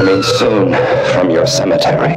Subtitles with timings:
[0.00, 0.74] Coming soon
[1.12, 2.16] from your cemetery.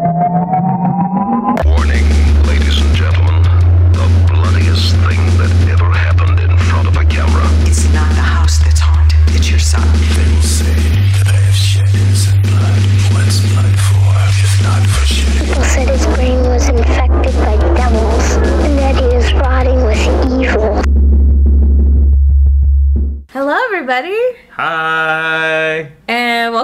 [1.63, 2.09] Warning,
[2.49, 3.43] ladies and gentlemen.
[3.93, 7.45] The bloodiest thing that ever happened in front of a camera.
[7.69, 9.85] It's not the house that's haunted, it's your son.
[9.93, 12.81] They will say that I have shed innocent blood.
[13.13, 14.09] What's blood for
[14.41, 15.45] if not for shedding?
[15.45, 18.27] People said his brain was infected by devils
[18.65, 20.01] and that he is rotting with
[20.33, 20.81] evil.
[23.29, 24.17] Hello, everybody,
[24.53, 25.26] Hi!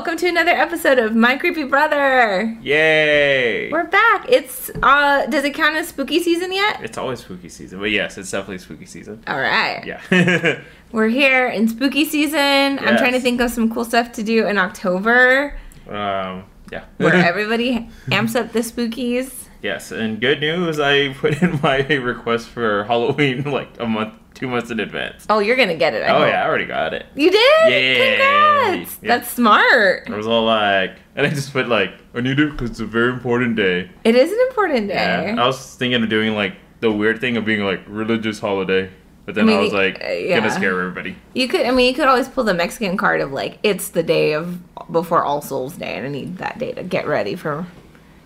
[0.03, 2.57] Welcome to another episode of My Creepy Brother.
[2.61, 3.71] Yay!
[3.71, 4.25] We're back.
[4.27, 6.81] It's uh, does it count as spooky season yet?
[6.83, 9.23] It's always spooky season, but yes, it's definitely spooky season.
[9.27, 9.81] All right.
[9.85, 10.61] Yeah.
[10.91, 12.79] We're here in spooky season.
[12.79, 16.83] I'm trying to think of some cool stuff to do in October, um, yeah.
[16.97, 19.45] where everybody amps up the spookies.
[19.61, 24.47] yes, and good news, I put in my request for Halloween like a month, two
[24.47, 25.25] months in advance.
[25.29, 26.03] Oh, you're gonna get it.
[26.03, 26.27] I Oh hope.
[26.27, 27.05] yeah, I already got it.
[27.15, 27.71] You did?
[27.71, 28.17] Yay.
[28.17, 28.99] Congrats.
[29.01, 29.07] Yeah.
[29.17, 30.09] That's smart.
[30.09, 32.85] I was all like, and I just put like, I need it because it's a
[32.85, 33.89] very important day.
[34.03, 34.95] It is an important day.
[35.35, 35.41] Yeah.
[35.43, 38.89] I was thinking of doing like the weird thing of being like religious holiday,
[39.25, 40.39] but then I I, was like, uh, yeah.
[40.39, 41.15] gonna scare everybody.
[41.33, 44.03] You could, I mean, you could always pull the Mexican card of like, it's the
[44.03, 44.59] day of
[44.91, 47.65] before All Souls Day, and I need that day to get ready for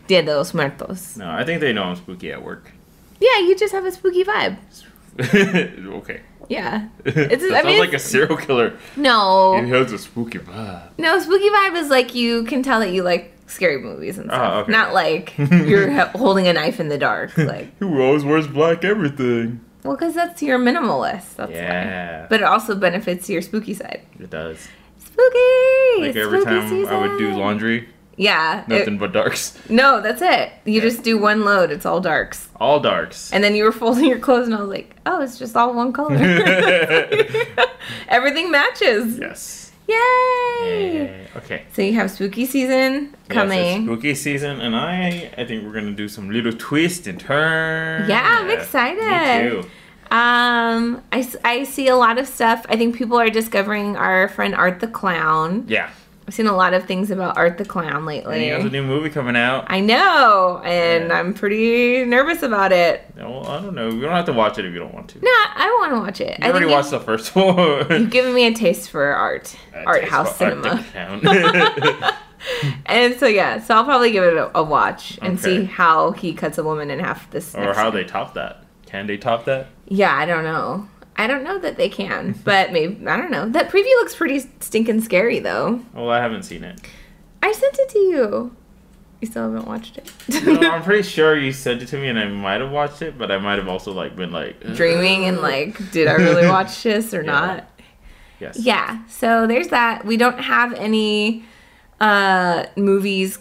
[0.07, 1.17] Dia de los Muertos.
[1.17, 2.71] No, I think they know I'm spooky at work.
[3.19, 4.57] Yeah, you just have a spooky vibe.
[5.99, 6.21] okay.
[6.49, 8.77] Yeah, It's, that I sounds mean, like a serial killer.
[8.95, 9.61] No.
[9.61, 10.91] He has a spooky vibe.
[10.97, 14.33] no, spooky vibe is like you can tell that you like scary movies and ah,
[14.35, 14.71] stuff, Oh, okay.
[14.71, 17.37] not like you're holding a knife in the dark.
[17.37, 19.59] Like, He always wears black everything.
[19.83, 21.35] well, because that's your minimalist.
[21.35, 21.57] That's why.
[21.57, 22.27] Yeah.
[22.29, 24.01] But it also benefits your spooky side.
[24.19, 24.67] It does.
[24.99, 25.99] Spooky.
[25.99, 28.61] Like every spooky time I would do laundry, Yeah.
[28.63, 29.57] it- nothing but darks.
[29.69, 30.51] no, that's it.
[30.65, 31.69] You just do one load.
[31.71, 32.49] It's all darks.
[32.59, 33.31] All darks.
[33.31, 35.73] And then you were folding your clothes, and I was like, "Oh, it's just all
[35.73, 36.15] one color.
[38.07, 39.17] Everything matches.
[39.19, 39.63] yes.
[39.87, 39.95] Yay!
[41.23, 41.37] Yeah.
[41.39, 41.63] Okay.
[41.73, 43.85] So you have spooky season Yes, coming.
[43.85, 48.09] spooky season, and I, I think we're gonna do some little twist and turn.
[48.09, 49.45] Yeah, I'm excited.
[49.45, 49.59] Me too.
[50.13, 52.65] um, I, I see a lot of stuff.
[52.67, 55.63] I think people are discovering our friend Art the Clown.
[55.69, 55.89] Yeah.
[56.27, 58.39] I've seen a lot of things about Art the Clown And lately.
[58.41, 59.63] he has a new movie coming out.
[59.67, 61.17] I know, and Yeah.
[61.19, 63.09] I'm pretty nervous about it.
[63.15, 63.89] well, I don't know.
[63.89, 65.19] You don't have to watch it if you don't want to.
[65.23, 66.37] No, I want to watch it.
[66.39, 67.89] You I already watched the first one.
[67.89, 69.55] You've given me a taste for art,
[69.85, 71.21] art house for Art the cinema.
[71.21, 72.13] Clown.
[72.85, 75.41] And so yeah, so I'll probably give it a, a watch and Okay.
[75.59, 77.55] see how he cuts a woman in half this.
[77.55, 77.93] or how time.
[77.95, 78.63] they top that.
[78.85, 79.67] Can they top that?
[79.87, 80.87] Yeah, I don't know.
[81.17, 83.49] I don't know that they can, but maybe I don't know.
[83.49, 85.81] That preview looks pretty stinking scary though.
[85.93, 86.79] Well, I haven't seen it.
[87.43, 88.55] I sent it to you.
[89.21, 90.11] You still haven't watched it.
[90.45, 93.17] No, I'm pretty sure you sent it to me, and I might have watched it,
[93.17, 96.83] but I might have also like been like Dreaming and like, did I really watch
[96.83, 97.31] this or Yeah.
[97.31, 97.69] not?
[98.39, 99.03] yes, Yeah.
[99.07, 100.05] So there's that.
[100.05, 101.43] We don't have any
[101.99, 103.39] uh movies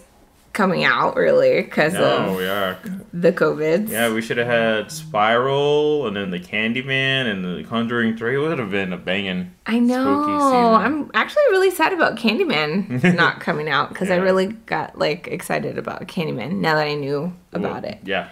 [0.57, 2.77] coming out really because No, of we are.
[3.13, 3.87] the COVID.
[3.89, 8.37] Yeah, we should have had Spiral, and then the Candyman, and the Conjuring Three.
[8.37, 9.53] Would have been a banging.
[9.65, 10.73] I know.
[10.73, 15.77] I'm actually really sad about Candyman not coming out because I really got like excited
[15.77, 17.99] about Candyman now that I knew about it.
[18.03, 18.29] Yeah.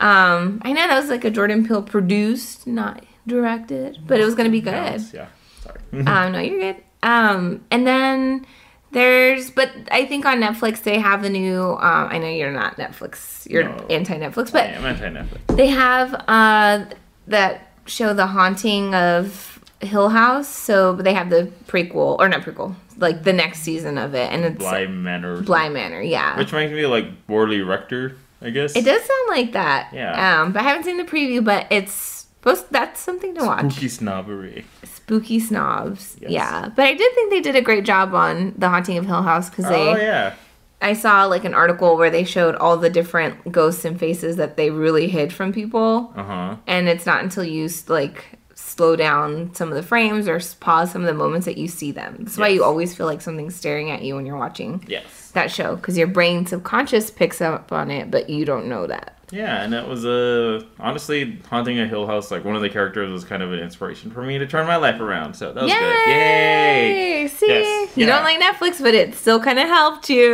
[0.00, 4.34] Um, I know that was like a Jordan Peele produced, not directed, but it was
[4.34, 4.72] gonna be good.
[4.72, 5.26] Yes, Yeah.
[5.62, 5.78] Sorry.
[6.06, 6.82] um, no, you're good.
[7.02, 8.46] Um, and then
[8.92, 11.60] there's, but I think on Netflix they have the new.
[11.72, 11.78] Um,
[12.10, 13.86] I know you're not Netflix, you're No.
[13.88, 15.56] anti-Netflix, I but am anti Netflix.
[15.56, 16.84] they have uh
[17.26, 20.48] that show, The Haunting of Hill House.
[20.48, 24.44] So they have the prequel or not prequel, like the next season of it, and
[24.44, 25.40] it's Bly Manor.
[25.42, 26.02] Bly Manor.
[26.02, 28.74] Yeah, Which makes me like Borley Rectory, I guess.
[28.76, 29.90] it does sound like that.
[29.92, 30.40] Yeah.
[30.42, 32.66] Um, but I haven't seen the preview, but it's supposed.
[32.70, 33.70] That's something to watch.
[33.72, 34.64] Spooky snobbery.
[35.10, 36.16] Spooky snobs.
[36.20, 36.30] Yes.
[36.30, 39.22] Yeah, but I did think they did a great job on The Haunting of Hill
[39.22, 39.88] House because they.
[39.88, 40.34] Oh yeah.
[40.80, 44.56] I saw like an article where they showed all the different ghosts and faces that
[44.56, 46.12] they really hid from people.
[46.16, 46.56] Uh huh.
[46.68, 51.00] and it's not until you like slow down some of the frames or pause some
[51.02, 52.16] of the moments that you see them.
[52.20, 55.32] That's why you always feel like something's staring at you when you're watching Yes.
[55.32, 59.18] that show because your brain subconscious picks up on it, but you don't know that.
[59.32, 62.30] Yeah, and that was uh, honestly haunting a Hill House.
[62.30, 64.76] Like one of the characters was kind of an inspiration for me to turn my
[64.76, 65.34] life around.
[65.34, 66.08] So that was good.
[66.08, 67.28] Yay!
[67.28, 68.12] See, Yes, you yeah.
[68.16, 70.30] don't like Netflix, but it still kind of helped you.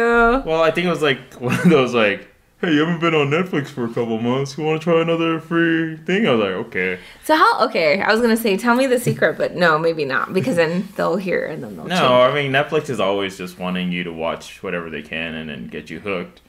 [0.46, 2.28] Well, I think it was like one of those like,
[2.62, 4.56] hey, you haven't been on Netflix for a couple months.
[4.56, 6.26] You want to try another free thing?
[6.26, 6.98] I was like, okay.
[7.24, 7.66] So how?
[7.66, 10.88] Okay, I was gonna say, tell me the secret, but no, maybe not, because then
[10.96, 12.02] they'll hear and then they'll No, change.
[12.02, 15.68] I mean Netflix is always just wanting you to watch whatever they can and then
[15.68, 16.40] get you hooked.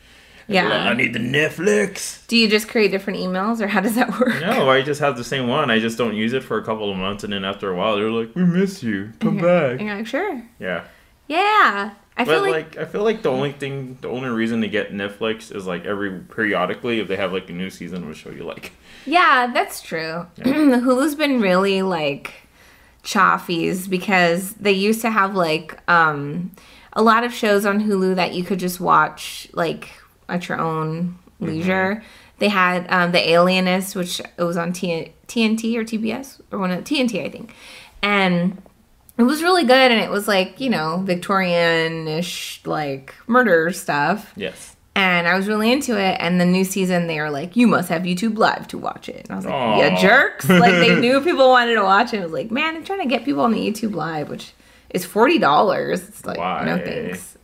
[0.48, 0.70] And Yeah.
[0.70, 2.26] like, I need the Netflix.
[2.28, 4.40] Do you just create different emails, or how does that work?
[4.42, 5.70] No, I just have the same one.
[5.70, 7.96] I just don't use it for a couple of months, and then after a while,
[7.98, 9.12] they're like, "We miss you.
[9.20, 10.42] Come back." And you're like, sure.
[10.60, 10.84] Yeah.
[11.28, 11.92] Yeah.
[12.20, 14.68] I feel But like, like, I feel like the only thing, the only reason to
[14.68, 18.16] get Netflix is like every periodically if they have like a new season of a
[18.16, 18.72] show you like.
[19.06, 20.26] yeah, that's true.
[20.40, 22.34] Hulu's been really like
[23.04, 26.52] choffies because they used to have like um
[26.94, 29.90] a lot of shows on Hulu that you could just watch like
[30.30, 32.04] at your own leisure.
[32.40, 36.72] They had um, the Alienist, which it was on T- TNT or TBS or one
[36.72, 37.54] of TNT, I think,
[38.02, 38.62] and
[39.18, 39.92] it was really good.
[39.92, 44.34] And it was like you know Victorian-ish like murder stuff.
[44.36, 44.76] Yes.
[44.96, 46.18] And I was really into it.
[46.20, 49.28] And the new season, they were like, "You must have YouTube Live to watch it."
[49.28, 49.80] And I was like.
[49.80, 52.20] "Yeah, jerks!" Like they knew people wanted to watch it.
[52.20, 54.54] I was like, "Man, I'm trying to get people on the YouTube Live, which
[54.90, 56.44] is forty dollars." It's like, no
[56.78, 56.84] Why?
[56.84, 57.37] thanks.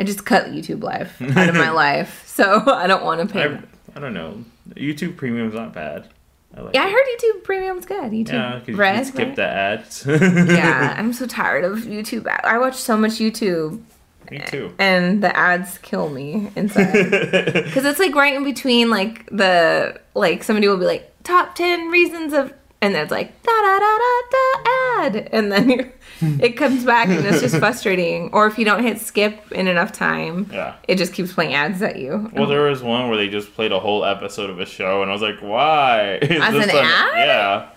[0.00, 3.44] I just cut YouTube Live out of my life, so I don't want to pay.
[3.44, 3.58] I,
[3.94, 4.42] I don't know.
[4.70, 6.08] YouTube Premium's not bad.
[6.56, 8.10] I like yeah, I heard YouTube Premium's good.
[8.10, 9.36] YouTube Yeah, because you can skip right?
[9.36, 10.04] the ads.
[10.06, 12.26] yeah, I'm so tired of YouTube.
[12.26, 13.82] ad- I watch so much YouTube,
[14.30, 14.74] Me too.
[14.78, 16.92] and the ads kill me inside.
[17.52, 21.88] Because it's like right in between, like the like somebody will be like top ten
[21.88, 25.92] reasons of, and then it's like da da da da da ad, and then you,
[26.40, 28.30] it comes back and it's just frustrating.
[28.32, 30.74] Or if you don't hit skip in enough time, Yeah.
[30.88, 32.30] it just keeps playing ads at you.
[32.34, 35.10] Well, there was one where they just played a whole episode of a show, and
[35.10, 37.16] I was like, "Why?" Is As an a- ad?
[37.16, 37.68] Yeah,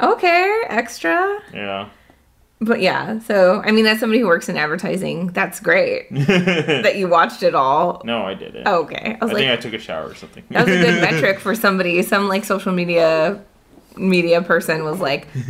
[0.00, 1.38] Okay, extra.
[1.54, 1.88] yeah.
[2.58, 7.06] But yeah, so I mean, as somebody who works in advertising, that's great that you
[7.06, 8.00] watched it all.
[8.04, 8.66] no, I didn't.
[8.66, 10.42] Oh, okay, I was I like, think I took a shower or something.
[10.50, 12.00] that was a good metric for somebody.
[12.02, 13.42] Some like social media
[13.98, 15.42] media person was like, "We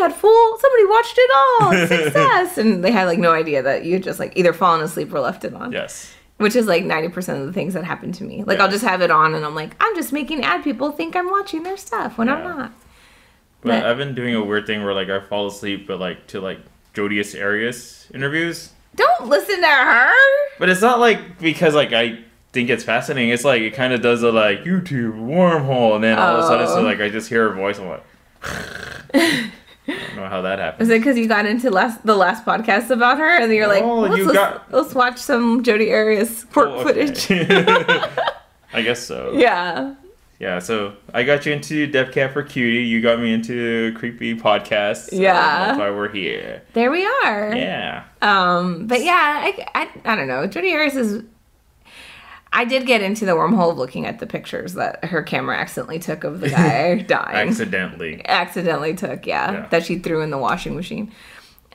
[0.00, 0.58] had full.
[0.58, 1.72] Somebody watched it all.
[1.86, 5.12] Success!" and they had like no idea that you had just like either fallen asleep
[5.14, 5.72] or left it on.
[5.72, 6.12] Yes.
[6.38, 8.42] Which is like ninety percent of the things that happen to me.
[8.44, 11.14] Like I'll just have it on and I'm like, I'm just making ad people think
[11.14, 12.72] I'm watching their stuff when I'm not.
[13.62, 16.26] But But- I've been doing a weird thing where like I fall asleep, but like
[16.28, 16.60] to like
[16.94, 18.72] Jodi Arias interviews.
[18.96, 20.12] Don't listen to her.
[20.58, 22.20] But it's not like because like I
[22.52, 23.30] think it's fascinating.
[23.30, 26.48] It's like it kind of does a like YouTube wormhole, and then all of a
[26.48, 26.82] sudden, so Oh.
[26.82, 27.78] like I just hear her voice.
[27.78, 28.02] I'm like,
[29.88, 30.82] I don't know how that happened.
[30.82, 33.82] Is it because you got into last the last podcast about her and you're like,
[33.82, 37.26] Oh, let's, you let's, got- let's watch some Jodi Arias work Oh, footage.
[38.72, 39.32] I guess so.
[39.34, 39.94] yeah.
[40.38, 42.84] Yeah, so I got you into Death Cab for Cutie.
[42.84, 45.10] You got me into creepy podcasts.
[45.12, 45.34] Yeah.
[45.34, 46.62] that's why we're here.
[46.72, 47.54] There we are.
[47.54, 48.04] Yeah.
[48.22, 49.12] Um, but yeah,
[49.44, 50.46] I, I, I don't know.
[50.46, 51.22] Jodi Arias is.
[52.52, 55.98] I did get into the wormhole of looking at the pictures that her camera accidentally
[56.00, 57.48] took of the guy dying.
[57.48, 58.22] Accidentally.
[58.26, 59.66] accidentally took, yeah, Yeah.
[59.70, 61.12] that she threw in the washing machine.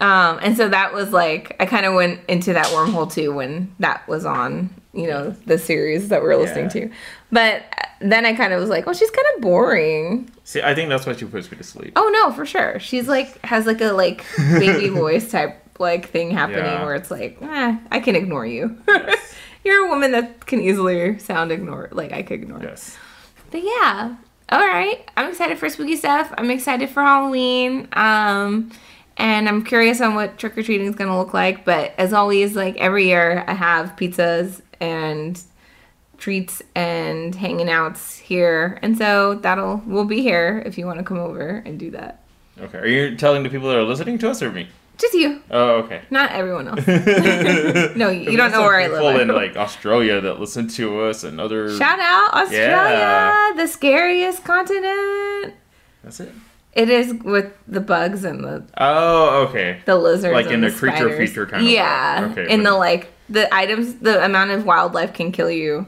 [0.01, 3.74] Um, and so that was like I kind of went into that wormhole too when
[3.80, 6.88] that was on, you know, the series that we were listening Yeah.
[6.88, 6.92] to.
[7.31, 7.63] But
[8.01, 10.30] then I kind of was like, well, she's kind of boring.
[10.44, 11.94] See, I think that's why she puts me to sleep.
[11.95, 12.77] Oh no, for sure.
[12.81, 16.83] She's like has like a like baby voice type like thing happening Yeah.
[16.83, 18.77] where it's like, eh, I can ignore you.
[18.89, 19.33] Yes.
[19.65, 21.91] You're a woman that can easily sound ignored.
[21.91, 22.62] Like I could ignore.
[22.62, 22.97] Yes.
[23.51, 24.15] But yeah.
[24.50, 25.09] All right.
[25.17, 26.31] I'm excited for spooky stuff.
[26.38, 27.88] I'm excited for Halloween.
[27.94, 28.71] Um
[29.17, 32.12] and I'm curious on what trick or treating is going to look like, but as
[32.12, 35.41] always like every year I have pizzas and
[36.17, 38.77] treats and hanging outs here.
[38.81, 42.23] And so that'll we'll be here if you want to come over and do that.
[42.59, 42.77] Okay.
[42.77, 44.67] Are you telling the people that are listening to us or me?
[44.97, 46.01] Just you, Oh, okay.
[46.09, 46.88] not everyone else.
[47.97, 49.01] no, you, don't know where I live.
[49.01, 51.69] People in like Australia that listen to us and other.
[51.75, 53.51] Shout out Australia, Yeah.
[53.58, 55.53] the scariest continent.
[56.03, 56.31] That's it.
[56.74, 59.79] It is with the bugs and the Oh, okay.
[59.86, 62.31] the lizards Like in the the creature feature kind of yeah way.
[62.43, 65.88] Okay, in the like the items the amount of wildlife can kill you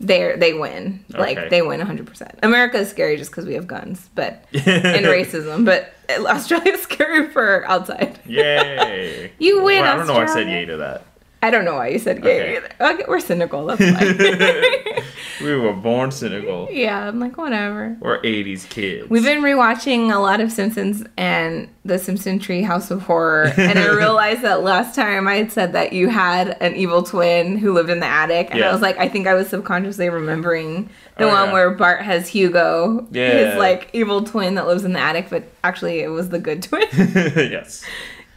[0.00, 1.04] they they win.
[1.10, 5.64] Like they win 100% america is scary just because we have guns but and racism
[5.64, 5.92] but
[6.26, 8.18] australia's scary for outside.
[8.26, 9.32] Yay.
[9.38, 11.02] You win, Well, I don't know why I said yay to that.
[11.42, 12.56] I don't know why you said gay Okay.
[12.56, 15.04] either okay, we're cynical that's fine
[15.40, 16.68] We were born cynical.
[16.70, 19.08] yeah i'm like whatever We're 80s kids.
[19.08, 23.78] We've been rewatching a lot of Simpsons and the Simpson Tree House of Horror, and
[23.78, 27.72] I realized that last time I had said that you had an evil twin who
[27.72, 31.24] lived in the attic, and I was like, I think I was subconsciously remembering the
[31.24, 31.52] Oh, one yeah.
[31.54, 33.30] where Bart has Hugo, Yeah.
[33.50, 36.62] his like evil twin that lives in the attic, but actually it was the good
[36.62, 36.86] twin.
[36.92, 37.84] yes.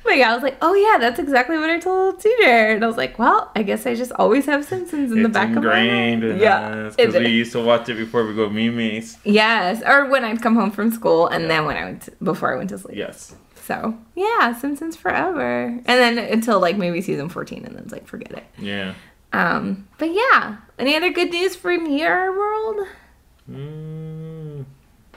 [0.04, 2.44] But yeah, I was like, oh yeah, that's exactly what I told TJ,
[2.76, 5.34] and I was like, well, I guess I just always have Simpsons in the it's
[5.34, 9.18] back of my in Yeah, Because we used to watch it before we go memes.
[9.24, 12.54] yes, or when I'd come home from school, and then when I went to, before
[12.54, 12.98] I went to sleep.
[12.98, 13.36] Yes.
[13.64, 18.08] So yeah, Simpsons forever, and then until like maybe season fourteen, and then it's like
[18.08, 18.44] forget it.
[18.58, 18.96] Yeah.
[19.34, 22.88] Um, but yeah, any other good news from your world?
[23.50, 24.21] Mm,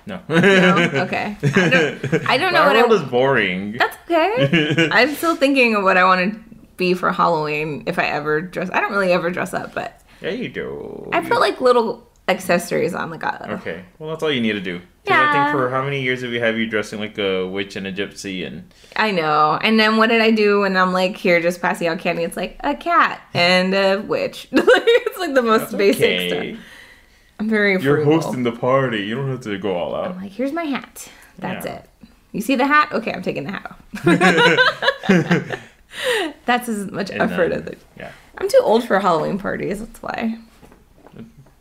[0.06, 0.20] no.
[0.28, 1.36] No, okay.
[1.42, 2.82] I don't, I don't know what I.
[2.82, 3.72] world is boring.
[3.78, 4.88] That's okay.
[4.92, 6.40] I'm still thinking of what I want to
[6.76, 8.68] be for Halloween if I ever dress.
[8.72, 11.08] I don't really ever dress up, but Yeah, you do.
[11.12, 14.60] I put like little accessories on, like a Okay, well that's all you need to
[14.60, 14.80] do.
[15.06, 17.76] 'Cause I think for how many years have you have you dressing like a witch
[17.76, 19.58] and a gypsy and I know.
[19.62, 22.22] And then what did I do when I'm like here just passing out candy?
[22.24, 24.48] It's like a cat and a witch.
[24.52, 26.54] it's like the most basic okay.
[26.54, 26.64] stuff.
[27.38, 29.02] I'm very You're hosting the party.
[29.02, 30.12] You don't have to go all out.
[30.12, 31.08] I'm like, here's my hat.
[31.38, 31.76] That's Yeah.
[31.76, 31.90] it.
[32.32, 32.90] You see the hat?
[32.92, 33.80] Okay, I'm taking the hat off.
[36.46, 37.78] That's as much And effort then- as it.
[37.98, 39.78] Yeah, I'm too old for Halloween parties.
[39.80, 40.38] That's why.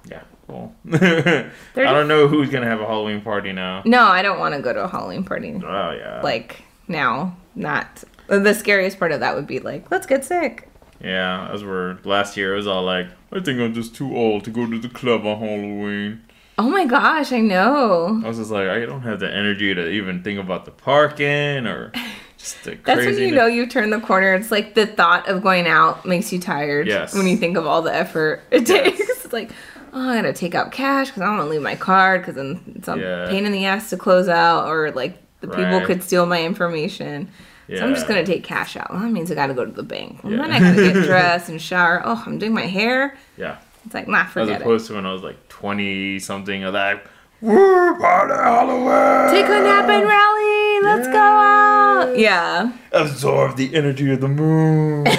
[0.09, 0.21] yeah.
[0.47, 3.81] Well, I don't know who's gonna have a Halloween party now.
[3.85, 5.53] No, I don't want to go to a Halloween party.
[5.63, 6.21] Oh yeah.
[6.23, 8.03] Like now, not.
[8.27, 10.69] The scariest part of that would be like, let's get sick.
[11.01, 14.43] Yeah, as we're last year, it was all like, I think I'm just too old
[14.45, 16.21] to go to the club on Halloween.
[16.57, 18.21] Oh my gosh, I know.
[18.23, 21.65] I was just like, I don't have the energy to even think about the parking
[21.65, 21.91] or
[22.37, 24.35] just the That's when you know you turn the corner.
[24.35, 26.87] It's like the thought of going out makes you tired.
[26.87, 27.15] Yes.
[27.15, 28.99] When you think of all the effort it takes.
[29.23, 29.51] It's like,
[29.93, 32.35] oh, I gotta take out cash because I don't want to leave my card because
[32.35, 33.29] then it's a Yeah.
[33.29, 37.31] pain in the ass to close out or like the people could steal my information.
[37.69, 38.91] So I'm just gonna take cash out.
[38.91, 40.23] Well, that means I gotta go to the bank.
[40.23, 40.41] Well, Yeah.
[40.41, 42.01] then I gotta get dressed and shower.
[42.05, 43.17] Oh, I'm doing my hair.
[43.37, 43.57] Yeah.
[43.85, 44.61] It's like, nah, As forget it.
[44.61, 47.05] opposed to when I was like 20 something of that.
[47.41, 49.33] Woo, party Halloween!
[49.33, 50.81] Take a nap and rally.
[50.81, 52.17] Let's go out.
[52.17, 52.71] Yeah.
[52.93, 55.05] Absorb the energy of the moon.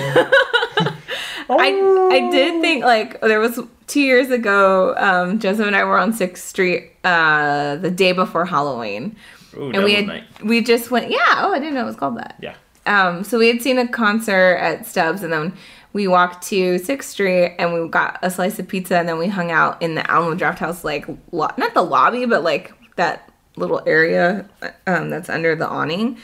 [1.51, 5.99] I I did think like there was two years ago, um, Joseph and I were
[5.99, 9.17] on Sixth Street uh, the day before Halloween,
[9.57, 10.25] Ooh, and we had Night.
[10.43, 11.11] we just went.
[11.11, 12.37] Yeah, oh, I didn't know it was called that.
[12.41, 12.55] Yeah.
[12.87, 15.55] Um, so we had seen a concert at Stubbs, and then
[15.93, 19.29] we walked to Sixth Street, and we got a slice of pizza, and then we
[19.29, 23.81] hung out in the Alamo Drafthouse, like lo- not the lobby, but like that little
[23.87, 24.45] area
[24.89, 26.19] um, that's under the awning.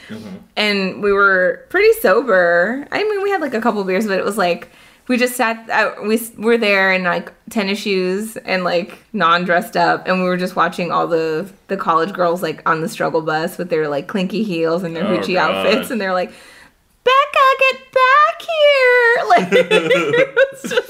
[0.57, 2.85] And we were pretty sober.
[2.91, 4.69] I mean, we had like a couple beers, but it was like
[5.07, 5.69] we just sat.
[5.69, 10.25] Uh, we were there in like tennis shoes and like non dressed up, and we
[10.27, 13.87] were just watching all the the college girls like on the struggle bus with their
[13.89, 15.65] like clinky heels and their Oh, hoochie God.
[15.65, 16.31] outfits, and they're like.
[17.03, 19.25] Becca, get back here!
[19.27, 20.89] Like it's just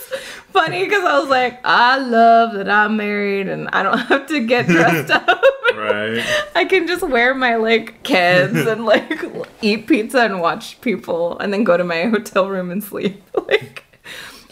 [0.51, 4.45] funny because I was like, I love that I'm married and I don't have to
[4.45, 5.41] get dressed up.
[5.73, 6.21] Right.
[6.53, 9.23] I can just wear my like kids and like
[9.61, 13.23] eat pizza and watch people and then go to my hotel room and sleep.
[13.47, 13.83] Like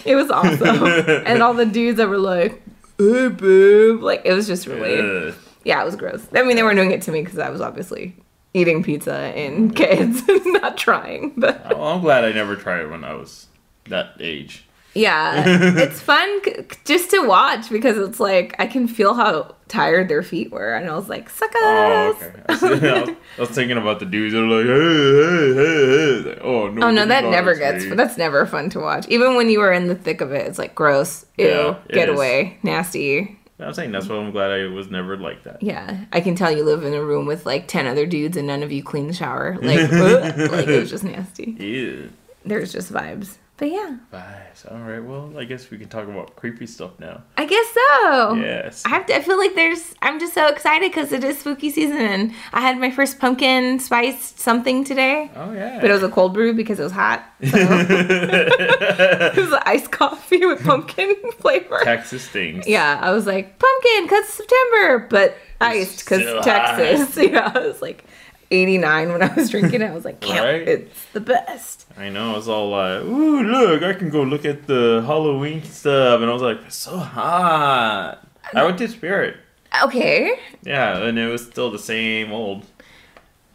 [0.05, 0.83] it was awesome.
[1.25, 2.61] and all the dudes that were like,
[2.97, 4.01] hey babe.
[4.01, 5.35] Like it was just really Ugh.
[5.63, 6.25] yeah, it was gross.
[6.33, 8.15] I mean they weren't doing it to me because I was obviously
[8.53, 11.33] eating pizza and kids, not trying.
[11.37, 13.47] But Well, I'm glad I never tried it when I was
[13.85, 14.65] that age.
[14.93, 16.55] Yeah, it's fun c-
[16.85, 20.89] just to watch because it's like I can feel how tired their feet were, and
[20.89, 21.55] I was like, suck us.
[21.61, 22.41] Oh, okay.
[22.49, 22.53] I.
[22.53, 26.29] I, was, I was thinking about the dudes that are like, hey, hey, hey, hey.
[26.29, 26.87] Like, oh, no.
[26.87, 27.85] Oh no, that never gets.
[27.85, 27.95] me.
[27.95, 29.07] That's never fun to watch.
[29.09, 31.25] Even when you were in the thick of it, it's like gross.
[31.37, 32.15] Ew, Yeah, get is.
[32.15, 33.35] away, nasty.
[33.61, 35.61] I'm saying that's why I'm glad I was never like that.
[35.61, 38.47] Yeah, I can tell you live in a room with like ten other dudes and
[38.47, 39.57] none of you clean the shower.
[39.61, 39.91] Like,
[40.51, 41.57] like it was just nasty.
[41.59, 42.09] Ew.
[42.45, 43.35] There's just vibes.
[43.59, 44.65] But yeah, Nice.
[44.71, 45.03] All right.
[45.03, 47.23] Well, I guess we can talk about creepy stuff now.
[47.37, 48.33] I guess so.
[48.35, 48.83] Yes.
[48.85, 49.15] I have to.
[49.17, 49.93] I feel like there's.
[50.01, 53.79] I'm just so excited because it is spooky season, and I had my first pumpkin
[53.79, 55.29] spice something today.
[55.35, 55.81] Oh yeah.
[55.81, 57.23] But it was a cold brew because it was hot.
[57.43, 57.57] So.
[57.57, 61.81] it was an iced coffee with pumpkin flavor.
[61.83, 62.65] Texas things.
[62.65, 67.17] Yeah, I was like pumpkin because September, but iced because Texas.
[67.17, 68.05] Yeah, I was like
[68.51, 69.85] 89 when I was drinking it.
[69.91, 70.67] I was like, yeah, Right?
[70.67, 71.85] it's the best.
[71.97, 72.33] I know.
[72.33, 73.83] I was all like, "Ooh, look!
[73.83, 78.19] I can go look at the Halloween stuff," and I was like, "It's so hot."
[78.53, 79.37] I went to Spirit.
[79.83, 82.65] Okay, Yeah, and it was still the same old.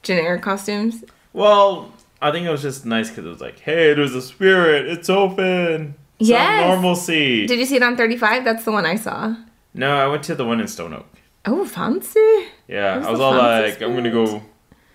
[0.02, 1.04] generic costumes.
[1.32, 4.86] Well, I think it was just nice because it was like, "Hey, there's a Spirit.
[4.86, 6.68] It's open." Yeah.
[6.68, 7.46] Normalcy.
[7.46, 8.44] Did you see it on 35?
[8.44, 9.34] That's the one I saw.
[9.74, 11.06] no, I went to the one in Stone Oak.
[11.46, 12.20] Oh, fancy.
[12.68, 14.40] Yeah, Where's I was all like, I'm gonna go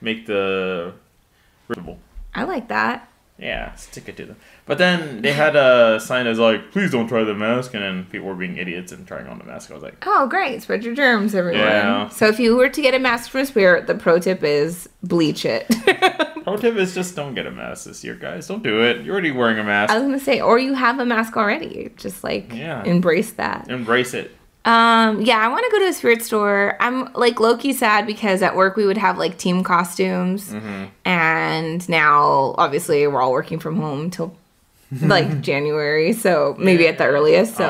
[0.01, 0.94] make the.
[2.34, 3.08] I like that.
[3.38, 4.36] Yeah, stick it to them.
[4.65, 8.03] But then they had a sign that's like, please don't try the mask, and then
[8.06, 9.72] people were being idiots and trying on the mask.
[9.72, 10.62] I was like, Oh, great.
[10.62, 11.62] Spread your germs, everyone.
[11.62, 12.10] Yeah.
[12.10, 15.46] So if you were to get a mask from Spirit, the pro tip is bleach
[15.46, 15.68] it.
[16.44, 18.46] pro tip is just don't get a mask this year, guys.
[18.48, 19.06] Don't do it.
[19.06, 19.94] You're already wearing a mask.
[19.94, 21.91] I was gonna say, or you have a mask already.
[21.96, 22.84] Just like Yeah.
[22.84, 23.70] embrace that.
[23.70, 24.36] Embrace it.
[24.65, 26.75] Um, yeah, I want to go to a spirit store.
[26.79, 30.85] I'm like Loki sad because at work we would have like team costumes, Mm-hmm.
[31.05, 34.35] and now obviously we're all working from home till
[35.01, 37.55] like January, so maybe at the earliest.
[37.55, 37.65] So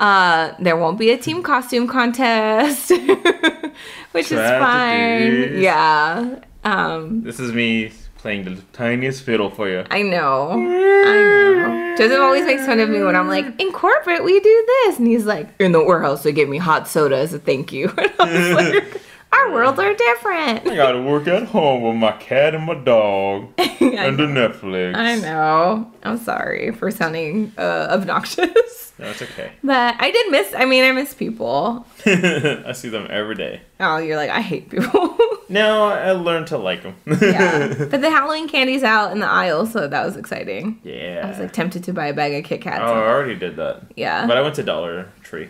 [0.00, 2.90] uh, there won't be a team costume contest,
[4.12, 5.60] which is fine.
[5.60, 6.40] Yeah.
[6.64, 9.84] Um, this is me playing the tiniest fiddle for you.
[9.90, 10.50] I know.
[10.52, 11.94] I know.
[11.98, 14.98] Joseph always makes fun of me when I'm like, in corporate, we do this.
[14.98, 17.88] And he's like, in the warehouse, they give me hot soda as a thank you.
[19.32, 20.66] And I was like, our worlds are different.
[20.68, 24.96] I gotta work at home with my cat and my dog and the Netflix.
[24.96, 25.90] I know.
[26.02, 28.92] I'm sorry for sounding uh, obnoxious.
[28.98, 29.52] That's okay.
[29.64, 31.86] But I did miss, I mean, I miss people.
[32.06, 33.62] I see them every day.
[33.78, 35.16] Oh, you're like, I hate people.
[35.48, 36.94] No, I learned to like them.
[37.20, 37.74] yeah.
[37.90, 40.80] But the Halloween candy's out in the aisle, so that was exciting.
[40.84, 41.22] yeah.
[41.24, 42.82] I was like tempted to buy a bag of Kit Kats.
[42.84, 43.82] oh, I already did that.
[43.96, 44.26] Yeah.
[44.28, 45.48] But I went to Dollar Tree.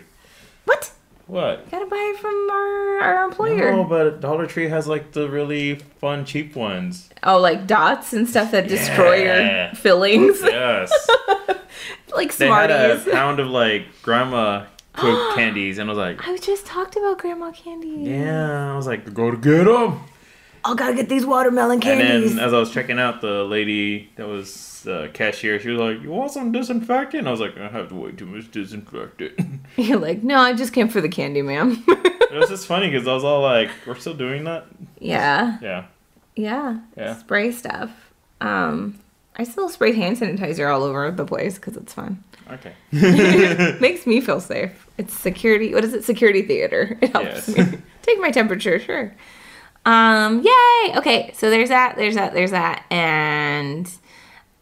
[0.65, 0.91] what?
[1.31, 1.59] What?
[1.65, 3.71] You Gotta buy it from our, our employer.
[3.71, 7.09] No, but Dollar Tree has like the really fun, cheap ones.
[7.23, 9.67] Oh, like dots and stuff that destroy Yeah.
[9.67, 10.41] your fillings.
[10.43, 10.91] Yes.
[12.15, 12.75] like Smarties.
[12.75, 16.65] they had a pound of like grandma cooked candies, and I was like, I just
[16.65, 17.87] talked about grandma candy.
[18.11, 18.73] yeah.
[18.73, 20.01] I was like, go to get them.
[20.63, 22.31] Oh, gotta get these watermelon candies.
[22.31, 25.79] And then as I was checking out, the lady that was the cashier, she was
[25.79, 29.39] like, "You want some disinfectant?" I was like, "I have to way too much disinfectant."
[29.77, 31.83] You're like, no, I just came for the candy, ma'am.
[31.87, 34.65] it was just funny because I was all like, "We're still doing that?"
[34.99, 35.85] yeah, Yeah,
[36.35, 37.15] yeah, Yeah.
[37.17, 37.91] Spray stuff.
[38.39, 38.99] Um,
[39.35, 42.23] I still spray hand sanitizer all over the place because it's fun.
[42.51, 42.73] okay.
[43.79, 44.87] Makes me feel safe.
[44.97, 45.73] It's security.
[45.73, 46.03] What is it?
[46.03, 46.97] Security theater.
[47.01, 47.71] It helps Yes.
[47.71, 48.79] me take my temperature.
[48.79, 49.13] Sure.
[49.85, 50.41] Um.
[50.43, 50.97] Yay.
[50.97, 51.31] Okay.
[51.35, 51.95] So there's that.
[51.97, 52.33] There's that.
[52.33, 52.85] There's that.
[52.91, 53.87] And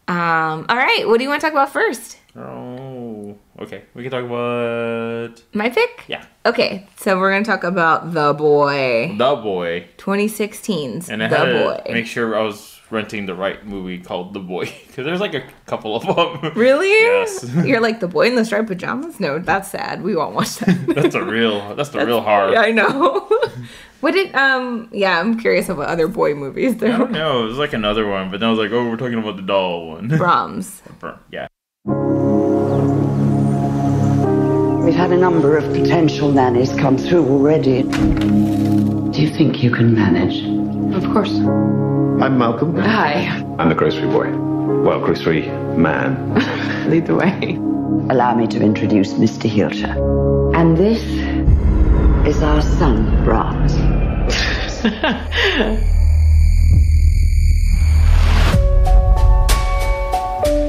[0.08, 0.66] um.
[0.68, 1.06] All right.
[1.06, 2.16] What do you want to talk about first?
[2.36, 3.82] oh, okay.
[3.94, 6.04] We can talk about My pick.
[6.06, 6.86] yeah, Okay.
[6.96, 9.14] So we're gonna talk about the boy.
[9.18, 11.82] the boy, 2016's and I the had boy.
[11.86, 15.34] to make sure I was renting the right movie called The Boy because there's like
[15.34, 16.02] a couple of
[16.42, 16.52] them.
[16.54, 16.88] Really?
[16.88, 17.44] Yes.
[17.64, 19.18] You're like the boy in the striped pajamas?
[19.20, 20.02] No, that's sad.
[20.02, 20.86] We won't watch that.
[20.94, 21.74] That's a real.
[21.74, 22.52] That's the real hard.
[22.52, 23.28] Yeah, I know.
[24.00, 24.88] What did um?
[24.92, 26.82] Yeah, I'm curious about other boy movies.
[26.82, 27.44] I don't know.
[27.44, 29.42] It was like another one, but then I was like, "Oh, we're talking about the
[29.42, 30.80] doll one." Brahms.
[31.30, 31.48] yeah.
[34.84, 37.82] We've had a number of potential nannies come through already.
[37.82, 40.42] Do you think you can manage?
[40.96, 41.30] Of course.
[41.32, 42.76] I'm Malcolm.
[42.76, 43.26] Hi.
[43.58, 44.30] I'm the grocery boy.
[44.82, 46.34] Well, grocery man.
[46.90, 47.56] Lead the way.
[48.10, 49.48] Allow me to introduce Mr.
[49.48, 49.94] Heelshire.
[50.56, 51.02] And this
[52.26, 53.74] is our son, Brahms.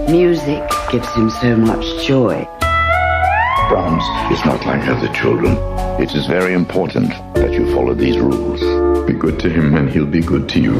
[0.09, 2.47] Music gives him so much joy.
[3.69, 5.57] Brahms is not like other children.
[6.01, 8.61] It is very important that you follow these rules.
[9.05, 10.73] Be good to him and he'll be good to you.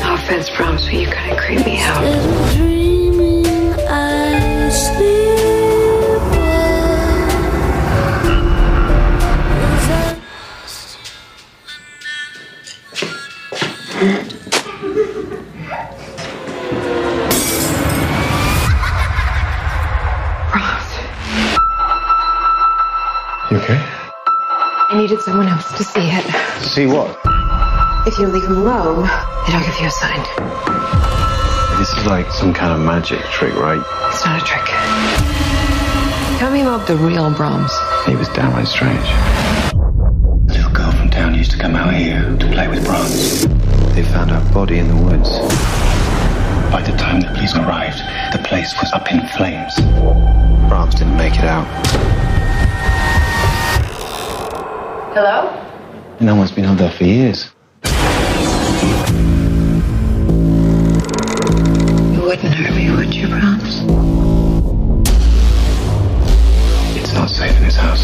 [0.00, 2.73] No offense, Brahms, but you kind of creep me out.
[25.24, 26.24] Someone else to see it.
[26.60, 27.18] See what?
[28.06, 30.20] If you leave him alone, then I'll give you a sign.
[31.78, 33.82] This is like some kind of magic trick, right?
[34.12, 34.66] It's not a trick.
[36.38, 37.72] Tell me about the real Brahms.
[38.06, 39.06] He was downright strange.
[39.72, 43.46] A little girl from town used to come out here to play with Brahms.
[43.94, 45.30] They found her body in the woods.
[46.70, 47.98] By the time the police arrived,
[48.36, 49.74] the place was up in flames.
[50.68, 52.33] Brahms didn't make it out.
[55.14, 55.46] Hello?
[56.18, 57.52] No one's been out there for years.
[57.84, 57.90] You
[62.20, 63.84] wouldn't hurt me, would you, Brahms?
[66.98, 68.02] It's not safe in this house.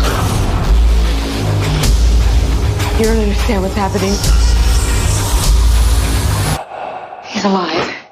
[3.01, 4.15] You don't understand what's happening.
[7.27, 8.10] He's alive.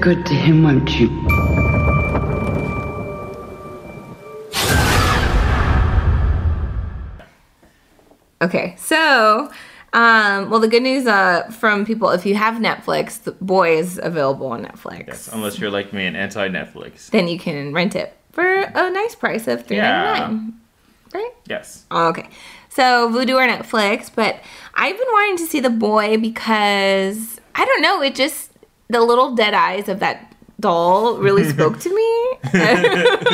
[0.00, 1.08] Good to him, won't you?
[8.40, 9.50] Okay, so
[9.92, 13.98] um, well, the good news uh from people, if you have Netflix, the boy is
[14.00, 15.08] available on Netflix.
[15.08, 17.10] Yes, unless you're like me and anti Netflix.
[17.10, 20.54] Then you can rent it for a nice price of three ninety nine.
[21.12, 21.32] Right?
[21.46, 21.86] Yes.
[21.90, 22.28] Okay.
[22.68, 24.40] So Vudu or Netflix, but
[24.74, 28.52] I've been wanting to see the boy because I don't know, it just
[28.88, 32.38] the little dead eyes of that doll really spoke to me.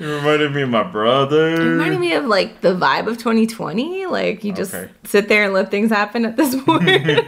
[0.00, 1.50] You reminded me of my brother.
[1.50, 4.06] It reminded me of like the vibe of 2020.
[4.06, 4.90] Like you just Okay.
[5.04, 7.20] sit there and let things happen at this point.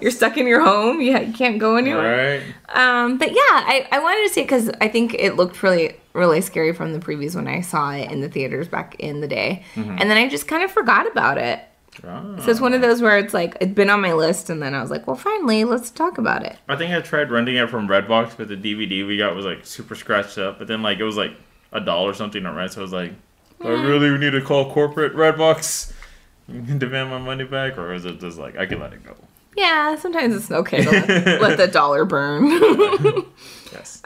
[0.00, 1.00] You're stuck in your home.
[1.00, 2.42] You, you can't go anywhere.
[2.68, 2.76] Right?
[2.76, 5.94] Um, but yeah, I, I wanted to see it because I think it looked really
[6.12, 9.28] really scary from the previews when I saw it in the theaters back in the
[9.28, 9.90] day, Mm-hmm.
[10.00, 11.60] and then I just kind of forgot about it.
[12.04, 12.36] Ah.
[12.40, 14.74] So it's one of those where it's like it'd been on my list, and then
[14.74, 16.56] I was like, well, finally, let's talk about it.
[16.68, 19.66] I think I tried renting it from Redbox, but the DVD we got was like
[19.66, 20.58] super scratched up.
[20.58, 21.32] But then like it was like
[21.72, 23.12] a dollar something to rent, so I was like,
[23.60, 25.92] do I really need to call corporate Redbox
[26.48, 29.14] and demand my money back, or is it just like I can let it go?
[29.56, 32.46] Yeah, sometimes it's okay to let, let the dollar burn.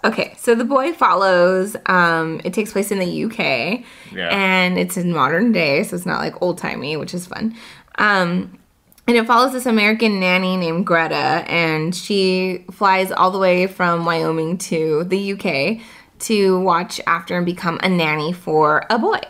[0.05, 1.77] Okay, so the boy follows.
[1.87, 4.29] Um, it takes place in the UK, Yeah.
[4.31, 7.55] and it's in modern day, so it's not like old timey, which is fun.
[7.97, 8.59] Um,
[9.07, 11.15] and it follows this American nanny named Greta,
[11.47, 15.81] and she flies all the way from Wyoming to the UK
[16.21, 19.21] to watch after and become a nanny for a boy.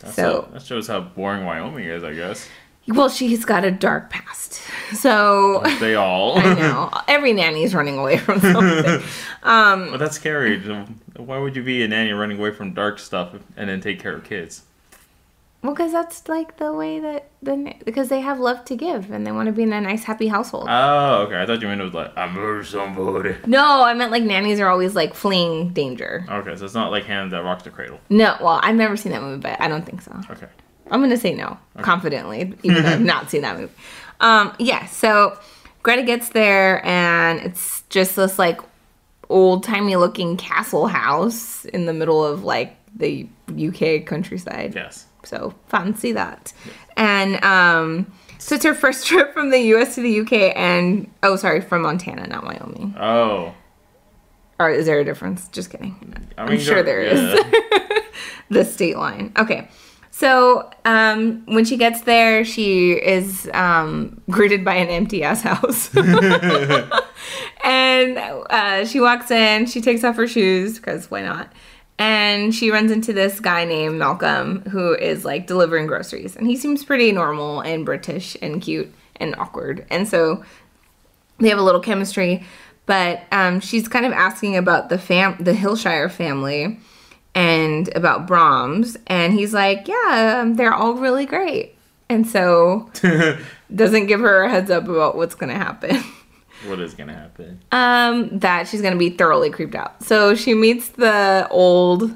[0.00, 2.48] That's so, a- that shows how boring Wyoming is, I guess.
[2.88, 4.60] Well, she's got a dark past.
[4.94, 6.38] So, They all.
[6.38, 9.02] I know every nanny's running away from something.
[9.42, 10.58] Um, But that's scary.
[11.16, 14.14] Why would you be a nanny running away from dark stuff and then take care
[14.16, 14.62] of kids?
[15.62, 19.26] Well, because that's like the way that the because they have love to give and
[19.26, 20.66] they want to be in a nice, happy household.
[20.68, 21.40] Oh, okay.
[21.40, 23.36] I thought you meant it was like I murdered somebody.
[23.46, 26.24] no, I meant like nannies are always like fleeing danger.
[26.28, 27.98] Okay, so it's not like Hand That Rocks the Cradle.
[28.10, 30.12] No, well, I've never seen that movie, but I don't think so.
[30.30, 30.46] Okay.
[30.90, 33.72] I'm gonna say no confidently, even though I've not seen that movie.
[34.20, 34.86] Um, yeah.
[34.86, 35.38] So
[35.82, 38.60] Greta gets there, and it's just this like
[39.28, 44.74] old timey looking castle house in the middle of like the UK countryside.
[44.74, 45.06] Yes.
[45.24, 46.52] So fancy that.
[46.96, 51.36] And um, so it's her first trip from the US to the UK and oh
[51.36, 52.94] sorry, from Montana, not Wyoming.
[52.98, 53.54] Oh.
[54.60, 55.46] Or is there a difference?
[55.48, 55.94] Just kidding.
[56.36, 57.20] I I'm mean, sure there is.
[57.20, 58.00] yeah.
[58.50, 59.32] the state line.
[59.38, 59.68] Okay.
[60.18, 65.94] So um, when she gets there, she is um, greeted by an empty ass house.
[67.64, 71.52] and uh, she walks in, she takes off her shoes, because why not?
[72.00, 76.34] And she runs into this guy named Malcolm who is like delivering groceries.
[76.34, 79.86] And he seems pretty normal and British and cute and awkward.
[79.88, 80.44] And so
[81.38, 82.44] they have a little chemistry.
[82.86, 86.80] But um, she's kind of asking about the fam, the Hillshire family,
[87.38, 91.76] and about Brahms, and he's like, "Yeah, um, they're all really great."
[92.08, 92.90] And so
[93.74, 96.02] doesn't give her a heads up about what's gonna happen.
[96.66, 97.60] what is gonna happen?
[97.70, 100.02] um, that she's gonna be thoroughly creeped out.
[100.02, 102.12] So she meets the old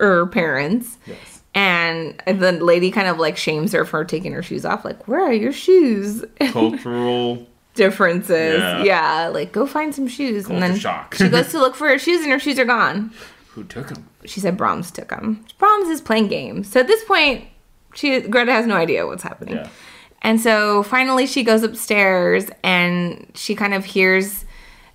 [0.00, 0.96] er parents.
[1.06, 1.42] Yes.
[1.56, 4.84] And the lady kind of like shames her for taking her shoes off.
[4.84, 6.24] Like, where are your shoes?
[6.40, 7.46] Cultural.
[7.74, 8.58] differences.
[8.60, 8.82] Yeah.
[8.82, 9.28] Yeah.
[9.28, 10.48] like go find some shoes.
[10.48, 11.14] and then shock.
[11.14, 13.12] she goes to look for her shoes, and her shoes are gone.
[13.54, 14.08] Who took him?
[14.24, 15.44] She said Brahms took them.
[15.58, 16.70] Brahms is playing games.
[16.70, 17.44] So at this point,
[17.94, 19.56] she Greta has no idea what's happening.
[19.56, 19.68] Yeah.
[20.22, 24.44] And so finally, she goes upstairs and she kind of hears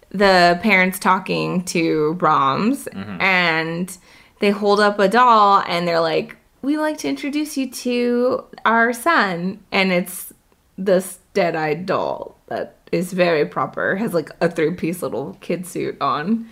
[0.10, 3.22] the parents talking to Brahms, mm-hmm.
[3.22, 3.98] and
[4.40, 8.92] they hold up a doll and they're like, "We like to introduce you to our
[8.92, 10.34] son," and it's
[10.78, 16.50] this dead-eyed doll that is very proper, has like a three-piece little kid suit on,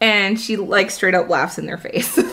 [0.00, 2.18] and she like straight up laughs in their face.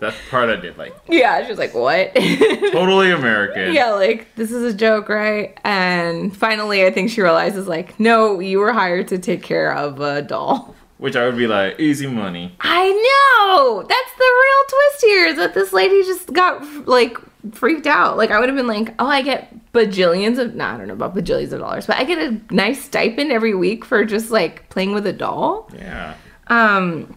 [0.00, 0.96] That part I did like.
[1.08, 2.12] yeah, she was like, "What?"
[2.72, 3.72] Totally American.
[3.72, 5.56] yeah, like this is a joke, right?
[5.62, 10.00] And finally, I think she realizes, like, no, you were hired to take care of
[10.00, 10.74] a doll.
[10.98, 12.52] Which I would be like, easy money.
[12.60, 13.82] I know.
[13.82, 15.26] That's the real twist here.
[15.26, 17.16] Is that this lady just got like
[17.52, 18.16] freaked out.
[18.16, 20.94] Like I would have been like, oh, I get bajillions of, no, I don't know
[20.94, 24.68] about bajillions of dollars, but I get a nice stipend every week for just like
[24.68, 25.70] playing with a doll.
[25.76, 26.14] Yeah.
[26.52, 27.16] Um,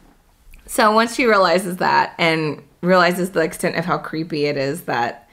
[0.66, 5.28] so once she realizes that and realizes the extent of how creepy it is that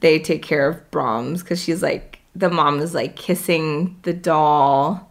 [0.00, 5.10] they take care of Brahms, because she's like, the mom is like kissing the doll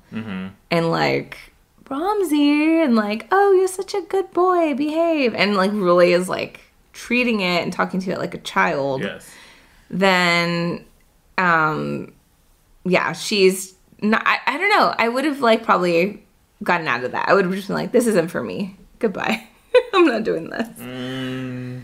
[0.72, 1.38] and like,
[1.86, 5.34] Brahmsy, and like, oh, you're such a good boy, behave.
[5.36, 6.62] And like, really is like
[6.94, 9.28] treating it and talking to it like a child Yes.
[9.90, 10.86] then
[11.40, 12.14] um
[12.86, 16.24] yeah she's not I, I don't know i would have like probably
[16.64, 19.44] gotten out of that i would have just been like this isn't for me goodbye
[19.94, 21.82] i'm not doing this Mm,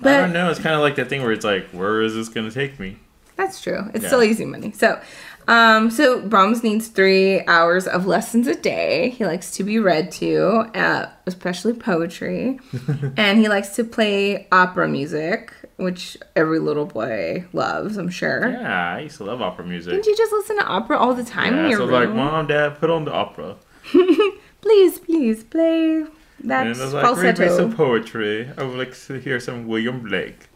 [0.00, 0.50] But- I don't know.
[0.50, 2.96] It's kind of like that thing where it's like, where is this gonna take me?
[3.36, 4.08] that's true it's Yeah.
[4.08, 5.00] still easy money so
[5.48, 10.12] um so brahms needs three hours of lessons a day he likes to be read
[10.12, 12.60] to uh, especially poetry
[13.16, 18.96] and he likes to play opera music which every little boy loves i'm sure Yeah,
[18.96, 19.94] I used to love opera music.
[19.94, 22.08] Didn't you just listen to opera all the time in Yeah, your so was like,
[22.08, 22.18] room?
[22.18, 23.56] mom, dad, put on the opera.
[24.60, 26.04] please, please play
[26.44, 27.56] that and I was like, read me falsetto.
[27.56, 28.50] some poetry.
[28.56, 30.48] I would like to hear some William Blake.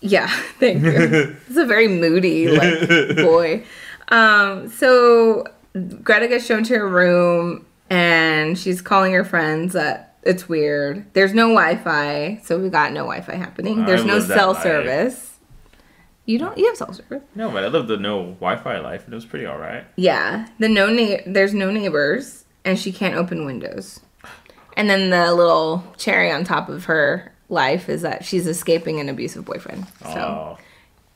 [0.00, 1.36] Yeah, thank you.
[1.48, 3.64] It's a very moody like boy.
[4.08, 5.44] Um, so
[6.02, 11.04] Greta gets shown to her room and she's calling her friends that it's weird.
[11.14, 13.82] There's no Wi-Fi, so we got no Wi-Fi happening.
[13.82, 14.62] I There's no cell life.
[14.62, 15.38] service.
[16.26, 16.56] You don't.
[16.58, 17.22] You have cell service.
[17.34, 19.84] No, but I lived the no Wi-Fi life, and it was pretty all right.
[19.96, 20.46] Yeah.
[20.58, 24.00] The no na- There's no neighbors, and she can't open windows.
[24.76, 29.08] And then the little cherry on top of her life is that she's escaping an
[29.08, 29.86] abusive boyfriend.
[30.04, 30.58] So Oh,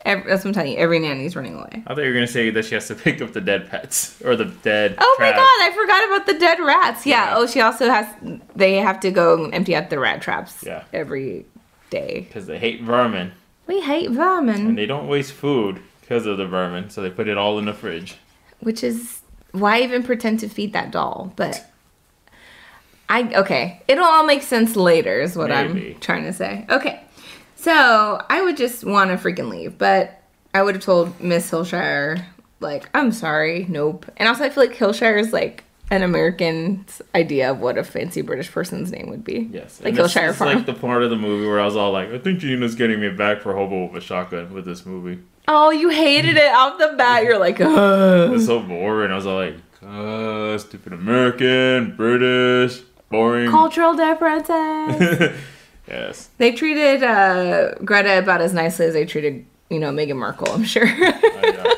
[0.05, 0.79] every, that's what I'm telling you.
[0.79, 1.83] Every nanny's running away.
[1.87, 4.21] I thought you were gonna say that she has to pick up the dead pets
[4.23, 4.97] or the dead.
[4.99, 7.07] Oh my god, I forgot about the dead rats.
[7.07, 7.27] Yeah.
[7.31, 7.35] Yeah.
[7.37, 8.07] Oh, she also has.
[8.57, 10.63] They have to go empty out the rat traps.
[10.67, 10.85] Yeah.
[10.93, 11.47] Every
[11.91, 12.21] day.
[12.27, 13.33] Because they hate vermin
[13.69, 14.67] We hate vermin.
[14.67, 17.65] and they don't waste food because of the vermin, so they put it all in
[17.67, 18.17] the fridge.
[18.61, 19.21] which is
[19.55, 21.33] why even pretend to feed that doll?
[21.37, 21.65] But
[23.09, 25.21] I okay, it'll all make sense later.
[25.21, 25.95] Is what Maybe.
[25.95, 26.67] I'm trying to say.
[26.69, 27.01] Okay,
[27.55, 30.21] so I would just want to freaking leave, but
[30.53, 32.25] I would have told Miss Hillshire
[32.61, 34.07] like I'm sorry, nope.
[34.17, 38.23] And also, I feel like Hillshire is like an American idea of what a fancy
[38.23, 39.49] British person's name would be.
[39.53, 40.57] Yes, like Hillshire Farm.
[40.57, 43.01] like the part of the movie where I was all like, I think Gina's getting
[43.01, 45.23] me back for hobo with a shotgun with this movie.
[45.47, 47.25] Oh, you hated it off the bat.
[47.25, 48.33] You're like, Ugh.
[48.35, 49.11] It's so boring.
[49.11, 52.81] I was all like, uh, stupid American, British,
[53.11, 53.51] boring.
[53.51, 55.33] cultural differences.
[55.89, 56.31] yes.
[56.39, 60.51] they treated uh, Greta about as nicely as they treated, you know, Meghan Markle.
[60.51, 61.77] I'm sure I,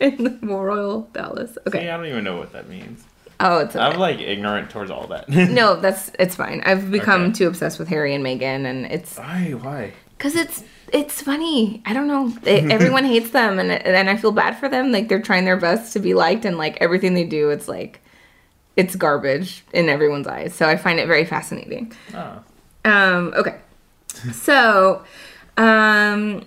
[0.00, 1.52] in the royal palace.
[1.54, 1.90] see, Okay.
[1.90, 3.02] I don't even know what that means.
[3.40, 3.84] Oh, it's okay.
[3.84, 5.28] I'm like ignorant towards all that.
[5.28, 6.60] no, that's it's fine.
[6.66, 7.32] I've become Okay.
[7.34, 9.52] too obsessed with Harry and Meghan, and it's Why?
[9.60, 9.92] Why?
[10.18, 11.82] Because it's it's funny.
[11.86, 12.36] I don't know.
[12.44, 14.92] It, everyone hates them, and and I feel bad for them.
[14.92, 18.00] Like they're trying their best to be liked, and like everything they do, it's like
[18.76, 20.54] it's garbage in everyone's eyes.
[20.54, 21.92] So I find it very fascinating.
[22.14, 22.42] Oh.
[22.84, 23.58] Um, okay.
[24.32, 25.04] So,
[25.56, 26.46] um,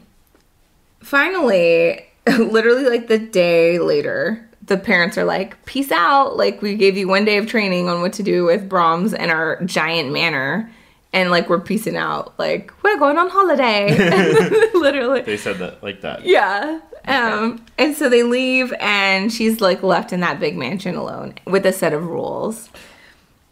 [1.01, 2.05] finally,
[2.37, 6.37] literally like the day later, the parents are like, peace out.
[6.37, 9.29] Like, we gave you one day of training on what to do with Brahms and
[9.29, 10.71] our giant manor.
[11.13, 12.33] And like, we're piecing out.
[12.39, 13.89] Like, we're going on holiday.
[14.73, 15.21] literally.
[15.21, 16.25] They said that like that.
[16.25, 16.79] Yeah.
[17.05, 21.65] Um, and so they leave, and she's like left in that big mansion alone with
[21.65, 22.69] a set of rules.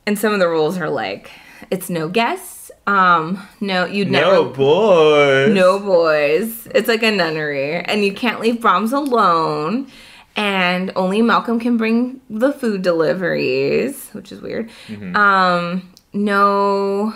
[0.06, 1.32] And some of the rules are like,
[1.70, 2.72] it's no guests.
[2.88, 4.32] Um, no, you'd never.
[4.32, 5.54] No boys.
[5.54, 6.68] No boys.
[6.74, 9.88] It's like a nunnery, and you can't leave Brahms alone.
[10.36, 14.70] And only Malcolm can bring the food deliveries, which is weird.
[14.88, 15.16] Mm-hmm.
[15.16, 17.14] Um, no,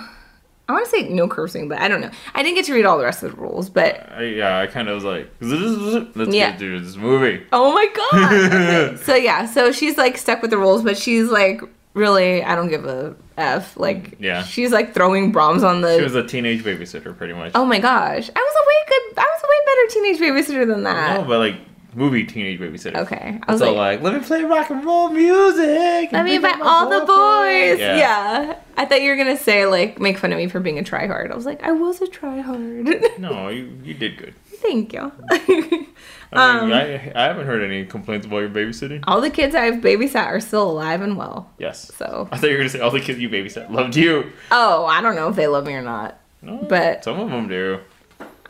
[0.74, 2.12] I want to say no cursing, but I don't know.
[2.36, 4.68] I didn't get to read all the rest of the rules, but I, yeah, I
[4.68, 6.52] kind of was like, let's Yeah.
[6.52, 7.44] get through this movie.
[7.52, 8.34] Oh my god.
[8.54, 8.98] Okay.
[9.04, 11.62] so yeah, so she's like stuck with the rules, but she's like
[11.94, 13.78] really I don't give a f.
[13.78, 14.44] Like Yeah.
[14.44, 15.98] she's like throwing Brahms on the.
[15.98, 17.52] She was a teenage babysitter, pretty much.
[17.56, 19.20] oh my gosh, I was a way good.
[19.20, 20.20] I was a way better teenage
[20.58, 21.22] babysitter than that.
[21.22, 21.56] No, but like
[21.96, 22.98] movie teenage babysitter.
[22.98, 26.12] Okay, I was all like, like, let me play rock and roll music.
[26.12, 27.80] let me invite all the boyfriend." boys.
[27.80, 27.98] Yeah.
[27.98, 28.60] Yeah.
[28.78, 31.32] I thought you were gonna say like make fun of me for being a tryhard.
[31.32, 33.20] I was like, I was a tryhard.
[33.20, 34.34] No, you you did good.
[34.64, 35.12] Thank you.
[35.30, 35.88] I,
[36.32, 39.04] Um, I, I haven't heard any complaints about your babysitting.
[39.06, 41.52] all the kids I've babysat are still alive and well.
[41.60, 41.92] Yes.
[41.96, 44.32] So, I thought you were gonna say all the kids you babysat loved you.
[44.50, 46.18] oh, I don't know if they love me or not.
[46.42, 47.80] No, But- some of them do.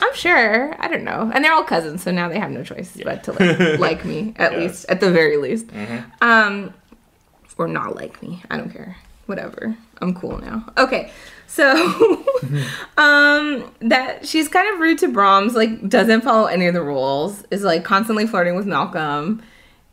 [0.06, 0.74] I'm sure.
[0.78, 1.30] I don't know.
[1.34, 4.34] And they're all cousins, so now they have no choice but to like, like me,
[4.36, 5.68] at least, at the very least.
[5.68, 6.04] Mhm.
[6.20, 6.74] Um,
[7.56, 8.42] or not like me.
[8.50, 8.96] I don't care.
[9.26, 9.76] Whatever.
[10.02, 10.66] I'm cool now.
[10.76, 11.10] Okay.
[11.46, 11.64] So,
[12.98, 17.44] um, that she's kind of rude to Brahms, like, doesn't follow any of the rules,
[17.50, 19.42] is like constantly flirting with Malcolm.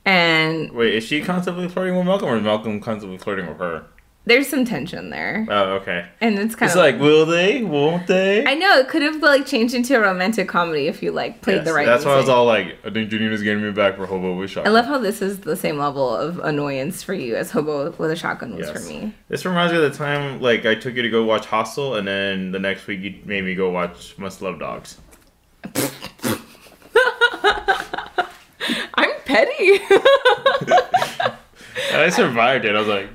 [0.03, 3.85] And Wait, is she constantly flirting with Malcolm, or is Malcolm constantly flirting with her?
[4.31, 5.45] There's some tension there.
[5.49, 6.05] Oh, okay.
[6.21, 6.75] And it's kind of.
[6.75, 7.61] It's of like, will they?
[7.63, 8.45] Won't they?
[8.45, 11.57] I know it could have like changed into a romantic comedy if you like played
[11.57, 11.85] Yes, the right.
[11.85, 12.35] That's why I was music.
[12.37, 14.71] all like, I think Janina's getting me back for Hobo with Shotgun.
[14.71, 18.09] I love how this is the same level of annoyance for you as Hobo with
[18.11, 18.81] a Shotgun was Yes.
[18.81, 19.13] for me.
[19.27, 22.07] This reminds me of the time like I took you to go watch Hostel, and
[22.07, 24.97] then the next week you made me go watch Must Love Dogs.
[28.95, 29.79] I'm petty.
[31.93, 32.73] And I survived it.
[32.75, 33.09] I was like,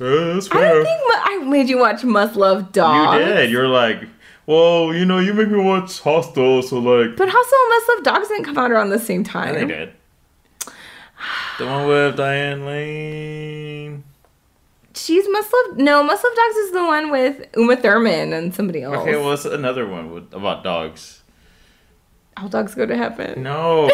[0.00, 3.20] uh, I don't think I made you watch Must Love Dogs.
[3.20, 3.50] You did.
[3.50, 4.02] You're like,
[4.46, 7.16] well, you know, you make me watch Hostel, so like.
[7.16, 9.54] But Hostel and Must Love Dogs didn't come out around the same time.
[9.54, 9.92] They did.
[11.58, 14.04] The one with Diane Lane.
[14.94, 15.78] She's Must Love.
[15.78, 18.96] No, Must Love Dogs is the one with Uma Thurman and somebody else.
[18.96, 21.22] Okay, well, it's another one with about dogs.
[22.36, 23.44] All dogs go to heaven.
[23.44, 23.84] No,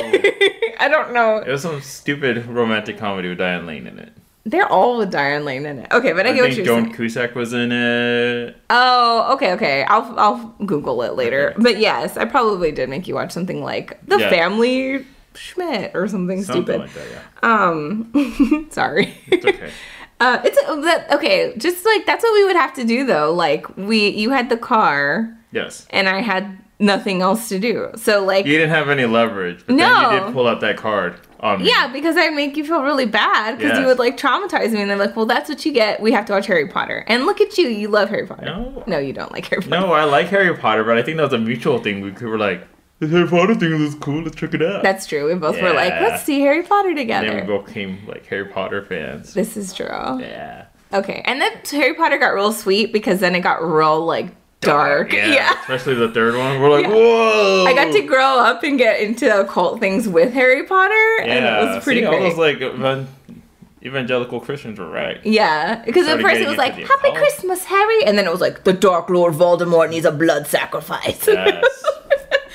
[0.79, 1.39] I don't know.
[1.39, 4.13] It was some stupid romantic comedy with Diane Lane in it.
[4.45, 5.93] They're all with Diane Lane in it.
[5.93, 6.95] Okay, but I, I get what you're Joan saying.
[6.95, 8.57] Cusack was in it.
[8.71, 9.85] Oh, okay, okay.
[9.85, 11.55] I'll I'll Google it later.
[11.59, 14.31] But yes, I probably did make you watch something like The Yeah.
[14.31, 16.81] Family Schmidt or something, Something stupid.
[16.81, 17.07] like that,
[17.43, 17.69] yeah.
[17.69, 19.15] Um, sorry.
[19.27, 19.71] It's okay.
[20.23, 21.55] Uh, it's that okay.
[21.57, 23.33] Just like that's what we would have to do though.
[23.33, 25.87] Like we, you had the car, Yes.
[25.89, 27.91] and I had nothing else to do.
[27.97, 30.11] So like, You didn't have any leverage, but then No.
[30.11, 31.69] you did pull out that card on me.
[31.69, 34.91] yeah, because I make you feel really bad because you would like traumatize me, and
[34.91, 36.01] they're like, well, that's what you get.
[36.03, 38.45] We have to watch Harry Potter, and look at you, you love Harry Potter.
[38.45, 38.83] No.
[38.87, 39.79] no, you don't like Harry Potter.
[39.81, 42.01] No, I like Harry Potter, but I think that was a mutual thing.
[42.03, 42.67] We were like,
[42.99, 44.23] this Harry Potter thing looks cool.
[44.23, 44.83] Let's check it out.
[44.83, 45.27] That's true.
[45.27, 47.27] We both were like, let's see Harry Potter and together.
[47.29, 49.33] then we both became like Harry Potter fans.
[49.33, 49.87] This is true.
[49.87, 50.67] Yeah.
[50.93, 54.27] Okay, and then Harry Potter got real sweet because then it got real like
[54.61, 55.13] dark.
[55.13, 55.27] Yeah.
[55.35, 55.61] Yeah.
[55.61, 56.61] Especially the third one.
[56.61, 56.91] We're like, Yeah.
[56.95, 57.65] whoa.
[57.67, 61.75] I got to grow up and get into occult things with Harry Potter, and it
[61.75, 62.17] was pretty See, great.
[62.23, 63.09] all those like evan-
[63.83, 65.19] evangelical Christians were right.
[65.25, 67.13] yeah, because at first it was like "Happy.
[67.13, 71.27] Christmas, Harry," and then it was like the Dark Lord Voldemort needs a blood sacrifice.
[71.27, 71.85] Yes.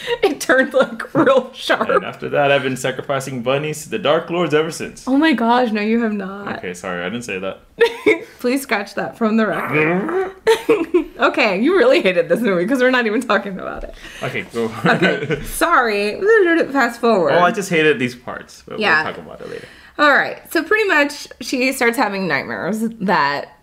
[0.24, 2.04] it turned like real and sharp.
[2.04, 5.08] after that, I've been sacrificing bunnies to the Dark Lords ever since.
[5.08, 6.58] Oh my gosh, no, you have not.
[6.58, 7.60] Okay, sorry, I didn't say that.
[8.40, 10.36] Please scratch that from the record.
[11.20, 13.96] okay, you really hated this movie because we're not even talking about it.
[14.22, 14.72] Okay, go.
[14.86, 16.22] Okay, sorry.
[16.72, 17.32] Fast forward.
[17.34, 19.04] oh, I just hated these parts, but Yeah.
[19.04, 19.68] we'll talk about it later.
[19.98, 20.40] All right.
[20.52, 23.58] So pretty much she starts having nightmares that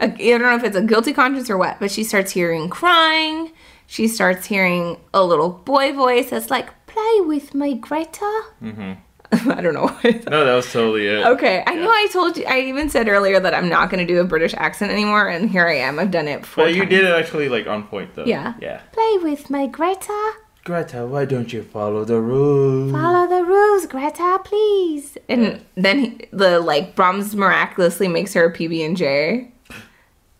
[0.00, 3.52] I don't know if it's a guilty conscience or what, but she starts hearing crying.
[3.94, 8.92] She starts hearing a little boy voice that's like, "Play with me, Greta." Mm-hmm.
[9.52, 9.86] I don't know.
[10.28, 11.24] No, that was totally it.
[11.24, 12.44] okay, I know I told you.
[12.44, 15.48] I even said earlier that I'm not going to do a British accent anymore, and
[15.48, 16.00] here I am.
[16.00, 16.90] I've done it four But you times.
[16.90, 18.24] did it actually like on point though.
[18.24, 18.54] Yeah.
[18.60, 18.80] Yeah.
[18.90, 20.32] Play with my Greta.
[20.64, 22.90] Greta, why don't you follow the rules?
[22.90, 25.16] Follow the rules, Greta, please.
[25.28, 29.52] And then he, the like Brahms miraculously makes her a PB and J.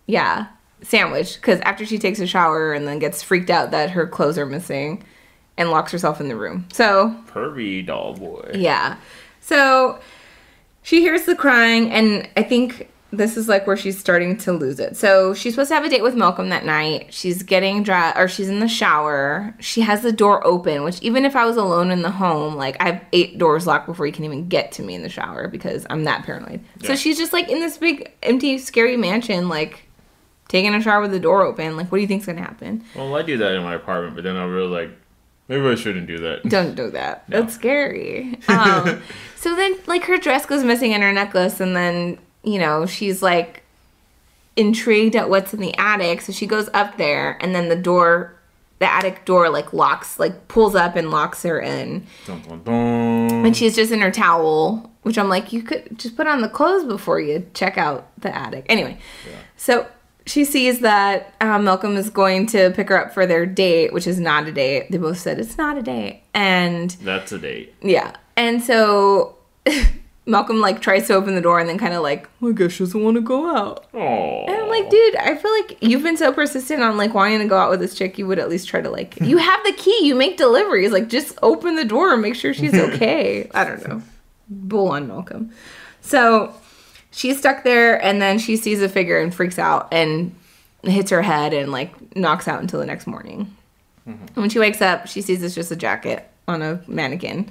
[0.07, 0.47] Yeah,
[0.85, 1.35] sandwich.
[1.37, 4.47] Because after she takes a shower and then gets freaked out that her clothes are
[4.47, 5.03] missing,
[5.57, 6.66] and locks herself in the room.
[6.73, 8.53] So Pervy doll boy.
[8.55, 8.97] yeah,
[9.40, 9.99] so
[10.83, 14.81] she hears the crying, and I think this is like where she's starting to lose
[14.81, 14.97] it.
[14.97, 17.14] So she's supposed to have a date with Malcolm that night.
[17.14, 19.55] She's getting dressed, or she's in the shower.
[19.61, 22.77] She has the door open, which even if I was alone in the home, like
[22.81, 25.47] I have eight doors locked before you can even get to me in the shower
[25.47, 26.61] because I'm that paranoid.
[26.83, 29.85] So she's just like in this big, empty, scary mansion, like
[30.49, 31.77] taking a shower with the door open.
[31.77, 32.85] Like, what do you think's gonna happen?
[32.95, 34.91] Well, I do that in my apartment, but then I really like,
[35.49, 36.49] maybe I shouldn't do that.
[36.49, 37.29] Don't do that.
[37.29, 37.41] No.
[37.41, 38.39] That's scary.
[38.49, 39.03] Um,
[39.37, 43.23] so then, like, her dress goes missing and her necklace, and then, you know, she's
[43.23, 43.63] like
[44.57, 46.21] intrigued at what's in the attic.
[46.21, 48.35] So she goes up there, and then the door,
[48.79, 52.07] the attic door, like, locks, like, pulls up and locks her in.
[52.27, 53.47] Dun, dun, dun.
[53.47, 56.49] And she's just in her towel, which I'm like, you could just put on the
[56.49, 58.67] clothes before you check out the attic.
[58.69, 58.99] Anyway,
[59.57, 59.87] so
[60.27, 64.07] she sees that um, Malcolm is going to pick her up for their date, which
[64.07, 64.91] is not a date.
[64.91, 66.23] They both said it's not a date.
[66.33, 67.75] And That's a date.
[67.83, 68.17] yeah.
[68.37, 69.37] And so
[70.27, 72.85] Malcolm like tries to open the door and then kind of like, I guess she
[72.85, 73.87] doesn't want to go out.
[73.93, 74.45] Oh.
[74.47, 77.47] And I'm like, dude, I feel like you've been so persistent on like wanting to
[77.47, 79.73] go out with this chick, you would at least try to like, you have the
[79.73, 83.49] key, you make deliveries, like just open the door and make sure she's okay.
[83.55, 84.03] I don't know.
[84.49, 85.51] Bull on Malcolm.
[86.01, 86.55] So
[87.14, 90.35] she's stuck there and then she sees a figure and freaks out and
[90.83, 93.57] hits her head and like knocks out until the next morning.
[94.07, 97.50] And when she wakes up, she sees it's just a jacket on a mannequin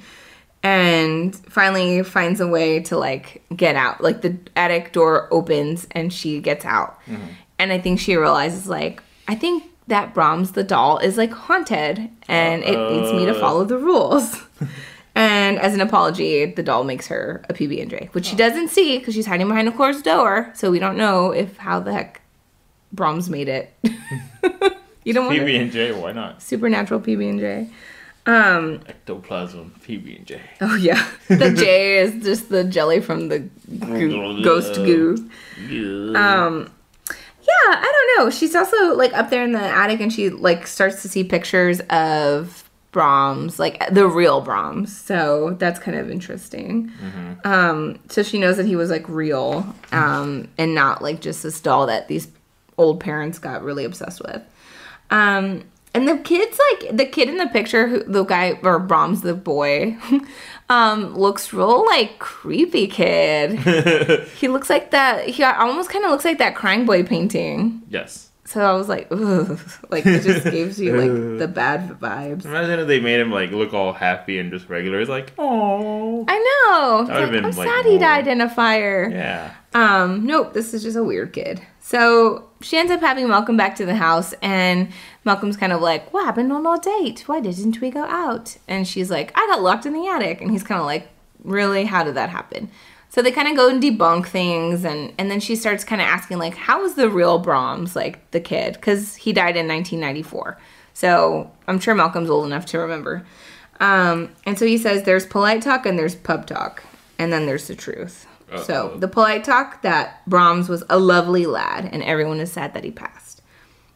[0.62, 4.02] and finally finds a way to like get out.
[4.02, 7.00] Like the attic door opens and she gets out.
[7.08, 7.26] Mm-hmm.
[7.58, 12.10] And I think she realizes like I think that Brahms the doll is like haunted
[12.28, 13.40] and it needs me to uh.
[13.40, 14.42] follow the rules.
[15.16, 18.70] and as an apology, the doll makes her a PB and J, which she doesn't
[18.70, 20.52] see because she's hiding behind a closed door.
[20.56, 22.22] So we don't know if how the heck
[22.92, 23.74] Brahms made it.
[25.04, 26.42] you don't want PB and J, why not?
[26.42, 27.70] supernatural PB and J.
[28.26, 30.42] Um, Ectoplasm, PB and J.
[30.62, 35.30] Oh yeah, the J is just the jelly from the goo, ghost goo.
[36.16, 36.72] Um,
[37.42, 38.30] yeah, I don't know.
[38.32, 41.82] She's also like up there in the attic, and she like starts to see pictures
[41.90, 42.63] of
[42.94, 44.96] Brahms, like the real Brahms.
[44.96, 46.92] So that's kind of interesting.
[47.44, 51.60] Um, so she knows that he was like real, um, and not like just this
[51.60, 52.30] doll that these
[52.78, 54.42] old parents got really obsessed with.
[55.10, 55.66] Um,
[55.96, 59.34] and the kid's like the kid in the picture, who the guy or Brahms, the
[59.34, 59.98] boy,
[60.70, 63.60] um, looks real like creepy kid.
[64.38, 65.28] he looks like that.
[65.28, 67.82] He almost kind of looks like that crying boy painting.
[67.90, 68.30] Yes.
[68.46, 69.60] So I was like, Ugh.
[69.90, 72.46] like it just gives you like the bad vibes.
[72.46, 75.00] Imagine if they made him like look all happy and just regular.
[75.00, 77.06] It's like, oh, I know.
[77.06, 79.10] That would've Like, been, I'm like, sad he died in a fire.
[79.12, 79.54] yeah.
[79.76, 81.60] Um, nope, this is just a weird kid.
[81.80, 84.90] So she ends up having Malcolm back to the house, and
[85.26, 87.24] Malcolm's kind of like, What happened on our date?
[87.28, 88.58] Why didn't we go out?
[88.68, 90.42] And she's like, I got locked in the attic.
[90.42, 91.08] And he's kind of like,
[91.44, 91.86] Really?
[91.86, 92.70] How did that happen?
[93.14, 96.08] So they kind of go and debunk things, and, and then she starts kind of
[96.08, 98.74] asking, like, how was the real Brahms, like the kid?
[98.74, 100.58] Because he died in 1994.
[100.96, 103.24] So I'm sure Malcolm's old enough to remember.
[103.80, 106.82] Um, and so he says there's polite talk and there's pub talk,
[107.20, 108.26] and then there's the truth.
[108.64, 108.98] So Uh-oh.
[108.98, 112.90] the polite talk that Brahms was a lovely lad, and everyone is sad that he
[112.90, 113.44] passed.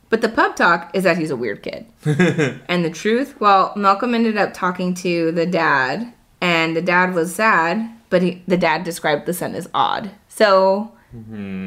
[0.10, 1.88] But the pub talk is that he's a weird kid.
[2.06, 7.34] and the truth, well, Malcolm ended up talking to the dad, and the dad was
[7.34, 10.12] sad, but he, the dad described the son as odd.
[10.30, 10.92] So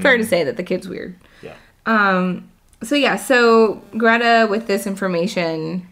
[0.00, 1.16] fair to say that the kid's weird.
[1.42, 1.54] Yeah.
[1.86, 2.50] Um.
[2.82, 3.16] So yeah.
[3.16, 5.88] So Greta, with this information,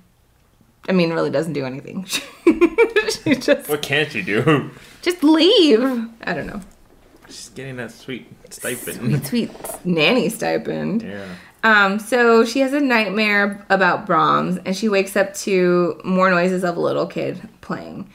[0.88, 2.05] I mean, really doesn't do anything.
[3.24, 4.70] she just What can't you do?
[5.03, 5.82] just leave.
[6.22, 6.61] I don't know.
[7.26, 9.26] She's getting that sweet stipend.
[9.26, 11.03] Sweet, sweet nanny stipend.
[11.03, 11.26] Yeah.
[11.62, 16.64] Um, so she has a nightmare about Brahms, and she wakes up to more noises
[16.64, 18.09] of a little kid playing.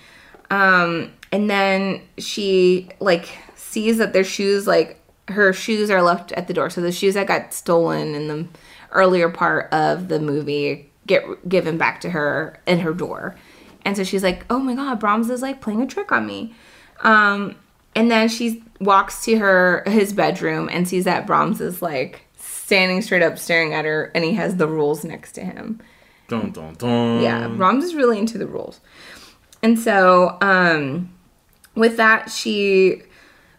[0.53, 4.99] Um, and then she like sees that their shoes, like
[5.29, 6.69] her shoes, are left at the door.
[6.69, 8.47] So the shoes that got stolen in the
[8.91, 13.35] earlier part of the movie get given back to her in her door.
[13.83, 16.53] And so she's like, "Oh my god, Brahms is like playing a trick on me."
[17.01, 17.55] Um,
[17.95, 23.01] and then she walks to her his bedroom and sees that Brahms is like standing
[23.01, 25.81] straight up staring at her and he has the rules next to him.
[26.27, 27.21] Dun dun dun.
[27.21, 28.79] Yeah, Brahms is really into the rules.
[29.63, 31.09] And so um
[31.75, 33.01] with that she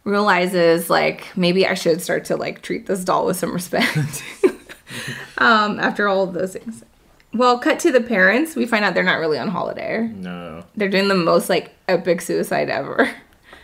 [0.05, 4.23] realizes like maybe I should start to like treat this doll with some respect.
[5.39, 6.85] um after all of those things.
[7.33, 10.07] Well, cut to the parents, we find out they're not really on holiday.
[10.07, 10.65] No.
[10.77, 13.11] They're doing the most like epic suicide ever.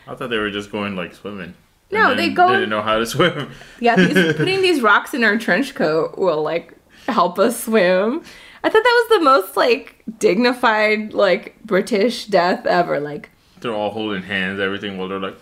[0.08, 1.54] I thought they were just going like swimming.
[1.92, 2.48] No, they go.
[2.48, 3.50] go- Didn't know how to swim.
[3.80, 6.74] Yeah, these, putting these rocks in our trench coat will like
[7.06, 8.22] help us swim.
[8.62, 13.00] I thought that was the most like dignified like British death ever.
[13.00, 13.30] Like,
[13.60, 15.36] They're all holding hands, everything while they're like,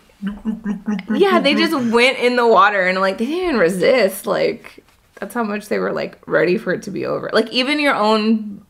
[1.14, 4.27] yeah, they just went in the water and like they didn't even resist.
[4.27, 7.31] Like, that's how much they were like ready for it to be over.
[7.33, 8.64] Like, even your own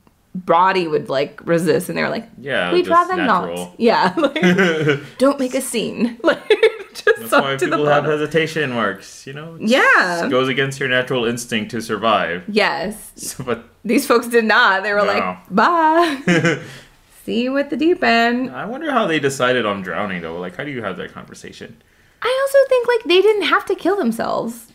[0.47, 3.57] body would like resist, and they were like, yeah, we'd rather natural.
[3.57, 3.81] not.
[3.81, 6.19] Yeah, like, don't make a scene.
[6.25, 6.43] Like,
[6.95, 9.55] just That's why to the people have hesitation marks, you know?
[9.55, 10.27] It Yeah.
[10.31, 12.43] goes against your natural instinct to survive.
[12.49, 14.83] Yes, So, but These folks did not.
[14.83, 15.07] They were No.
[15.07, 16.61] like, bye.
[17.25, 18.51] See you at the deep end.
[18.51, 20.39] I wonder how they decided on drowning though.
[20.41, 21.81] Like, how do you have that conversation?
[22.23, 24.73] I also think like they didn't have to kill themselves.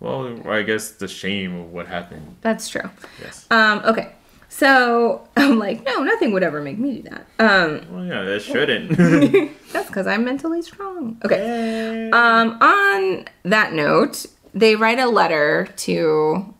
[0.00, 2.36] Well, I guess the shame of what happened.
[2.40, 2.88] That's true.
[3.20, 3.46] Yes.
[3.50, 4.12] Um, okay.
[4.48, 7.26] So I'm like, no, nothing would ever make me do that.
[7.38, 8.96] Um, Well, yeah, that shouldn't.
[9.72, 11.20] that's because I'm mentally strong.
[11.24, 12.10] Okay.
[12.10, 16.54] Um, on that note, they write a letter to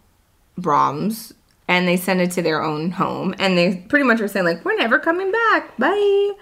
[0.56, 1.32] Brahms
[1.66, 4.64] and they send it to their own home and they pretty much are saying like,
[4.64, 5.76] we're never coming back.
[5.76, 6.32] Bye.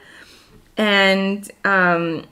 [0.77, 2.27] And um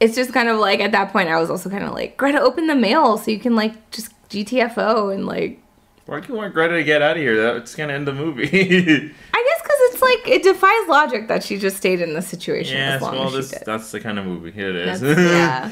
[0.00, 2.40] it's just kind of like at that point I was also kind of like, Greta,
[2.40, 5.60] open the mail so you can like just GTFO and like
[6.08, 7.36] Why do you want Greta to get out of here?
[7.36, 8.44] That's gonna end the movie.
[8.46, 12.78] I guess because it's like it defies logic that she just stayed in the situation
[12.78, 13.66] yes, as long well, as this, she did.
[13.66, 15.02] that's the kind of movie it is.
[15.02, 15.70] Yeah.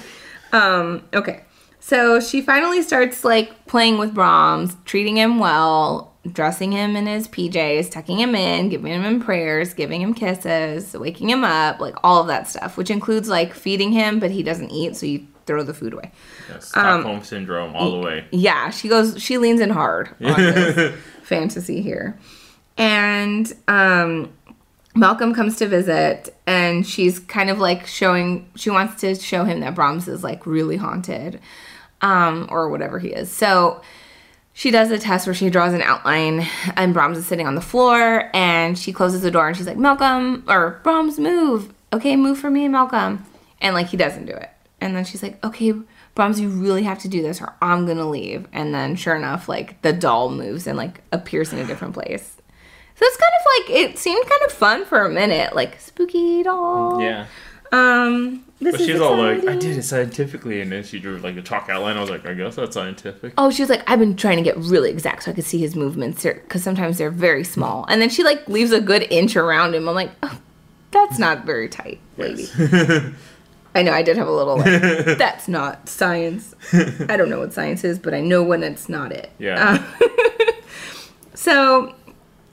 [0.53, 1.43] Um, okay.
[1.80, 7.28] So she finally starts like playing with Brahms, treating him well, dressing him in his
[7.28, 12.20] PJs, tucking him in, giving him prayers, giving him kisses, waking him up, like all
[12.20, 15.62] of that stuff, which includes like feeding him, but he doesn't eat, so you throw
[15.62, 16.11] the food away.
[16.49, 18.24] Yes, Um, Stockholm syndrome all the way.
[18.32, 22.18] Yeah, she goes she leans in hard on this fantasy here.
[22.76, 24.32] And um
[24.94, 29.61] Malcolm comes to visit and she's kind of like showing she wants to show him
[29.61, 31.40] that Brahms is like really haunted.
[32.01, 33.30] Um or whatever he is.
[33.32, 33.82] So
[34.53, 37.61] she does a test where she draws an outline and Brahms is sitting on the
[37.61, 41.72] floor and she closes the door and she's like, Malcolm or Brahms, move.
[41.92, 43.24] Okay, move for me, Malcolm.
[43.61, 44.51] And like he doesn't do it.
[44.87, 45.72] And then she's like, Okay,
[46.14, 48.47] Brahms, you really have to do this or I'm gonna leave.
[48.53, 52.37] And then sure enough, like the doll moves and like appears in a different place.
[52.95, 56.43] So it's kind of like it seemed kind of fun for a minute, like spooky
[56.43, 57.03] doll.
[57.03, 57.26] Yeah.
[57.72, 61.37] Um this But she's all like, I did it scientifically, and then she drew like
[61.37, 61.99] a chalk outline.
[61.99, 63.34] I was like, I guess that's scientific.
[63.37, 65.59] Oh, she was like, I've been trying to get really exact so I could see
[65.59, 67.84] his movements because sometimes they're very small.
[67.91, 69.87] And then she like leaves a good inch around him.
[69.89, 70.41] I'm like, oh,
[70.91, 72.49] that's not very tight, lady.
[73.77, 74.57] I know I did have a little.
[74.57, 76.55] Like, That's not science.
[76.72, 79.31] I don't know what science is, but I know when it's not it.
[79.39, 79.85] Yeah.
[80.01, 80.53] Uh,
[81.35, 81.95] so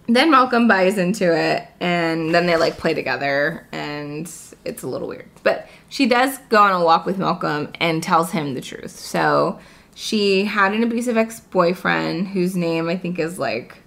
[0.07, 4.29] then Malcolm buys into it, and then they like play together, and
[4.65, 5.29] it's a little weird.
[5.43, 8.91] But she does go on a walk with Malcolm and tells him the truth.
[8.91, 9.59] So
[9.95, 13.77] she had an abusive ex boyfriend whose name I think is like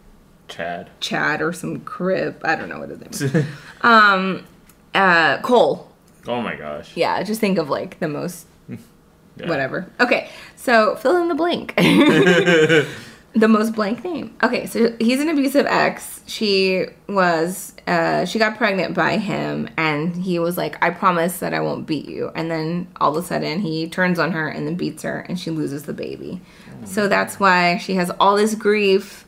[0.49, 0.89] Chad.
[1.01, 2.41] Chad or some crib.
[2.45, 3.47] I don't know what his name is.
[3.83, 4.47] um,
[4.95, 5.93] uh, Cole.
[6.29, 6.97] Oh my gosh.
[6.97, 9.49] Yeah, just think of like the most Yeah.
[9.49, 9.91] whatever.
[10.01, 11.75] Okay, so fill in the blank.
[11.77, 14.35] the most blank name.
[14.43, 16.23] Okay, so he's an abusive ex.
[16.27, 21.53] She was, uh, she got pregnant by him, and he was like, "I promise that
[21.53, 24.67] I won't beat you." And then all of a sudden, he turns on her and
[24.67, 26.41] then beats her, and she loses the baby.
[26.85, 29.27] So that's why she has all this grief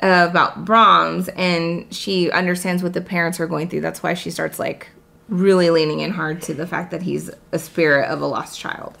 [0.00, 3.80] about Brahms, and she understands what the parents are going through.
[3.82, 4.88] That's why she starts like
[5.30, 8.98] really leaning in hard to the fact that he's a spirit of a lost child.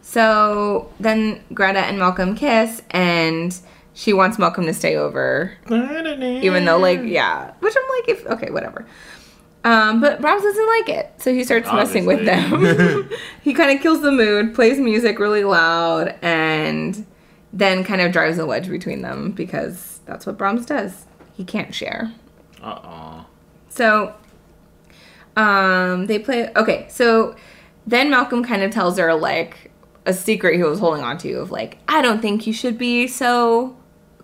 [0.00, 3.56] So then Greta and Malcolm kiss, and
[3.94, 8.50] she wants Malcolm to stay over, even though, like, yeah, which I'm like, if okay,
[8.50, 8.86] whatever.
[9.62, 13.10] Um, but Brahms doesn't like it, so he starts messing with them.
[13.42, 17.06] he kind of kills the mood, plays music really loud, and
[17.52, 21.06] then kind of drives a wedge between them because that's what Brahms does.
[21.34, 22.12] He can't share.
[22.62, 23.26] Uh oh.
[23.68, 24.14] So,
[25.40, 26.50] um, they play.
[26.54, 27.34] Okay, so
[27.86, 29.70] then Malcolm kind of tells her like
[30.04, 33.06] a secret he was holding on to of like, I don't think you should be
[33.06, 33.76] so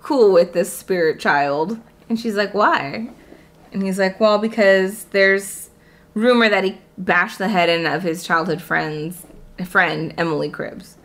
[0.02, 1.80] cool with this spirit child.
[2.08, 3.08] And she's like, why?
[3.72, 5.70] And he's like, well, because there's
[6.14, 9.26] rumor that he bashed the head in of his childhood friend's
[9.64, 10.96] friend Emily Cribbs.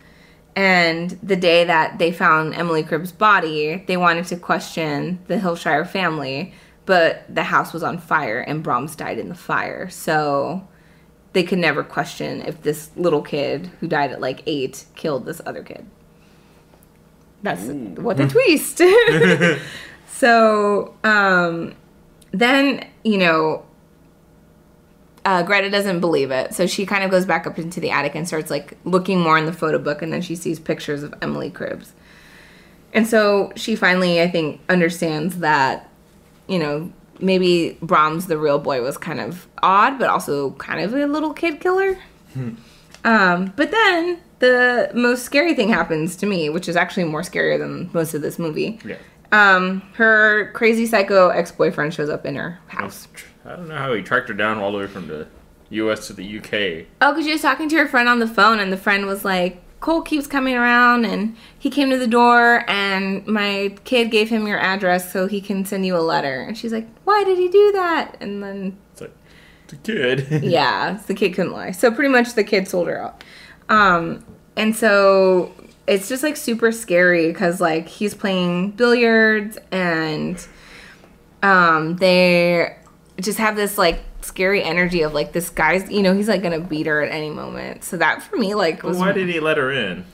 [0.56, 5.86] And the day that they found Emily Cribbs' body, they wanted to question the Heelshire
[5.86, 6.54] family,
[6.86, 9.90] but the house was on fire and Brahms died in the fire.
[9.90, 10.68] So
[11.34, 15.42] they could never question if this little kid who died at like eight killed this
[15.46, 15.86] other kid.
[17.44, 17.64] That's
[18.00, 18.82] what the twist.
[20.08, 21.74] so um,
[22.32, 23.66] then, you know,
[25.26, 28.16] uh, Greta doesn't believe it, so she kind of goes back up into the attic
[28.16, 31.14] and starts like looking more in the photo book, and then she sees pictures of
[31.22, 31.92] Emily Cribbs,
[32.94, 35.91] and so she finally, I think, understands that,
[36.52, 40.94] you know, maybe Brahms, the real boy, was kind of odd, but also kind of
[40.94, 41.98] a little kid killer.
[43.04, 47.58] Um, but then the most scary thing happens to me, which is actually more scarier
[47.58, 48.80] than most of this movie.
[48.86, 48.98] Yeah.
[49.32, 53.08] Um, her crazy psycho ex boyfriend shows up in her house.
[53.46, 55.28] I don't know how he tracked her down all the way from the
[55.70, 56.08] U.S.
[56.08, 56.86] to the UK.
[57.02, 59.24] Oh, because she was talking to her friend on the phone, and the friend was
[59.24, 64.30] like, Cole keeps coming around, and he came to the door, and my kid gave
[64.30, 66.42] him your address so he can send you a letter.
[66.42, 68.16] And she's like, Why did he do that?
[68.22, 69.16] And then, It's like
[69.68, 70.44] the kid.
[70.44, 71.72] yeah, the kid couldn't lie.
[71.72, 73.24] So pretty much the kid sold her out.
[73.70, 74.24] Um,
[74.56, 75.54] and so
[75.88, 80.48] it's just like super scary because like he's playing billiards and
[81.44, 82.78] um they
[83.20, 86.60] just have this like scary energy of like this guy's you know he's like gonna
[86.60, 89.58] beat her at any moment so that for me like was why did he let
[89.58, 90.06] her in?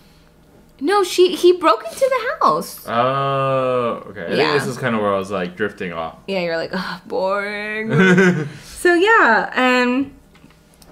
[0.80, 4.26] no she he broke into the house Oh, okay.
[4.26, 4.36] I Yeah.
[4.52, 6.18] think this is kind of where I was like drifting off.
[6.28, 7.90] yeah you're like oh, boring
[8.64, 10.17] so yeah and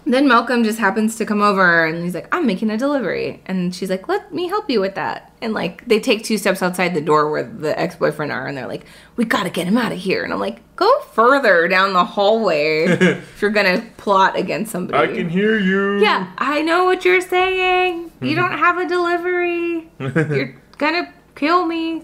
[0.05, 3.41] then malcolm just happens to come over and he's like i'm making a delivery.
[3.45, 5.31] And she's like let me help you with that.
[5.41, 8.67] And like they take two steps outside the door where the ex-boyfriend are and they're
[8.67, 8.85] like
[9.15, 10.23] we gotta get him out of here.
[10.23, 14.97] And i'm like go further down the hallway if you're gonna plot against somebody.
[14.97, 15.99] I can hear you.
[16.01, 18.11] yeah i know what you're saying.
[18.21, 19.89] You don't have a delivery.
[19.99, 22.01] You're gonna kill me.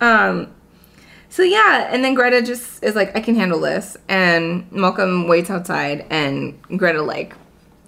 [0.00, 0.52] Um
[1.32, 3.96] so yeah, and then Greta just is like, I can handle this.
[4.06, 7.34] And Malcolm waits outside, and Greta like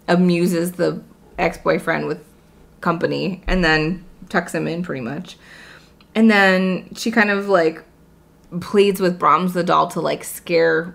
[0.08, 1.02] amuses the
[1.36, 2.24] ex boyfriend with
[2.80, 5.36] company and then tucks him in pretty much.
[6.14, 7.84] And then she kind of like
[8.62, 10.94] pleads with Brahms the doll to like scare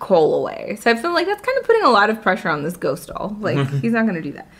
[0.00, 0.76] Cole away.
[0.80, 3.10] So I feel like that's kind of putting a lot of pressure on this ghost
[3.10, 3.36] doll.
[3.38, 4.50] Like, he's not gonna do that.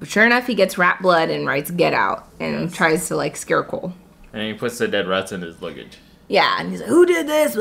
[0.00, 3.36] But sure enough, he gets rat blood and writes "Get Out" and tries to like
[3.36, 3.92] scare Cole.
[4.32, 5.98] And he puts the dead rats in his luggage.
[6.28, 7.54] Yeah, and he's like, "Who did this?"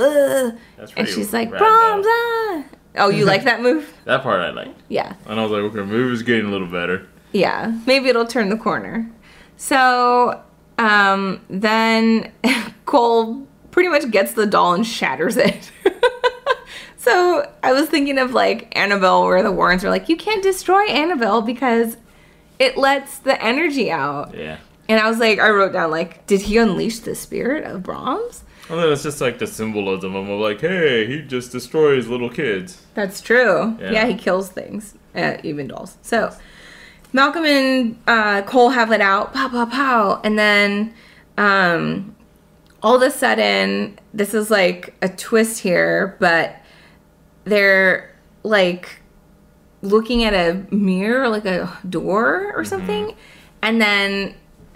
[0.97, 2.63] And she's like, "Brahms." ah."
[2.97, 3.93] Oh, you like that move?
[4.05, 4.79] That part I liked.
[4.87, 7.07] Yeah, And I was like, okay, movie's getting a little better.
[7.33, 7.77] yeah.
[7.85, 9.11] Maybe it'll turn the corner.
[9.57, 10.41] So,
[10.77, 12.31] um, then
[12.85, 15.71] Cole pretty much gets the doll and shatters it.
[16.97, 20.85] so I was thinking of like Annabelle, where the Warrens are like, "You can't destroy
[20.87, 21.97] Annabelle because
[22.59, 24.57] it lets the energy out." Yeah.
[24.87, 28.43] And I was like, I wrote down like, did he unleash the spirit of Brahms?
[28.69, 32.81] And then it's just like the symbolism of like, hey, he just destroys little kids.
[32.95, 33.77] That's true.
[33.79, 33.91] Yeah.
[33.91, 35.97] Yeah, he kills things, uh, even dolls.
[36.01, 36.35] So
[37.13, 40.93] Malcolm and uh, Cole have it out, pow, pow, pow, and then
[41.37, 42.15] um,
[42.81, 46.57] all of a sudden, this is like a twist here, but
[47.43, 49.01] they're like
[49.81, 53.15] looking at a mirror, like a door or something,
[53.61, 54.35] and then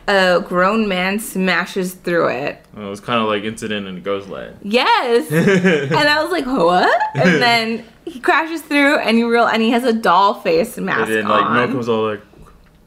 [0.09, 2.65] a grown man smashes through it.
[2.75, 4.57] Oh, it was kind of like Incident in Ghostland.
[4.63, 5.31] Yes.
[5.91, 7.01] and I was like, what?
[7.15, 11.01] And then he crashes through and you real and he has a doll face mask
[11.09, 11.53] And then like on.
[11.53, 12.21] Malcolm's all like,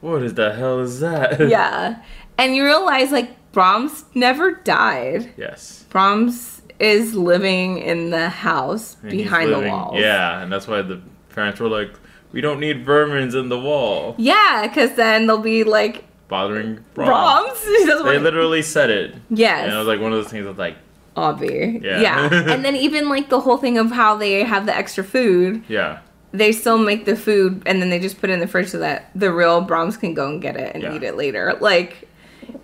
[0.01, 1.49] what is the hell is that?
[1.49, 2.03] yeah.
[2.39, 5.33] And you realize like Brahms never died.
[5.37, 5.85] yes.
[5.91, 9.95] Brahms is living in the house And behind the living- walls.
[10.01, 11.91] Yeah, and that's why the parents were like,
[12.33, 17.59] we don't need vermins in the wall Yeah, because then they'll be like bothering Brahms.
[17.61, 18.05] Brahms.
[18.13, 19.15] They literally said it.
[19.31, 19.65] Yes.
[19.65, 20.77] And it was like one of those things that's like,
[21.17, 21.83] Obvi.
[21.83, 22.01] Yeah.
[22.01, 22.29] Yeah.
[22.53, 25.63] and then even like the whole thing of how they have the extra food.
[25.69, 25.99] yeah.
[26.33, 28.79] they still make the food and then they just put it in the fridge so
[28.79, 30.95] that the real Brahms can go and get it and Yeah.
[30.95, 31.45] eat it later.
[31.61, 32.09] Like,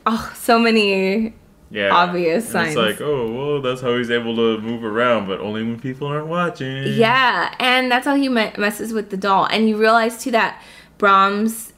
[0.06, 1.34] oh, so many.
[1.70, 1.90] Yeah.
[1.94, 2.68] Obvious And signs.
[2.68, 6.06] It's like, oh, well, that's how he's able to move around, but only when people
[6.08, 6.84] aren't watching.
[6.94, 9.44] Yeah, and that's how he me- messes with the doll.
[9.50, 10.62] And you realize too that
[10.96, 11.74] Brahms,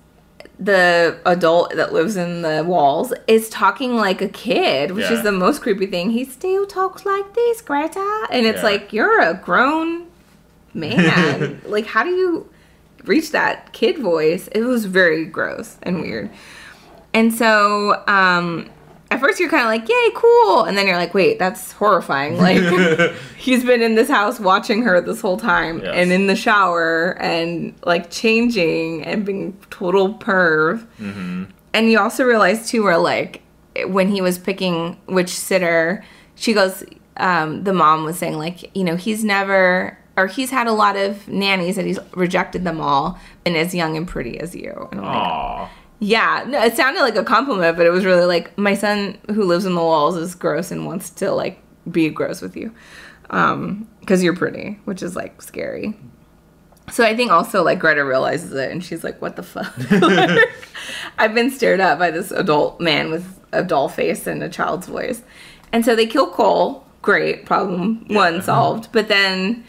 [0.61, 5.15] the adult that lives in the walls, is talking like a kid, which Yeah.
[5.15, 6.11] is the most creepy thing.
[6.11, 8.65] He still talks like this, Greta, and it's Yeah.
[8.65, 10.07] like you're a grown
[10.75, 11.61] man.
[11.67, 12.49] like, how do you
[13.05, 14.49] reach that kid voice?
[14.53, 16.29] It was very gross and weird.
[17.15, 18.69] And so, um,
[19.11, 20.65] at first you're kind of like, yay, cool.
[20.65, 22.37] And then you're like, wait, that's horrifying.
[22.41, 25.93] Like, he's been in this house watching her this whole time Yes.
[25.95, 30.87] and in the shower and like changing and being total perv.
[31.01, 31.45] Mm-hmm.
[31.75, 33.43] And you also realize too, where like
[33.87, 36.05] when he was picking which sitter,
[36.35, 36.85] she goes,
[37.17, 40.97] um, the mom was saying like, you know, he's never or he's had a lot
[40.97, 44.89] of nannies and he's rejected them all and as young and pretty as you.
[44.91, 45.71] And I'm like, Aw.
[46.01, 49.45] Yeah, no, it sounded like a compliment, but it was really like my son who
[49.45, 52.75] lives in the walls is gross and wants to like be gross with you,
[53.29, 55.95] um, because you're pretty, which is like scary.
[56.91, 59.75] So I think also like Greta realizes it and she's like, "What the fuck?"
[61.19, 64.87] I've been stared at by this adult man with a doll face and a child's
[64.87, 65.23] voice,
[65.71, 66.87] and so they kill Cole.
[67.03, 68.91] Great, problem one solved.
[68.93, 69.65] But then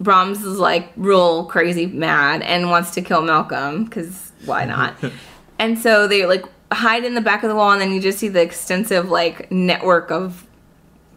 [0.00, 4.94] Brahms is like real crazy mad and wants to kill Malcolm because why not?
[5.62, 8.18] and so they like hide in the back of the wall, and then you just
[8.18, 10.46] see the extensive like network of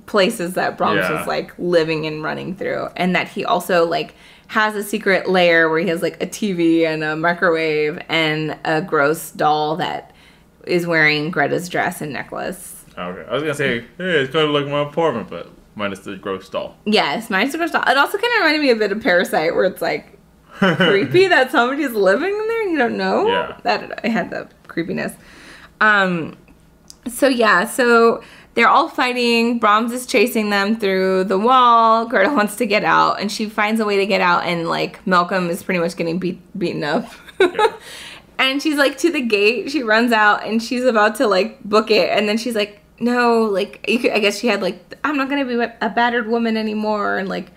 [0.06, 1.18] places that Brahms Yeah.
[1.20, 4.14] was like living and running through, and that he also like
[4.48, 8.82] has a secret lair where he has like a TV and a microwave and a
[8.82, 10.12] gross doll that
[10.68, 12.86] is wearing Greta's dress and necklace.
[12.98, 13.26] Okay.
[13.30, 16.48] I was gonna say, hey, it's kind of like my apartment, but minus the gross
[16.50, 16.76] doll.
[16.86, 17.84] Yes, minus the gross doll.
[17.88, 20.15] It also kind of reminded me a bit of Parasite, where it's like
[20.60, 23.28] creepy that somebody's living in there and you don't know.
[23.28, 23.58] Yeah.
[23.64, 25.14] That I had the creepiness.
[25.82, 26.38] Um.
[27.08, 28.24] So yeah, so
[28.56, 29.60] they're all fighting.
[29.60, 32.08] Brahms is chasing them through the wall.
[32.08, 34.46] Greta wants to get out, and she finds a way to get out.
[34.46, 37.12] And like Malcolm is pretty much getting beat beaten up.
[38.40, 39.72] and she's like to the gate.
[39.72, 43.44] She runs out, and she's about to like book it, and then she's like, "No,
[43.44, 46.56] like you could, I guess she had like I'm not gonna be a battered woman
[46.56, 47.52] anymore," and like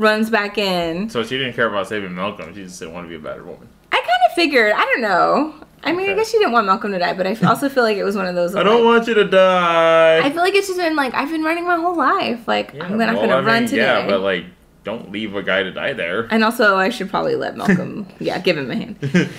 [0.00, 1.08] runs back in.
[1.10, 2.54] So she didn't care about saving Malcolm.
[2.54, 3.68] She just didn't want to be a better woman.
[3.92, 4.72] I kind of figured.
[4.74, 5.54] I don't know.
[5.82, 7.96] I mean, I guess she didn't want Malcolm to die, but I also feel like
[7.96, 8.54] it was one of those.
[8.54, 10.18] I don't like- want you to die.
[10.22, 12.46] I feel like it's just been like I've been running my whole life.
[12.46, 13.82] Like I'm not Well, gonna I run mean, today.
[13.82, 14.44] Yeah, but like,
[14.84, 16.26] don't leave a guy to die there.
[16.30, 18.06] and also, I should probably let Malcolm.
[18.18, 19.30] yeah, give him a hand.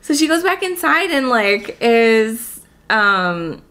[0.00, 2.60] so she goes back inside and like is
[2.90, 3.62] um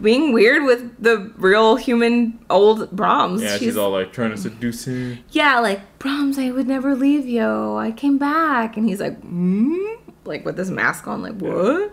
[0.00, 3.42] being weird with the real human old Brahms.
[3.42, 5.18] Yeah, she's, all like trying to seduce him.
[5.30, 7.76] yeah, like Brahms, I would never leave you.
[7.76, 9.76] I came back, and he's like, hmm?
[10.24, 11.92] like with this mask on, like what?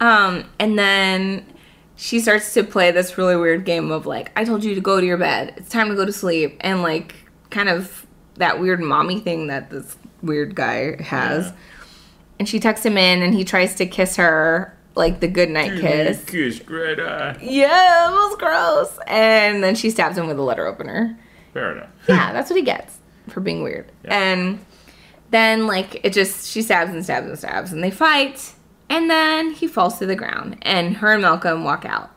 [0.00, 1.46] Um, and then
[1.96, 5.00] she starts to play this really weird game of like, I told you to go
[5.00, 5.54] to your bed.
[5.56, 7.14] It's time to go to sleep, and like
[7.50, 11.52] kind of that weird mommy thing that this weird guy has.
[12.38, 16.24] And she tucks him in, and he tries to kiss her like the goodnight kiss.
[16.24, 17.36] Kiss Greta.
[17.40, 18.98] Yeah, it was gross.
[19.06, 21.16] And then she stabs him with a letter opener.
[21.52, 21.88] Fair enough.
[22.08, 23.90] Yeah, that's what he gets for being weird.
[24.04, 24.64] And
[25.30, 28.52] then like it just she stabs and stabs and stabs and they fight
[28.88, 32.10] and then he falls to the ground and her and Malcolm walk out.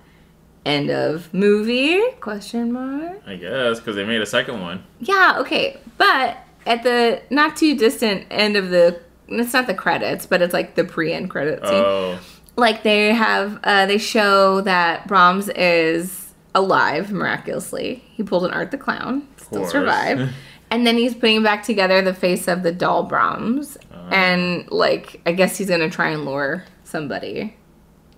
[0.65, 1.99] End of movie?
[2.19, 3.21] Question mark.
[3.25, 4.83] I guess because they made a second one.
[4.99, 5.77] Yeah, okay.
[5.97, 10.53] But at the not too distant end of the it's not the credits, but it's
[10.53, 11.73] like the pre-end credit scene.
[11.73, 12.19] Oh,
[12.59, 18.03] like they have uh, they show that Brahms is alive miraculously.
[18.11, 20.31] He pulled an Art the Clown, still survived.
[20.71, 23.77] and then he's putting back together the face of the doll Brahms.
[23.91, 24.09] Uh-huh.
[24.15, 27.55] and like I guess he's gonna try and lure somebody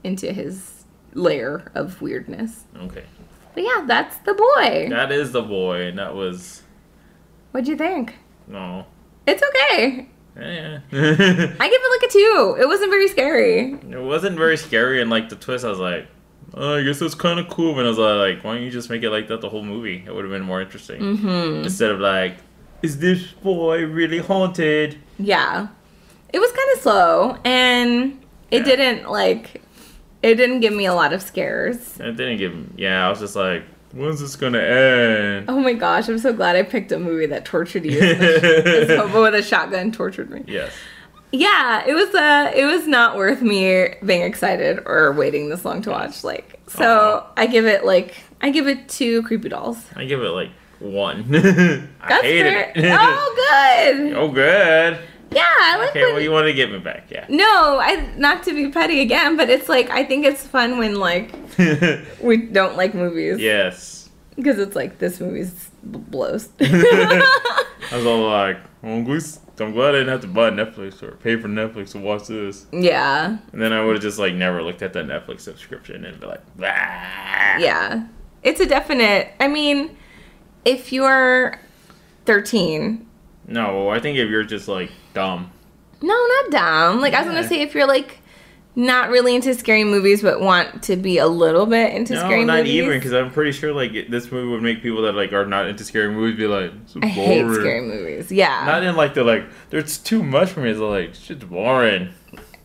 [0.03, 2.65] into his lair of weirdness.
[2.77, 3.03] Okay.
[3.53, 4.87] But yeah, that's the boy.
[4.89, 6.63] That is the boy, and that was
[7.51, 8.15] What'd you think?
[8.47, 8.85] no.
[9.27, 10.09] It's okay.
[10.35, 10.79] Yeah.
[10.91, 12.57] I give it like a two.
[12.61, 13.73] It wasn't very scary.
[13.73, 16.07] it wasn't very scary, and like the twist, I was like,
[16.53, 17.77] oh, I guess it's kind of cool.
[17.77, 20.03] And I was like, why don't you just make it like that the whole movie?
[20.05, 21.63] It would have been more interesting Mm-hmm.
[21.63, 22.37] instead of like,
[22.81, 24.97] is this boy really haunted?
[25.19, 25.67] Yeah.
[26.33, 28.19] It was kind of slow and
[28.51, 28.75] it Yeah.
[28.75, 29.61] didn't like
[30.23, 31.99] it didn't give me a lot of scares.
[31.99, 32.55] It didn't give.
[32.55, 32.65] Me.
[32.77, 33.63] Yeah, I was just like,
[33.93, 35.45] when's this gonna end?
[35.49, 37.99] Oh my gosh, I'm so glad I picked a movie that tortured you.
[37.99, 40.43] this hobo with a shotgun tortured me.
[40.47, 40.71] Yes.
[41.31, 45.81] Yeah, it was uh it was not worth me being excited or waiting this long
[45.83, 46.23] to watch.
[46.23, 49.77] Like so I give it like I give it two creepy dolls.
[49.95, 51.23] I give it like one.
[51.33, 52.71] I That's hated fair.
[52.75, 52.97] it.
[52.99, 53.35] Oh
[53.93, 54.13] good.
[54.13, 54.99] oh, good.
[55.33, 57.25] Yeah, I like Okay, when well, you want to get me back, yeah.
[57.29, 60.95] No, I not to be petty again, but it's like I think it's fun when
[60.99, 61.33] like
[62.21, 63.39] we don't like movies.
[63.39, 64.09] yes.
[64.35, 66.49] Because it's like this movie's b- blows.
[66.61, 67.21] I
[67.91, 71.11] was all like, well, at least I'm glad I didn't have to buy Netflix or
[71.17, 72.65] pay for Netflix to watch this.
[72.71, 73.37] yeah.
[73.51, 76.25] And then I would have just like never looked at that Netflix subscription and be
[76.27, 76.65] like, "Bah."
[77.59, 78.07] Yeah.
[78.43, 79.95] It's a definite I mean,
[80.65, 81.59] if you're
[82.25, 83.05] 13,
[83.47, 85.51] No, I think if you're just like dumb,
[86.01, 87.01] no, not dumb.
[87.01, 88.19] Like I was gonna say if you're like
[88.75, 92.45] not really into scary movies but want to be a little bit into no, scary
[92.45, 92.47] movies.
[92.47, 95.33] No, not even because I'm pretty sure like this movie would make people that like
[95.33, 98.31] are not into scary movies be like, "This is I hate scary movies.
[98.31, 98.63] Yeah.
[98.65, 100.71] Not in like the like, there's too much for me.
[100.71, 102.13] It's like shit's boring.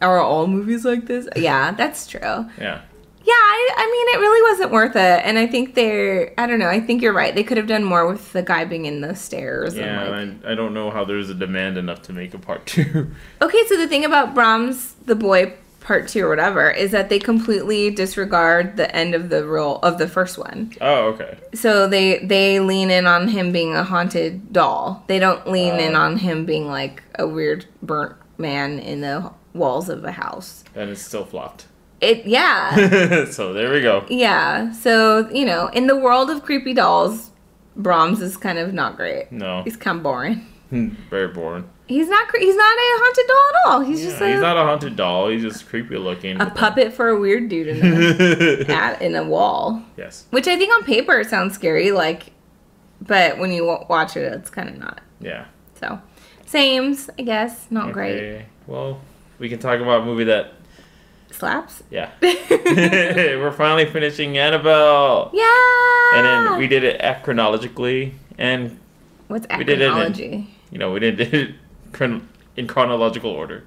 [0.00, 1.28] Are all movies like this?
[1.36, 2.46] Yeah, that's true.
[2.58, 2.82] Yeah.
[3.26, 5.22] Yeah, I, I mean, it really wasn't worth it.
[5.24, 7.34] And I think they're, I don't know, I think you're right.
[7.34, 9.74] They could have done more with the guy being in the stairs.
[9.76, 12.34] Yeah, And like, and I, I don't know how there's a demand enough to make
[12.34, 13.10] a part two.
[13.42, 17.18] okay, so the thing about Brahms, the boy part two or whatever, is that they
[17.18, 20.72] completely disregard the end of the role of the first one.
[20.80, 21.36] oh, okay.
[21.54, 25.02] So they they lean in on him being a haunted doll.
[25.08, 26.00] They don't lean in Oh.
[26.00, 30.62] on him being like a weird burnt man in the walls of a house.
[30.74, 31.66] And it's still flopped.
[32.00, 33.24] It yeah.
[33.30, 34.04] so there we go.
[34.08, 34.72] Yeah.
[34.72, 37.30] So, you know, in the world of creepy dolls,
[37.74, 39.32] Brahms is kind of not great.
[39.32, 39.62] No.
[39.62, 40.46] He's kind of boring.
[40.70, 41.68] Hmm, very boring.
[41.86, 43.80] He's not cre- he's not a haunted doll at all.
[43.88, 45.28] He's just a, he's not a haunted doll.
[45.28, 46.40] He's just creepy looking.
[46.40, 49.82] a puppet for a weird dude in a, at, in a wall.
[49.96, 50.26] yes.
[50.30, 52.32] Which I think on paper sounds scary like
[53.00, 55.00] but when you watch it it's kind of not.
[55.20, 55.46] Yeah.
[55.78, 56.00] So,
[56.46, 58.46] sames, I guess, not great.
[58.66, 59.00] Well,
[59.38, 60.54] we can talk about a movie that.
[61.30, 61.82] Slaps?
[61.90, 62.10] Yeah.
[62.20, 65.30] We're finally finishing Annabelle.
[65.34, 66.14] Yeah.
[66.14, 68.78] And then we did it chronologically, and
[69.28, 71.54] What's we did it in- you know we did it
[71.92, 73.64] chron- in chronological order,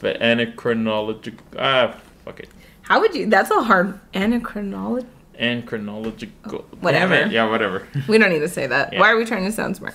[0.00, 1.40] but anachronological.
[1.58, 1.94] Ah,
[2.24, 2.48] fuck it.
[2.82, 5.06] How would you That's a hard anachronology.
[5.34, 6.64] And chronological.
[6.80, 7.26] Whatever.
[7.26, 7.86] Yeah, whatever.
[8.08, 8.92] We don't need to say that.
[8.92, 9.00] Yeah.
[9.00, 9.94] Why are we trying to sound smart?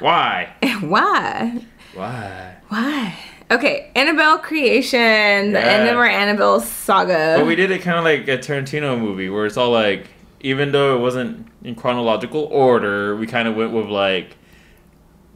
[0.00, 0.52] Why?
[0.80, 1.64] Why?
[1.94, 2.56] Why?
[2.68, 3.14] Why?
[3.52, 7.36] Okay, Annabelle creation, the end of our Annabelle saga.
[7.38, 10.08] But we did it kind of like a Tarantino movie where it's all like,
[10.40, 14.36] even though it wasn't in chronological order, we kind of went with like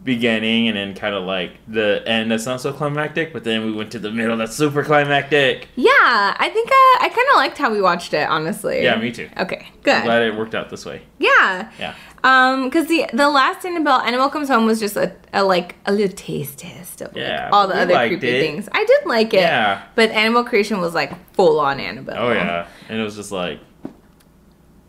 [0.03, 3.73] beginning and then kind of like the end that's not so climactic, but then we
[3.73, 5.69] went to the middle that's super climactic.
[5.77, 8.83] yeah, I think uh, I kind of liked how we watched it, honestly.
[8.83, 9.29] Yeah, me too.
[9.37, 10.05] Okay, I'm good.
[10.05, 11.03] glad it worked out this way.
[11.19, 11.71] Yeah.
[11.79, 11.95] Yeah.
[12.25, 15.93] Um, because the the last Annabelle, Animal comes home was just a, a like a
[15.93, 18.41] little taste test of like, Yeah, all the other creepy it.
[18.41, 18.69] things.
[18.73, 19.41] I did like it.
[19.41, 19.83] Yeah.
[19.95, 22.17] But Annabelle creation was like full on Annabelle.
[22.19, 23.61] Oh yeah, and it was just like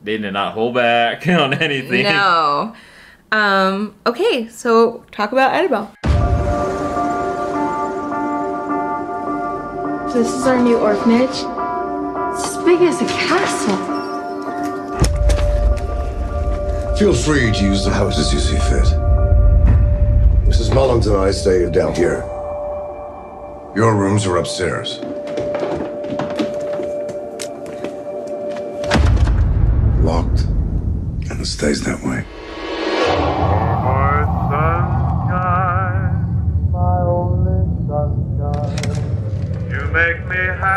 [0.03, 2.03] they did not hold back on anything.
[2.03, 2.73] No.
[3.31, 5.93] Um, okay, so talk about Annabelle.
[10.11, 11.29] So this is our new orphanage.
[11.29, 13.96] It's as big as a castle.
[16.97, 18.85] Feel free to use the houses you see fit.
[20.49, 20.73] Mrs.
[20.73, 22.23] Mullins and I stay down here.
[23.75, 24.97] Your rooms are upstairs.
[30.03, 30.45] Locked.
[31.29, 32.25] And it stays that way.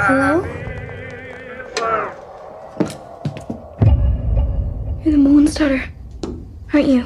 [0.07, 0.45] Hello?
[5.03, 5.89] You're the Mullins' daughter,
[6.73, 7.05] aren't you?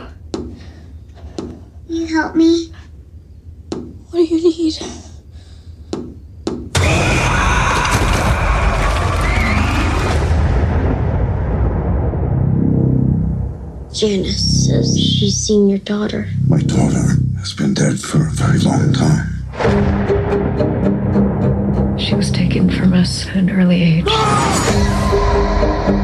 [1.89, 2.73] You help me?
[3.71, 4.79] What do you need?
[13.93, 16.29] Janice says she's seen your daughter.
[16.49, 19.31] My daughter has been dead for a very long time.
[21.97, 24.05] She was taken from us at an early age.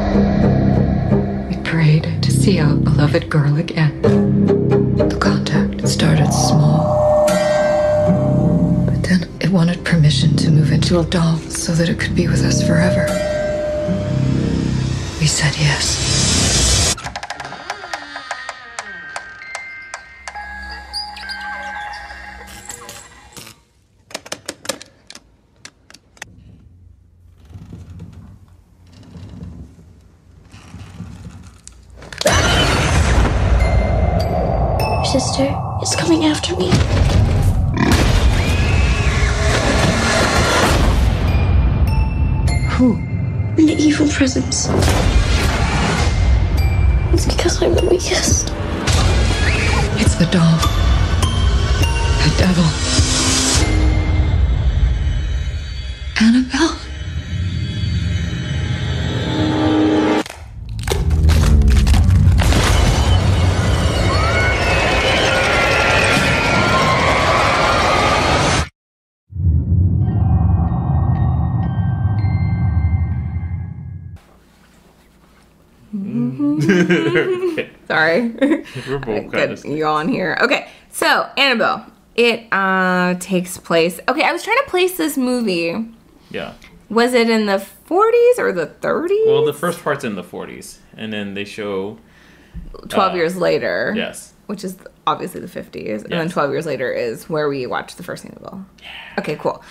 [2.41, 4.01] see our beloved girl again.
[4.01, 7.27] The contact started small.
[8.87, 12.27] But then it wanted permission to move into a doll so that it could be
[12.27, 13.05] with us forever.
[15.19, 16.10] We said yes.
[78.29, 78.65] Sorry.
[78.87, 79.65] We're both kind of.
[79.65, 80.37] Yawn here.
[80.41, 81.85] Okay, so Annabelle.
[82.15, 83.99] It uh takes place.
[84.07, 85.89] Okay, I was trying to place this movie.
[86.29, 86.53] Yeah.
[86.89, 89.25] Was it in the 40s or the 30s?
[89.25, 91.97] Well, the first part's in the 40s, and then they show
[92.89, 93.93] 12 uh, years later.
[93.95, 94.33] Yes.
[94.47, 96.03] Which is obviously the 50s.
[96.03, 98.65] And then 12 years later is where we watched the first Annabelle.
[99.17, 99.63] Okay, cool.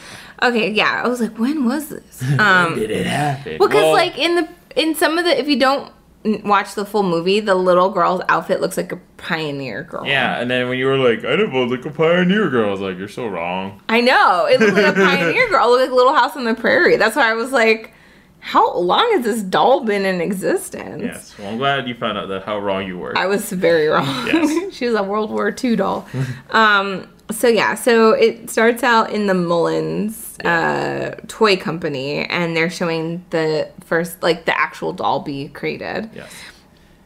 [0.42, 1.02] Okay, yeah.
[1.04, 2.22] I was like, when was this?
[2.38, 3.58] Um, Did it happen?
[3.60, 5.92] Well, because Well- like in the in some of the if you don't
[6.24, 10.06] watch the full movie, the little girl's outfit looks like a pioneer girl.
[10.06, 12.72] Yeah, and then when you were like, I didn't look like a pioneer girl, I
[12.72, 13.80] was like, you're so wrong.
[13.88, 15.66] I know it looked like a pioneer girl.
[15.66, 16.96] It looked like Little House on the Prairie.
[16.96, 17.94] That's why I was like,
[18.40, 21.02] how long has this doll been in existence?
[21.02, 21.38] Yes.
[21.38, 23.16] Well, I'm glad you found out that how wrong you were.
[23.16, 24.26] I was very wrong.
[24.26, 24.74] Yes.
[24.74, 26.06] she was a World War II doll.
[26.50, 32.70] um, so yeah, so it starts out in the Mullins uh, toy company, and they're
[32.70, 36.08] showing the first, like the actual doll be created.
[36.14, 36.32] Yes.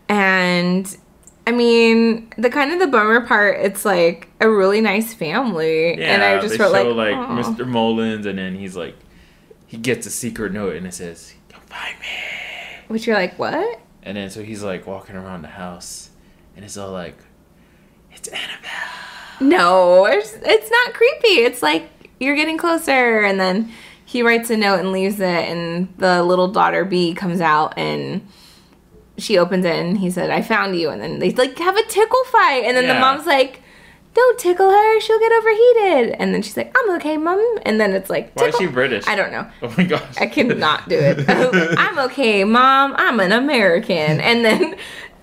[0.09, 0.97] And
[1.47, 6.15] I mean, the kind of the bummer part, it's like a really nice family, Yeah,
[6.15, 7.15] and I just they felt show like.
[7.17, 7.67] Mr.
[7.67, 8.95] Mullins, and then he's like,
[9.67, 12.07] he gets a secret note, and it says, come find me.
[12.89, 13.81] which you're like, what?
[14.07, 16.11] and then so he's like walking around the house,
[16.55, 17.17] and it's all like,
[18.13, 18.71] it's Annabelle.
[19.41, 21.43] No, it's, it's not creepy.
[21.45, 21.89] It's like
[22.21, 23.73] you're getting closer, and then
[24.15, 28.25] he writes a note and leaves it, and the little daughter B comes out and
[29.19, 31.83] she opens it, and he said, "I found you," and then they like have a
[31.87, 33.61] tickle fight, and then the mom's like.
[34.15, 36.15] Don't tickle her; she'll get overheated.
[36.21, 38.73] And then she's like, "I'm okay, mom." And then it's like, why is tickle- she
[38.73, 39.05] British?
[39.09, 39.45] I don't know.
[39.61, 40.17] Oh my gosh.
[40.21, 41.25] I cannot do it.
[41.29, 42.95] I'm okay, mom.
[42.97, 44.21] I'm an American.
[44.21, 44.77] And then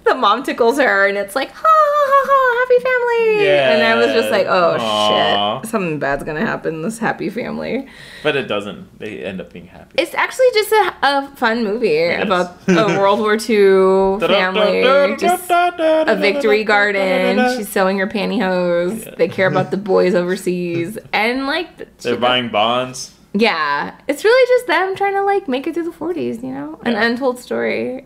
[0.04, 3.50] the mom tickles her, and it's like, ha ha ha ha, happy family.
[3.50, 5.62] And I was just like, oh Aw.
[5.62, 6.76] shit, something bad's gonna happen.
[6.76, 7.88] in This happy family.
[8.24, 9.00] But it doesn't.
[9.00, 9.96] They end up being happy.
[9.98, 16.16] It's actually just a, a fun movie about a World War II family, just a
[16.20, 17.58] victory garden.
[17.58, 19.16] She's sewing her pantyhose.
[19.18, 23.14] They care about the boys overseas, and like, They're buying bonds.
[23.34, 26.80] yeah, it's really just them trying to like make it through the 40s, you know,
[26.84, 28.06] an untold story,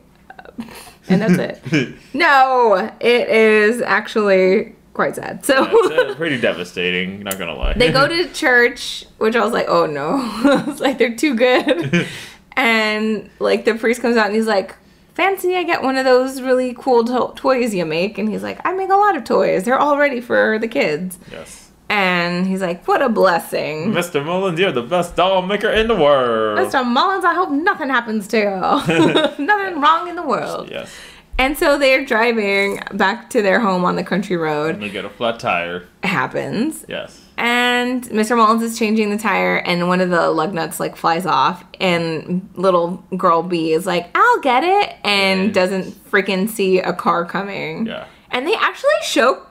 [1.09, 1.95] and that's it.
[2.13, 5.45] no, it is actually quite sad.
[5.45, 7.23] So It's uh, pretty devastating.
[7.23, 7.73] Not gonna lie.
[7.73, 11.35] they go to church, which I was like, oh no, I was like they're too
[11.35, 12.07] good,
[12.55, 14.75] and like the priest comes out and he's like.
[15.15, 18.17] Fancy, I get one of those really cool to- toys you make.
[18.17, 19.63] And he's like, I make a lot of toys.
[19.63, 21.17] They're all ready for the kids.
[21.31, 21.64] Yes.
[21.87, 23.91] And he's like, what a blessing.
[23.91, 24.25] Mr.
[24.25, 26.57] Mullins, you're the best doll maker in the world.
[26.57, 26.85] Mr.
[26.85, 28.45] Mullins, I hope nothing happens to you.
[29.45, 30.69] nothing wrong in the world.
[30.69, 30.91] Yes.
[31.37, 34.75] And so they're driving back to their home on the country road.
[34.75, 35.87] And they get a flat tire.
[36.01, 36.85] It happens.
[36.87, 37.21] Yes.
[37.37, 38.37] And Mr.
[38.37, 42.49] Mullins is changing the tire, and one of the lug nuts like flies off, and
[42.55, 47.87] little girl B is like, "I'll get it," and doesn't freaking see a car coming.
[47.87, 48.05] Yeah.
[48.31, 49.45] And they actually show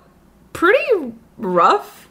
[0.55, 2.04] pretty rough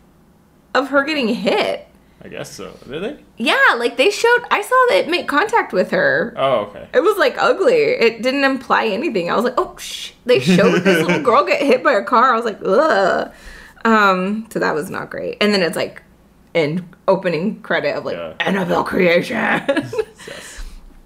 [0.73, 1.87] of her getting hit.
[2.25, 2.71] I guess so.
[2.89, 3.17] Did they?
[3.37, 4.43] Yeah, like they showed.
[4.49, 6.33] I saw that it make contact with her.
[6.37, 6.87] Oh, okay.
[6.93, 7.73] It was like ugly.
[7.73, 9.29] It didn't imply anything.
[9.29, 10.11] I was like, oh, shh.
[10.25, 12.31] They showed this little girl get hit by a car.
[12.33, 13.31] I was like, ugh.
[13.83, 15.37] Um, so that was not great.
[15.41, 16.01] And then it's like
[16.55, 19.61] an opening credit of like Annabelle creation.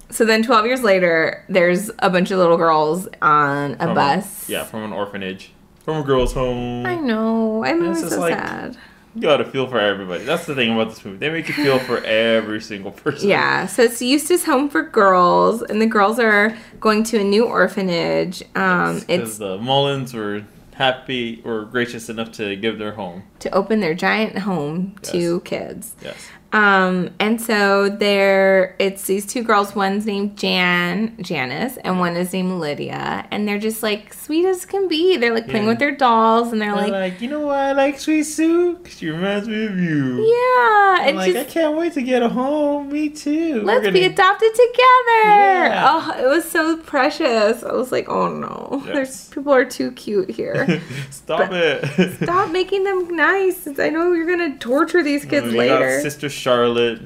[0.10, 4.48] So then 12 years later, there's a bunch of little girls on a From bus.
[4.50, 5.52] yeah, from an orphanage,
[5.84, 6.86] from a girl's home.
[6.86, 7.64] I know.
[7.66, 8.78] I'm so like- sad.
[9.16, 10.24] You gotta feel for everybody.
[10.26, 11.18] That's the thing about this movie.
[11.18, 13.30] They make you feel for every single person.
[13.30, 17.46] Yeah, so it's Eustace Home for Girls, and the girls are going to a new
[17.46, 18.44] orphanage.
[18.56, 20.44] Um, it's the Mullins were
[20.76, 23.24] happy or gracious enough to give their home.
[23.40, 25.96] to open their giant home to kids.
[26.04, 26.16] Yes.
[26.54, 29.76] Um, and so there, it's these two girls.
[29.76, 34.66] One's named Jan, Janice, and one is named Lydia, and they're just like sweet as
[34.66, 35.18] can be.
[35.18, 35.72] They're like playing Yeah.
[35.72, 38.76] with their dolls, and they're They're like, like, you know why I like Sweet Sue?
[38.78, 40.26] Cause she reminds me of you.
[40.26, 42.92] yeah, I'm and like, just I can't wait to get a home.
[42.92, 43.62] Me too.
[43.64, 45.24] let's We're be adopted together.
[45.26, 45.86] Yeah.
[45.90, 47.62] Oh, it was so precious.
[47.64, 48.94] I was like, oh no, Yes.
[48.96, 50.82] there's people are too cute here.
[51.10, 52.16] Stop it.
[52.24, 53.68] Stop making them nice.
[53.80, 56.00] I know you're gonna torture these kids later.
[56.02, 57.02] Sister Charlotte.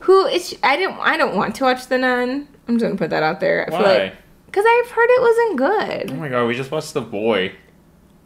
[0.00, 0.56] Who is?
[0.62, 0.98] I didn't.
[0.98, 2.48] I don't want to watch The Nun.
[2.68, 3.68] I'm just gonna put that out there.
[3.68, 3.82] I Why?
[3.82, 4.16] like
[4.46, 6.12] because I've heard it wasn't good.
[6.12, 7.52] Oh my god, we just watched The Boy.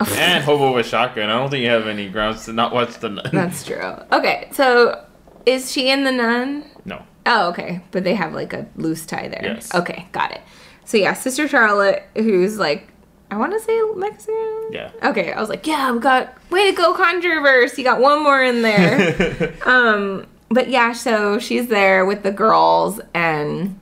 [0.12, 1.28] and Hobo with Shotgun.
[1.28, 3.30] I don't think you have any grounds to not watch The Nun.
[3.32, 3.96] That's true.
[4.12, 5.04] Okay, so
[5.44, 6.64] is she in The Nun?
[6.84, 7.02] no.
[7.26, 7.82] Oh, okay.
[7.90, 9.42] But they have like a loose tie there.
[9.42, 9.74] Yes.
[9.74, 10.40] Okay, got it.
[10.84, 12.88] So yeah, Sister Charlotte, who's like,
[13.30, 14.68] I want to say Mexican.
[14.70, 14.90] Yeah.
[15.04, 17.76] Okay, I was like, yeah, we got way to go, Controverse.
[17.76, 19.54] You got one more in there.
[19.66, 23.78] um, but yeah, so she's there with the girls, and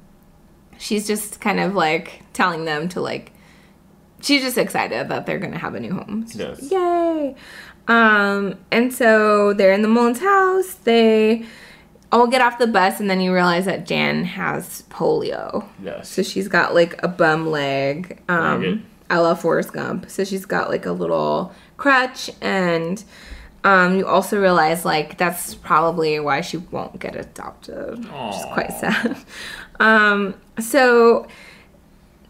[0.78, 3.32] she's just kind of like telling them to like,
[4.20, 6.26] she's just excited that they're gonna have a new home.
[6.34, 6.70] Yes.
[6.70, 7.34] Yay!
[7.88, 10.74] Um, and so they're in the Mullins house.
[10.74, 11.46] They
[12.12, 15.66] all get off the bus, and then you realize that Jan has polio.
[15.82, 16.08] Yes.
[16.10, 20.10] So she's got like a bum leg, um, a la Forrest Gump.
[20.10, 23.02] So she's got like a little crutch, and
[23.64, 28.72] um, you also realize like that's probably why she won't get adopted, which is quite
[28.72, 29.16] sad.
[29.80, 31.28] Um, so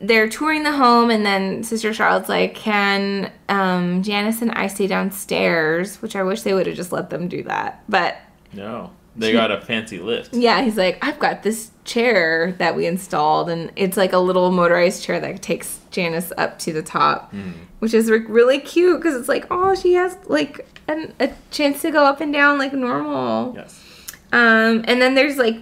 [0.01, 4.87] they're touring the home, and then Sister Charlotte's like, "Can um, Janice and I stay
[4.87, 8.17] downstairs?" Which I wish they would have just let them do that, but
[8.53, 8.91] No.
[9.17, 10.33] They got a fancy lift.
[10.35, 14.53] yeah, he's like, I've got this chair that we installed, and it's like a little
[14.53, 17.35] motorized chair that takes Janice up to the top,
[17.81, 21.83] which is re- really cute because it's like, oh, she has like an, a chance
[21.83, 23.55] to go up and down like normal.
[23.55, 23.85] Yes.
[24.33, 25.57] Um, and then there's like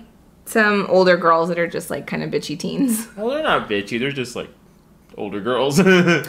[0.45, 3.09] some older girls that are just like kind of bitchy teens.
[3.17, 3.99] Well, they're not bitchy.
[3.99, 4.49] They're just like
[5.17, 5.79] older girls.
[5.81, 6.25] I feel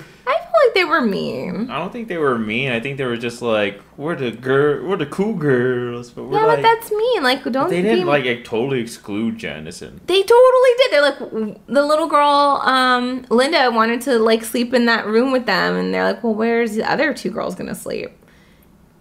[0.66, 1.70] like they were mean.
[1.70, 2.72] I don't think they were mean.
[2.72, 6.40] I think they were just like, we're the girl, we're the cool girls, but we're
[6.40, 7.24] Yeah, like, but that's mean.
[7.24, 10.00] Like, don't they didn't like like, totally exclude Janison.
[10.06, 10.92] They totally did.
[10.92, 11.20] They're like
[11.68, 15.94] the little girl, um, Linda wanted to like sleep in that room with them, and
[15.94, 18.12] they're like, "Well, where's the other two girls gonna sleep?"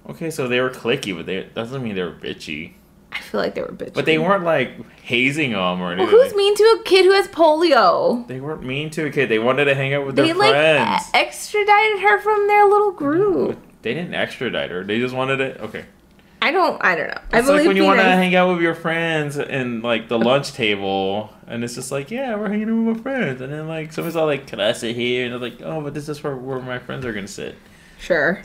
[0.09, 2.73] Okay, so they were clicky, but they that doesn't mean they were bitchy.
[3.13, 3.95] I feel like they were bitchy.
[3.95, 6.13] But they weren't like hazing them or anything.
[6.13, 8.27] Well, who's mean to a kid who has polio?
[8.29, 9.29] They weren't mean to a kid.
[9.29, 11.03] They wanted to hang out with They their like friends.
[11.09, 13.59] e- extradited her from their little group.
[13.83, 14.85] They didn't extradite her.
[14.85, 15.61] They just wanted it.
[15.61, 15.85] Okay.
[16.43, 16.79] I don't.
[16.85, 17.21] I don't know.
[17.33, 20.09] I It's believe like when you want to hang out with your friends and like
[20.09, 23.53] the lunch table, and it's just like, yeah, we're hanging out with my friends, and
[23.53, 25.25] then like someone's all like, can I sit here?
[25.25, 27.57] And they're like, oh, but this is where, where my friends are gonna sit.
[27.99, 28.43] Sure.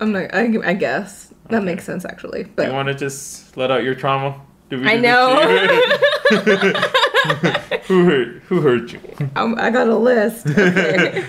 [0.00, 0.34] I'm not.
[0.34, 2.46] I, I guess that makes sense actually.
[2.58, 4.40] you want to just let out your trauma?
[4.70, 5.36] Did we I know.
[7.86, 8.42] who hurt?
[8.44, 9.00] Who hurt you?
[9.36, 10.46] Um, I got a list.
[10.56, 11.24] Okay.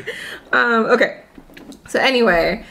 [0.53, 1.23] um, okay.
[1.87, 2.65] So anyway,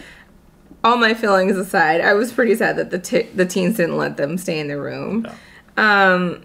[0.85, 4.17] all my feelings aside, I was pretty sad that the t- the teens didn't let
[4.17, 5.27] them stay in the room.
[5.77, 6.43] Um,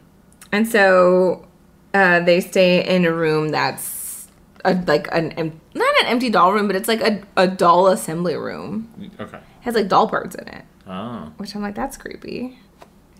[0.52, 1.48] and so
[1.94, 4.28] uh, they stay in a room that's
[4.64, 8.36] a, like an not an empty doll room, but it's like a, a doll assembly
[8.36, 8.90] room.
[9.20, 9.38] Okay.
[9.38, 11.32] It has like doll parts in it, Oh.
[11.38, 12.58] which I'm like, that's creepy.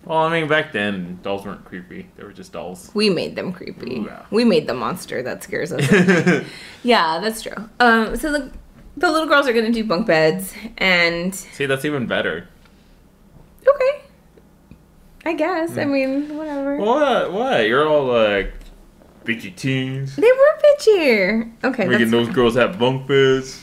[0.04, 2.08] Well, I mean, back then dolls weren't creepy.
[2.16, 2.90] They were just dolls.
[2.94, 3.96] We made them creepy.
[3.98, 4.24] Ooh, yeah.
[4.30, 6.44] We made the monster that scares us.
[6.84, 7.68] yeah, that's true.
[7.80, 8.52] Um, so the
[8.96, 12.46] the little girls are gonna do bunk beds, and See, that's even better.
[13.66, 14.00] okay,
[15.24, 15.76] I guess.
[15.76, 16.76] I mean, whatever.
[16.76, 17.32] What?
[17.32, 17.66] What?
[17.66, 18.52] You're all like
[19.26, 20.16] bitchy teens.
[20.16, 21.52] They were bitchy.
[21.64, 23.62] Okay, Making those girls have bunk beds.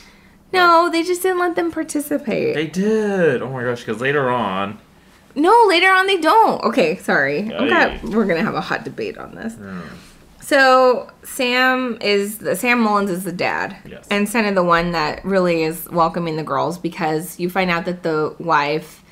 [0.52, 2.54] no, they just didn't let them participate.
[2.54, 3.42] They did.
[3.42, 3.80] Oh my gosh!
[3.84, 4.78] Because later on,
[5.34, 6.62] no, later on they don't.
[6.64, 7.52] Okay, sorry.
[7.52, 9.56] I'm we're gonna have a hot debate on this.
[10.40, 14.06] So Sam is the Sam Mullins is the dad, Yes.
[14.10, 17.86] and kind of the one that really is welcoming the girls because you find out
[17.86, 19.02] that the wife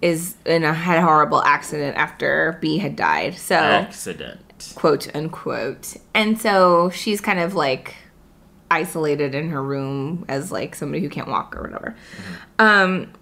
[0.00, 3.34] is in a had a horrible accident after B had died.
[3.36, 4.40] So accident.
[4.74, 7.96] Quote unquote, and so she's kind of like
[8.70, 11.96] isolated in her room as like somebody who can't walk or whatever.
[12.58, 13.12] Um,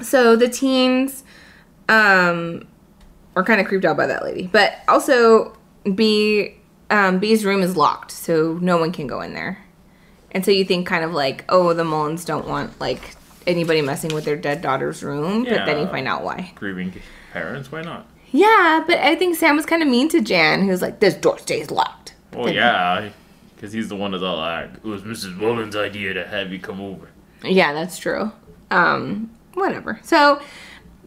[0.00, 1.24] so the teens
[1.88, 2.66] um
[3.36, 5.56] are kind of creeped out by that lady, but also
[5.94, 6.56] B
[6.90, 9.64] um, B's room is locked, so no one can go in there.
[10.32, 13.14] And so you think kind of like, oh, the Mullins don't want like
[13.46, 16.52] anybody messing with their dead daughter's room, but then you find out why.
[16.56, 16.92] Grieving
[17.32, 18.06] parents, why not?
[18.32, 21.38] Yeah, but I think Sam was kind of mean to Jan, who's like, this door
[21.38, 22.14] stays locked.
[22.32, 23.08] Well, Then- yeah,
[23.54, 25.36] because he's the one that's all like, it was Mrs.
[25.36, 27.08] Mullins' idea to have you come over.
[27.42, 28.30] Yeah, that's true.
[28.70, 29.98] Um, whatever.
[30.04, 30.40] So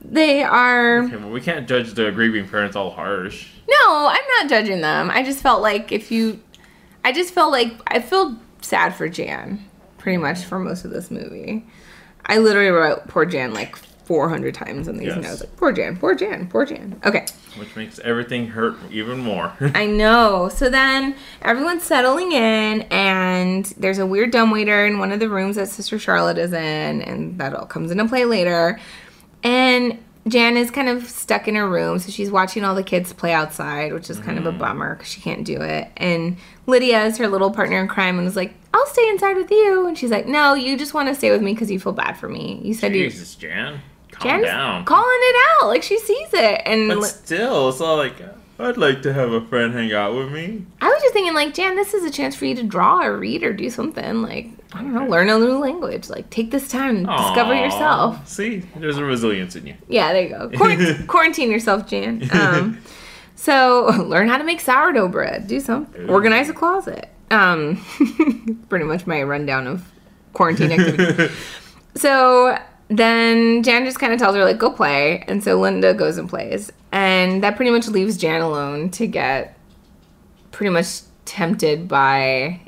[0.02, 1.04] they are.
[1.04, 3.48] Okay, well, we can't judge the grieving parents all harsh.
[3.70, 5.10] No, I'm not judging them.
[5.10, 6.42] I just felt like if you,
[7.06, 9.64] I just felt like I feel sad for Jan,
[9.98, 11.66] pretty much for most of this movie.
[12.26, 15.24] I literally wrote poor Jan like 400 times in these Yes.
[15.24, 15.42] notes.
[15.42, 17.00] Like poor Jan, poor Jan, poor Jan.
[17.06, 17.26] Okay.
[17.58, 19.54] Which makes everything hurt even more.
[19.76, 20.50] I know.
[20.50, 25.56] So then everyone's settling in, and there's a weird dumbwaiter in one of the rooms
[25.56, 28.80] that Sister Charlotte is in, and that all comes into play later.
[29.44, 33.12] And Jan is kind of stuck in her room, so she's watching all the kids
[33.12, 34.60] play outside, which is kind of a mm-hmm.
[34.60, 35.90] bummer because she can't do it.
[35.98, 39.52] And Lydia is her little partner in crime and is like, I'll stay inside with
[39.52, 39.86] you.
[39.86, 42.18] And she's like, No, you just want to stay with me because you feel bad
[42.18, 42.62] for me.
[42.64, 43.10] You said you.
[43.10, 43.82] Jesus, Jan.
[44.14, 44.86] Calm Jan's down.
[44.86, 45.68] calling it out.
[45.68, 46.62] Like she sees it.
[46.66, 48.16] And but still, it's all like,
[48.60, 50.66] I'd like to have a friend hang out with me.
[50.82, 53.18] I was just thinking, like, Jan, this is a chance for you to draw or
[53.18, 54.22] read or do something.
[54.22, 56.10] Like, I don't know, learn a new language.
[56.10, 58.28] Like, take this time and discover Aw, yourself.
[58.28, 59.76] See, there's a resilience in you.
[59.88, 60.50] Yeah, there you go.
[60.50, 62.28] Quarant- quarantine yourself, Jan.
[62.32, 62.80] Um,
[63.36, 65.48] so, learn how to make sourdough bread.
[65.48, 66.10] Do something.
[66.10, 67.10] Organize a closet.
[67.32, 67.84] Um,
[68.70, 69.84] pretty much my rundown of
[70.34, 71.32] quarantine activities.
[71.96, 72.58] so
[72.90, 76.30] then Jan just kind of tells her like go play, and so Linda goes and
[76.30, 79.58] plays, and that pretty much leaves Jan alone to get
[80.52, 82.60] pretty much tempted by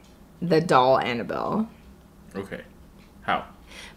[0.41, 1.70] the doll Annabelle
[2.36, 2.61] Okay.
[3.22, 3.45] How?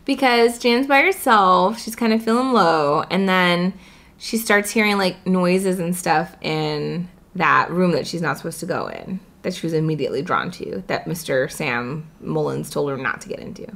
[0.05, 1.79] because Jan's by herself.
[1.81, 3.75] She's kind of feeling low, and then
[4.17, 8.67] she starts hearing like noises and stuff in that room that she's not supposed to
[8.67, 9.21] go in.
[9.43, 10.83] That she was immediately drawn to.
[10.89, 11.51] That Mr.
[11.51, 13.67] Sam Mullins told her not to get into.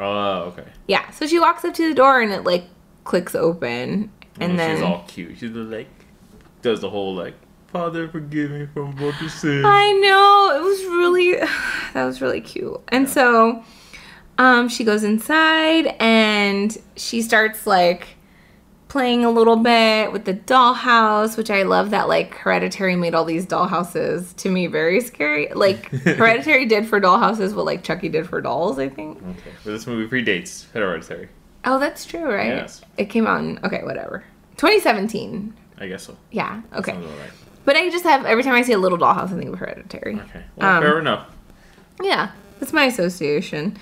[0.00, 0.68] Oh, okay.
[0.86, 2.64] Yeah, so she walks up to the door and it like
[3.04, 5.38] clicks open, and then she's all cute.
[5.38, 5.88] She's like,
[6.62, 7.34] does the whole like,
[7.68, 9.64] Father, forgive me from what you said.
[9.64, 11.36] I know it was really
[11.94, 12.80] that was really cute.
[12.88, 13.62] And so
[14.38, 18.16] um she goes inside and she starts like
[18.90, 23.24] playing a little bit with the dollhouse, which I love that like Hereditary made all
[23.24, 25.48] these dollhouses to me very scary.
[25.54, 29.16] Like Hereditary did for dollhouses what like Chucky did for dolls, I think.
[29.18, 31.28] Okay, but this movie predates Hereditary.
[31.64, 32.48] Oh, that's true, right?
[32.48, 32.82] Yes.
[32.98, 34.24] It came out in okay, whatever.
[34.56, 35.54] 2017.
[35.78, 36.16] I guess so.
[36.32, 36.98] Yeah, okay.
[37.64, 40.16] But I just have every time I see a little dollhouse, I think of Hereditary.
[40.16, 40.42] Okay.
[40.56, 41.26] Well, Um, fair enough.
[42.02, 43.78] Yeah, that's my association.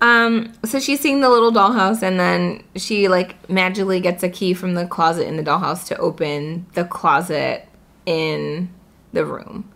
[0.00, 4.54] Um, so she's seeing the little dollhouse, and then she like magically gets a key
[4.54, 7.68] from the closet in the dollhouse to open the closet
[8.06, 8.70] in
[9.12, 9.70] the room.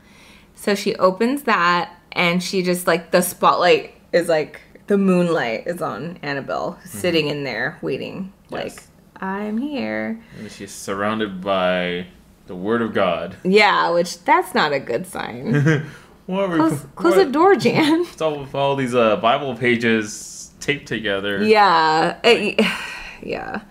[0.55, 5.83] So she opens that, and she just like the spotlight is like the moonlight is
[5.83, 8.83] on Annabelle sitting in there waiting, like
[9.17, 10.21] I'm here.
[10.39, 12.07] And she's surrounded by
[12.47, 13.37] the Word of God.
[13.45, 15.87] Yeah, which that's not a good sign.
[16.27, 18.03] What are we- close, close what- the door, Jan.
[18.13, 21.45] It's all with all these uh, Bible pages taped together.
[21.45, 22.19] Yeah.
[22.25, 22.65] it-
[23.23, 23.63] yeah.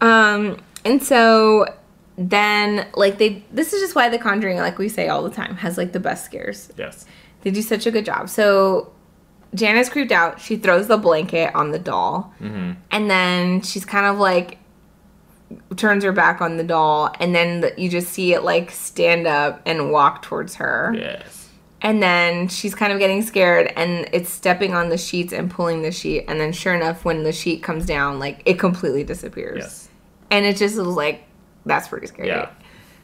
[0.00, 1.66] Um and so
[2.18, 5.56] then like they this is just why the conjuring like we say all the time
[5.56, 6.70] has like the best scares.
[6.76, 7.06] Yes.
[7.42, 8.28] They do such a good job.
[8.28, 8.92] So
[9.54, 10.40] Jana's creeped out.
[10.40, 12.32] She throws the blanket on the doll.
[12.40, 12.72] Mm-hmm.
[12.90, 14.58] And then she's kind of like
[15.76, 19.26] turns her back on the doll and then the, you just see it like stand
[19.26, 20.94] up and walk towards her.
[20.96, 21.41] Yes.
[21.82, 25.82] And then she's kind of getting scared and it's stepping on the sheets and pulling
[25.82, 26.24] the sheet.
[26.28, 29.58] And then sure enough, when the sheet comes down, like it completely disappears.
[29.58, 29.88] Yes.
[30.30, 31.24] And it just was like,
[31.66, 32.28] that's pretty scary.
[32.28, 32.50] Yeah.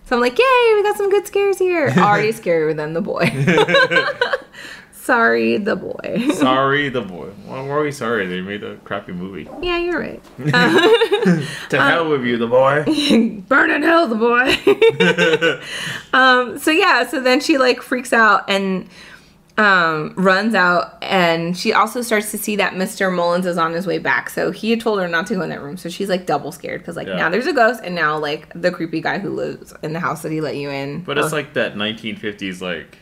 [0.04, 1.88] So I'm like, yay, we got some good scares here.
[1.98, 3.24] Already scarier than the boy.
[5.08, 6.28] Sorry, the boy.
[6.34, 7.30] Sorry, the boy.
[7.46, 8.26] Why were we sorry?
[8.26, 9.48] They made a crappy movie.
[9.62, 10.22] yeah, you're right.
[11.70, 12.84] To hell with you, the boy.
[13.48, 14.52] Burn in hell, the boy.
[16.12, 18.86] um, so yeah, so then she like freaks out and
[19.56, 23.10] um, runs out, and she also starts to see that Mr.
[23.10, 24.28] Mullins is on his way back.
[24.30, 26.52] So he had told her not to go in that room, so she's like double
[26.52, 27.16] scared because like Yeah.
[27.16, 30.20] now there's a ghost, and now like the creepy guy who lives in the house
[30.22, 31.00] that he let you in.
[31.02, 32.98] But it's like that 1950s, like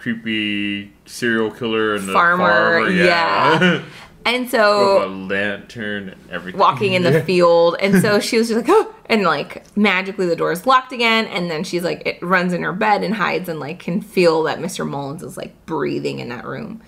[0.00, 2.88] creepy serial killer and the Farmer, farmer.
[2.90, 3.82] yeah.
[4.24, 6.58] and With so a lantern and everything.
[6.58, 10.36] walking in the field and so she was just like oh and like magically the
[10.36, 13.48] door is locked again and then she's like it runs in her bed and hides
[13.48, 16.80] and like can feel that mr mullins is like breathing in that room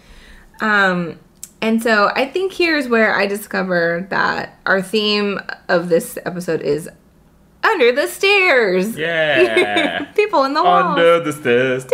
[0.60, 1.18] um
[1.62, 6.88] and so i think here's where i discovered that our theme of this episode is
[7.62, 8.96] under the stairs.
[8.96, 10.04] Yeah.
[10.16, 10.98] People in the walls.
[10.98, 11.84] Under the stairs.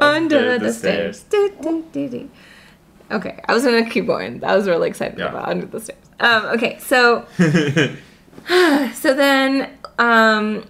[0.00, 1.22] Under the stairs.
[1.24, 2.30] Du- du- du.
[3.10, 4.40] Okay, I was gonna keep going.
[4.40, 5.98] That was really excited about under the stairs.
[6.20, 7.26] Um, okay, so
[8.94, 10.64] so then um,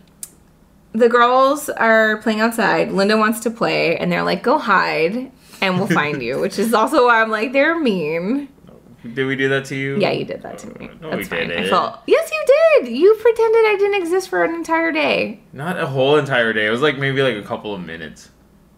[0.92, 2.92] the girls are playing outside.
[2.92, 5.30] Linda wants to play, and they're like, "Go hide,
[5.60, 8.48] and we'll find you." Which is also why I'm like, they're mean.
[9.02, 9.96] Did we do that to you?
[9.98, 10.90] Yeah, you did that to me.
[10.90, 11.50] Oh, no, That's we fine.
[11.50, 11.70] I didn't.
[11.70, 12.44] felt yes, you
[12.84, 12.92] did.
[12.96, 15.40] You pretended I didn't exist for an entire day.
[15.52, 16.66] Not a whole entire day.
[16.66, 18.30] It was like maybe like a couple of minutes.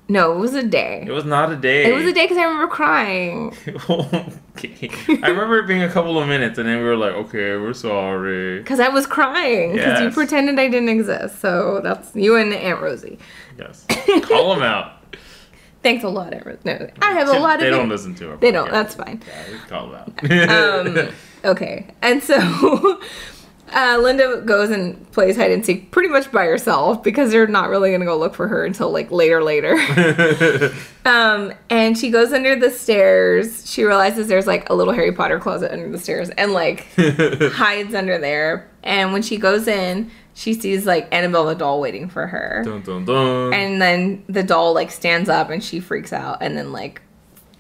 [0.09, 1.05] No, it was a day.
[1.07, 1.89] It was not a day.
[1.89, 3.55] It was a day because I remember crying.
[3.89, 4.91] okay.
[5.23, 7.73] I remember it being a couple of minutes, and then we were like, "Okay, we're
[7.73, 11.41] sorry." Because I was crying because you pretended I didn't exist.
[11.41, 13.21] So that's you and Aunt Rosie.
[13.57, 13.87] Yes.
[14.23, 15.00] Call them out.
[15.83, 16.59] Thanks a lot, Rosie.
[16.65, 17.61] No, I have a lot of.
[17.61, 18.71] They don't listen to our They don't.
[18.71, 19.23] That's fine.
[19.27, 21.07] Yeah, we call them out.
[21.09, 22.37] Um, okay, and so
[23.73, 27.71] uh, Linda goes and plays hide and seek pretty much by herself because they're not
[27.71, 29.75] really gonna go look for her until like later, later.
[31.07, 33.71] um, and she goes under the stairs.
[33.71, 37.95] She realizes there's like a little Harry Potter closet under the stairs, and like hides
[37.95, 38.69] under there.
[38.83, 40.11] And when she goes in,
[40.41, 42.63] she sees like Annabelle the doll waiting for her.
[42.65, 43.53] dun, dun, dun.
[43.53, 47.03] And then the doll like stands up and she freaks out and then like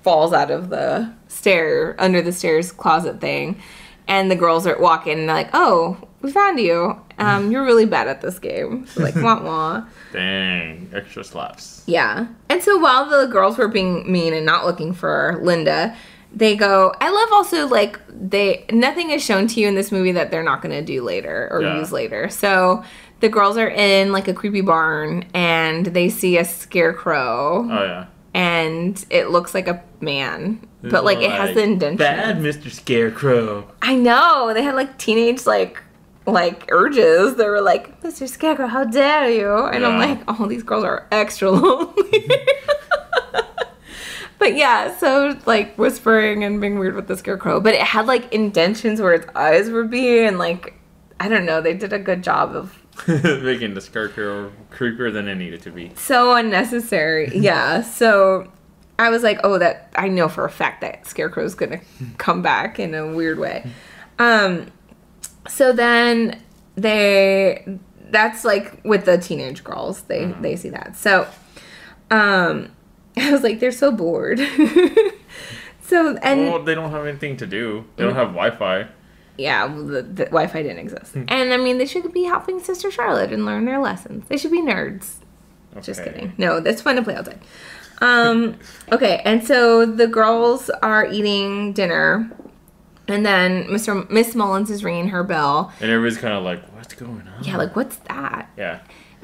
[0.00, 3.60] falls out of the stair under the stairs closet thing.
[4.08, 6.98] And the girls are walking and they're like, "Oh, we found you.
[7.18, 9.84] Um, you're really bad at this game." So like, wah wah.
[10.12, 11.84] Dang, extra slaps.
[11.86, 12.28] Yeah.
[12.48, 15.94] And so while the girls were being mean and not looking for Linda,
[16.32, 16.92] they go.
[17.00, 20.42] I love also like they nothing is shown to you in this movie that they're
[20.44, 21.78] not going to do later or Yeah.
[21.78, 22.28] use later.
[22.28, 22.84] So
[23.20, 28.06] the girls are in like a creepy barn and they see a scarecrow Oh yeah.
[28.34, 31.96] and it looks like a man, but like it has the indentation.
[31.96, 32.70] Bad Mr.
[32.70, 33.66] Scarecrow.
[33.82, 35.82] I know they had like teenage like
[36.26, 37.34] like urges.
[37.36, 38.28] They were like, "Mr.
[38.28, 40.06] Scarecrow, how dare you?" And I'm Yeah.
[40.06, 42.28] like, "Oh, these girls are extra lonely."
[44.40, 48.32] But yeah, so like whispering and being weird with the Scarecrow, but it had like
[48.32, 50.74] indentions where its eyes would be, and like
[51.20, 52.76] I don't know, they did a good job of
[53.06, 55.92] Making the Scarecrow creepier than it needed to be.
[55.94, 57.30] so unnecessary.
[57.34, 57.82] yeah.
[57.82, 58.50] So
[58.98, 61.80] I was like, oh, that I know for a fact that Scarecrow's gonna
[62.18, 63.70] come back in a weird way.
[64.18, 64.66] Um.
[65.48, 66.40] So then
[66.76, 67.78] they
[68.10, 71.28] that's like with the teenage girls they they see that so
[72.10, 72.70] um
[73.16, 74.38] i was like they're so bored
[75.82, 77.84] so and well, they don't have anything to do.
[77.96, 78.86] They don't have Wi-Fi.
[79.36, 81.24] yeah well, the, the wi-fi didn't exist Hmm.
[81.28, 84.50] and i mean they should be helping sister charlotte and learn their lessons they should
[84.52, 85.14] be nerds
[85.82, 87.40] just kidding no that's fun to play outside
[88.02, 88.56] um
[88.92, 92.30] okay and so the girls are eating dinner
[93.08, 96.94] and then mr miss mullins is ringing her bell And everybody's kind of like, "What's
[96.94, 98.80] going on?" yeah like what's that Yeah.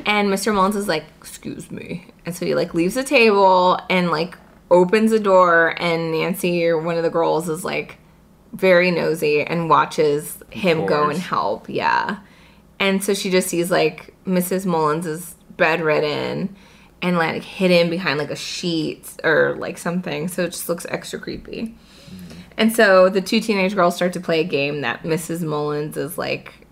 [0.06, 0.54] and Mr.
[0.54, 4.36] Mullins is like, "Excuse me," and so he like leaves the table and like
[4.70, 7.98] opens the door, and Nancy or one of the girls is like
[8.52, 11.68] very nosy and watches him go and help.
[11.68, 12.18] Yeah,
[12.78, 14.66] and so she just sees like Mrs.
[14.66, 16.54] Mullins is bedridden
[17.00, 21.18] and like hidden behind like a sheet or like something, so it just looks extra
[21.18, 21.62] creepy.
[21.62, 22.36] Mm.
[22.56, 25.42] And so the two teenage girls start to play a game that Mrs.
[25.42, 26.66] Mullins is like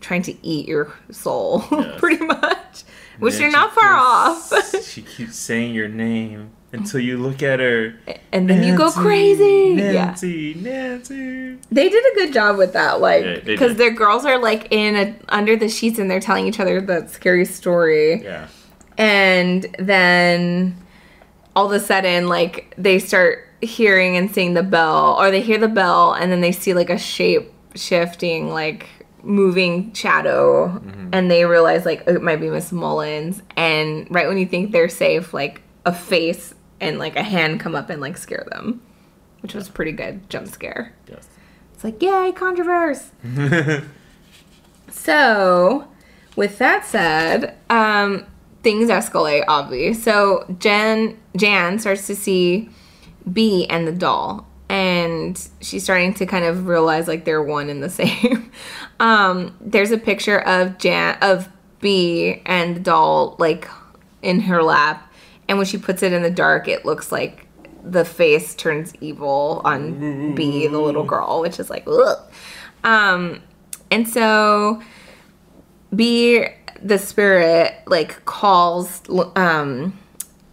[0.00, 1.60] trying to eat your soul,
[1.98, 2.84] pretty much.
[3.18, 4.52] Which you're not far off.
[4.84, 7.94] she keeps saying your name until you look at her.
[8.32, 9.74] And then you go Nancy, crazy.
[9.76, 9.92] Yeah.
[9.92, 11.58] Nancy, Nancy.
[11.70, 13.78] They did a good job with that, like, because did.
[13.78, 17.10] their girls are like in a, under the sheets and they're telling each other that
[17.10, 18.22] scary story.
[18.22, 18.48] Yeah.
[18.98, 20.76] And then
[21.56, 25.58] all of a sudden, like, they start hearing and seeing the bell, or they hear
[25.58, 28.88] the bell and then they see like a shape shifting, like,
[29.24, 31.08] moving shadow, Mm-hmm.
[31.12, 33.42] and they realize, like, it might be Miss Mullins.
[33.56, 37.74] And right when you think they're safe, like, a face and like a hand come
[37.74, 38.80] up and like scare them,
[39.40, 40.92] which was pretty good jump scare.
[41.08, 41.28] Yes.
[41.74, 43.10] It's like, yay, controversy.
[44.90, 45.88] So,
[46.36, 48.26] with that said, um,
[48.62, 49.94] things escalate, obviously.
[50.00, 52.68] So Jen Jan starts to see
[53.30, 57.82] B and the doll, and she's starting to kind of realize like they're one and
[57.82, 58.50] the same.
[59.00, 61.48] um, there's a picture of Jan of
[61.80, 63.68] B and the doll like
[64.22, 65.12] in her lap,
[65.48, 67.46] and when she puts it in the dark, it looks like
[67.84, 72.18] the face turns evil on B, the little girl, which is like, ugh.
[72.82, 73.42] Um,
[73.90, 74.82] and so
[75.94, 76.46] B,
[76.82, 79.02] the spirit, like calls
[79.36, 79.98] um,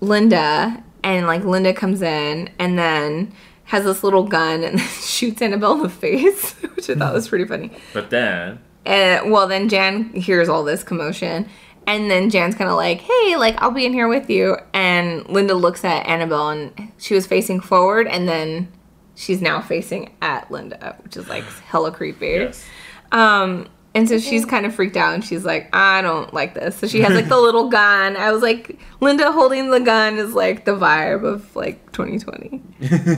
[0.01, 3.33] Linda, and like Linda comes in and then
[3.71, 7.45] has this little gun and shoots Annabelle in the face, which I thought was pretty
[7.45, 7.71] funny.
[7.93, 11.47] But then And well, then Jan hears all this commotion,
[11.87, 15.25] and then Jan's kind of like, "Hey, like I'll be in here with you." And
[15.29, 18.67] Linda looks at Annabelle, and she was facing forward, and then
[19.15, 22.27] she's now facing at Linda, which is like hella creepy.
[22.27, 22.65] Yes.
[23.13, 26.77] Um, and so she's kind of freaked out, and she's like, "I don't like this."
[26.77, 28.15] So she has like the little gun.
[28.15, 32.61] I was like, Linda holding the gun is like the vibe of like 2020,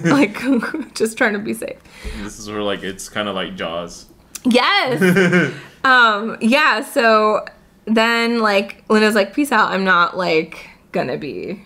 [0.10, 1.78] like just trying to be safe.
[2.22, 4.08] This is where like it's kind of like Jaws.
[4.46, 5.54] Yes.
[5.84, 7.46] um, yeah, so
[7.86, 11.64] then like Linda's like, peace out, I'm not like gonna be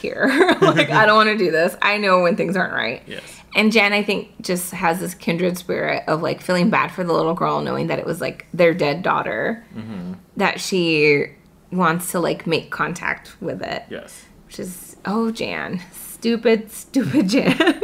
[0.00, 0.26] here.
[0.60, 1.76] like I don't wanna do this.
[1.80, 3.02] I know when things aren't right.
[3.06, 3.39] Yes.
[3.54, 7.12] And Jen, I think, just has this kindred spirit of like feeling bad for the
[7.12, 10.12] little girl, knowing that it was like their dead daughter, Mm-hmm.
[10.36, 11.26] that she
[11.72, 13.84] wants to like make contact with it.
[13.90, 14.24] Yes.
[14.46, 15.80] Which is, oh, Jan.
[15.92, 17.82] Stupid, stupid Jan.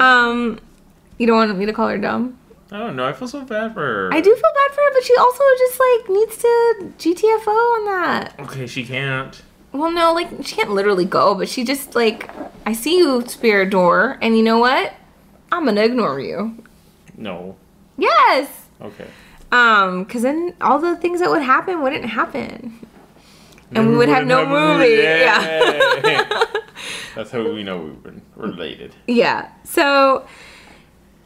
[0.00, 0.58] um,
[1.18, 2.38] you don't want me to call her dumb?
[2.72, 3.06] I don't know.
[3.06, 4.10] I feel so bad for her.
[4.12, 7.84] I do feel bad for her, but she also just like needs to GTFO on
[7.86, 8.34] that.
[8.40, 9.40] Okay, she can't.
[9.74, 12.30] Well, no, like she can't literally go, but she just like
[12.64, 14.94] I see you, spirit door, and you know what?
[15.50, 16.56] I'm gonna ignore you.
[17.16, 17.56] No.
[17.98, 18.66] Yes.
[18.80, 19.06] Okay.
[19.50, 22.78] Um, because then all the things that would happen wouldn't happen,
[23.72, 24.94] and we would have no movie.
[24.94, 25.98] Yeah.
[26.04, 26.42] Yeah.
[27.16, 28.94] That's how we know we've been related.
[29.08, 29.50] Yeah.
[29.64, 30.24] So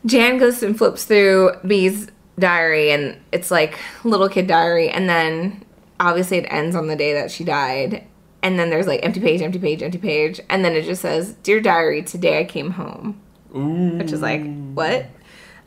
[0.06, 2.08] Jan goes and flips through B's
[2.38, 5.66] diary, and it's like little kid diary, and then
[6.00, 8.06] obviously it ends on the day that she died.
[8.43, 11.32] And then there's like empty page, empty page, empty page, and then it just says,
[11.43, 13.20] "Dear diary, today I came home,"
[13.55, 13.98] Ooh.
[13.98, 14.44] which is like
[14.74, 15.06] what?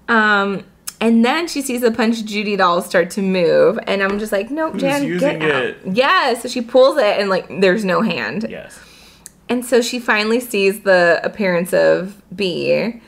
[0.07, 0.63] Um,
[1.01, 4.51] and then she sees the Punch Judy doll start to move, and I'm just like,
[4.51, 5.77] "Nope, Who's Jan, get out!" it?
[5.91, 8.45] Yeah, so she pulls it, and like there's no hand.
[8.49, 8.79] Yes.
[9.49, 13.01] And so she finally sees the appearance of B,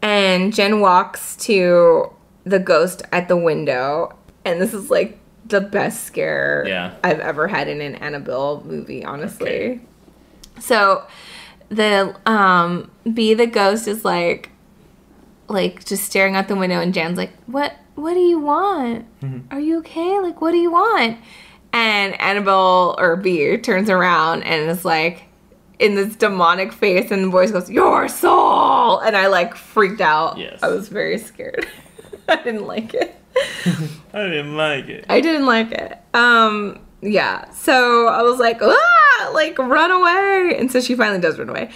[0.00, 2.12] and Jen walks to
[2.44, 4.14] the ghost at the window,
[4.44, 6.94] and this is like the best scare Yeah.
[7.02, 9.80] I've ever had in an Annabelle movie, honestly.
[10.60, 11.04] So
[11.68, 14.50] the um B the ghost is like
[15.48, 19.06] like just staring out the window and Jan's like, What what do you want?
[19.50, 20.18] Are you okay?
[20.20, 21.18] Like what do you want?
[21.72, 25.24] And Annabelle or B turns around and is like
[25.78, 30.38] in this demonic face and the voice goes, Your soul and I like freaked out.
[30.38, 30.60] Yes.
[30.62, 31.66] I was very scared.
[32.32, 33.14] I didn't like it.
[34.12, 35.06] I didn't like it.
[35.08, 35.98] I didn't like it.
[36.14, 37.50] Um, yeah.
[37.50, 40.56] So I was like, ah, like run away.
[40.58, 41.70] And so she finally does run away.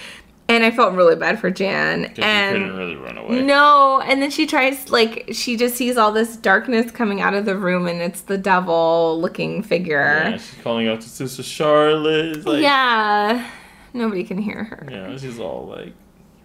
[0.49, 2.13] And I felt really bad for Jan.
[2.19, 3.41] And couldn't really run away.
[3.43, 7.47] no, and then she tries like she just sees all this darkness coming out of
[7.47, 10.21] the room and it's the devil looking figure.
[10.25, 12.45] Yeah, she's calling out to Sister Charlotte.
[12.45, 13.49] Like, yeah.
[13.95, 14.89] Nobody can hear her.
[14.91, 15.95] Yeah, she's all like,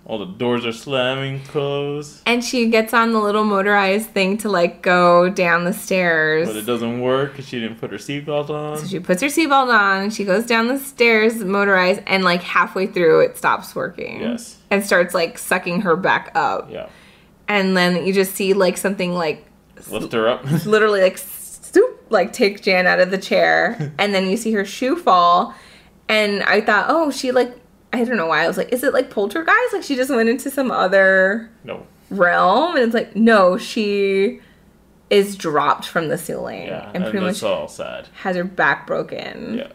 [0.08, 4.50] all the doors are slamming closed, And she gets on the little motorized thing to
[4.50, 6.48] like go down the stairs.
[6.48, 8.78] but it doesn't work because she didn't put her seatbelt on.
[8.78, 12.88] So she puts her seatbelt on she goes down the stairs motorized and like halfway
[12.88, 14.22] through it stops working.
[14.22, 14.58] Yes.
[14.72, 16.72] And starts like sucking her back up.
[16.72, 16.88] Yeah.
[17.50, 19.46] And then you just see like something like
[19.90, 20.44] Lift her up.
[20.66, 24.64] literally like stoop like take Jan out of the chair and then you see her
[24.64, 25.54] shoe fall
[26.08, 27.54] and I thought, "Oh, she like
[27.94, 28.44] I don't know why.
[28.44, 29.74] I was like, is it like poltergeist?
[29.74, 31.86] Like she just went into some other no.
[32.10, 34.42] realm?" And it's like, "No, she
[35.10, 38.08] is dropped from the ceiling Yeah, and and pretty much all sad.
[38.22, 39.68] has her back broken." Yeah.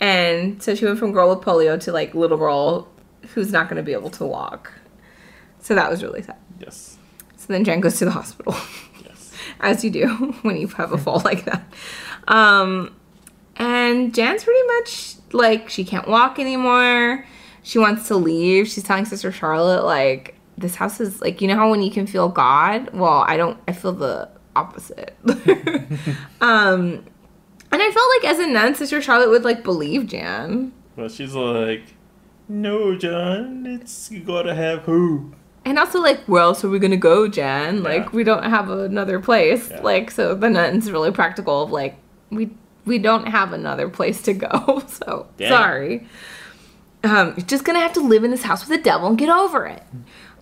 [0.00, 2.88] And so she went from girl with polio to like little girl
[3.34, 4.72] who's not going to be able to walk.
[5.60, 6.38] So that was really sad.
[6.58, 6.98] Yes.
[7.36, 8.54] So then Jen goes to the hospital.
[9.04, 9.32] Yes.
[9.60, 10.08] As you do
[10.42, 11.64] when you have a fall like that.
[12.26, 12.96] Um,
[13.56, 17.24] and Jan's pretty much like she can't walk anymore.
[17.62, 18.68] She wants to leave.
[18.68, 22.06] She's telling Sister Charlotte, like, this house is like, you know how when you can
[22.06, 22.92] feel God?
[22.92, 25.16] Well, I don't, I feel the opposite.
[26.40, 27.04] um,
[27.70, 30.72] and I felt like as a nun, Sister Charlotte would like believe Jan.
[30.96, 31.82] But she's like,
[32.48, 35.32] no, John, it's you gotta have who?
[35.64, 37.82] And also, like, where else are we gonna go, Jen?
[37.82, 39.70] Like, we don't have another place.
[39.70, 39.80] Yeah.
[39.80, 41.96] Like, so the nun's really practical of like,
[42.30, 42.50] we
[42.84, 44.82] we don't have another place to go.
[44.88, 45.48] So Dang.
[45.48, 46.06] sorry.
[47.04, 49.28] Um, you're just gonna have to live in this house with the devil and get
[49.28, 49.82] over it.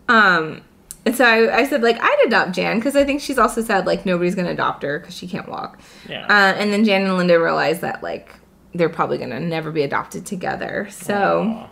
[0.09, 0.63] Um,
[1.07, 3.87] and so I, I said like I'd adopt Jan because I think she's also said
[3.87, 5.81] like nobody's gonna adopt her because she can't walk.
[6.09, 6.27] Yeah.
[6.27, 8.35] Uh, and then Jan and Linda realized that like
[8.75, 10.89] they're probably gonna never be adopted together.
[10.91, 11.43] So.
[11.45, 11.71] Aw.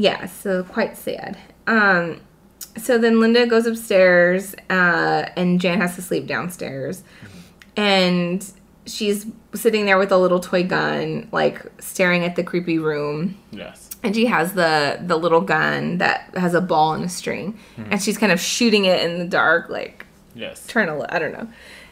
[0.00, 1.36] Yeah, so quite sad.
[1.66, 2.20] Um,
[2.76, 7.02] so then Linda goes upstairs, uh, and Jan has to sleep downstairs,
[7.76, 8.48] and
[8.86, 13.36] she's sitting there with a little toy gun, like staring at the creepy room.
[13.50, 13.87] Yes.
[14.02, 17.58] And she has the the little gun that has a ball and a string,
[17.90, 20.66] and she's kind of shooting it in the dark, like Yes.
[20.68, 21.14] trying to.
[21.14, 21.48] I don't know.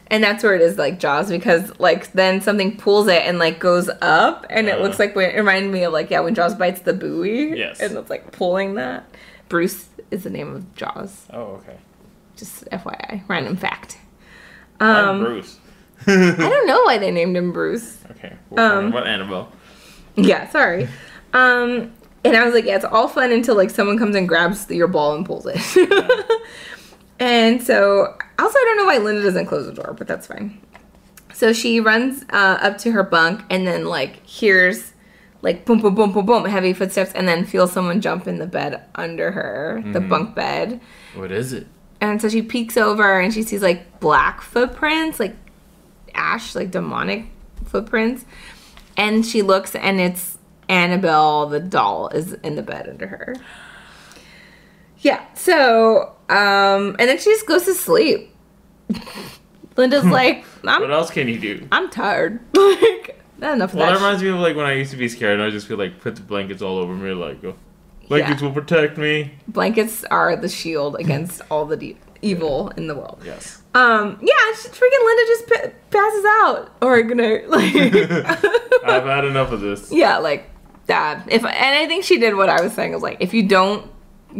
[0.09, 3.59] And that's where it is like Jaws because like then something pulls it and like
[3.59, 4.83] goes up and it Uh.
[4.83, 7.57] looks like when it reminded me of like yeah when Jaws bites the buoy.
[7.57, 7.81] Yes.
[7.81, 9.03] And it's like pulling that.
[9.49, 11.25] Bruce is the name of Jaws.
[11.33, 11.75] Oh, okay.
[12.37, 13.97] Just FYI, random fact.
[14.79, 15.57] I'm Um, Bruce.
[16.07, 17.97] I don't know why they named him Bruce.
[18.11, 18.33] Okay.
[18.49, 19.51] We're Um, talking Annabelle.
[20.15, 20.87] Yeah, sorry.
[21.33, 21.91] Um,
[22.23, 24.87] and I was like, yeah, it's all fun until like someone comes and grabs your
[24.87, 25.57] ball and pulls it.
[27.19, 30.59] and so, also, I don't know why Linda doesn't close the door, but that's fine.
[31.33, 34.93] So she runs uh, up to her bunk and then like hears
[35.43, 38.47] like boom, boom, boom, boom, boom, heavy footsteps, and then feels someone jump in the
[38.47, 40.09] bed under her, the Mhm.
[40.09, 40.81] bunk bed.
[41.15, 41.67] What is it?
[42.01, 45.35] And so she peeks over and she sees like black footprints, like
[46.15, 47.25] ash, like demonic
[47.65, 48.25] footprints.
[48.97, 50.36] And she looks and it's
[50.69, 53.35] Annabelle, the doll, is in the bed under her.
[54.99, 58.33] Yeah, so, um, and then she just goes to sleep.
[59.77, 61.67] Linda's like, What else can you do?
[61.71, 62.39] I'm tired.
[62.53, 64.03] like, not enough of Well, that that.
[64.03, 65.99] reminds me of like when I used to be scared and I just feel like
[66.01, 67.55] put the blankets all over me, like, oh,
[68.07, 69.33] blankets will protect me.
[69.47, 73.21] Blankets are the shield against all the de- evil in the world.
[73.23, 73.61] Yes.
[73.75, 76.71] Um, yeah, she, freaking Linda just pa- passes out.
[76.81, 77.75] Or gonna, like,
[78.83, 79.91] I've had enough of this.
[79.91, 80.49] yeah, like
[80.87, 81.25] that.
[81.31, 82.91] If and I think she did what I was saying.
[82.91, 83.89] I was like, if you don't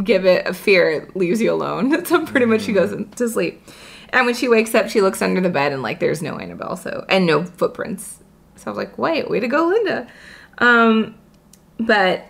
[0.04, 2.04] give it a fear, it leaves you alone.
[2.06, 3.62] So pretty much she goes in- to sleep.
[4.10, 6.78] And when she wakes up, she looks under the bed and like there's no Annabelle,
[6.78, 8.20] so and no footprints.
[8.56, 10.08] So I was like, wait, way to go, Linda.
[10.60, 11.16] Um,
[11.80, 12.26] but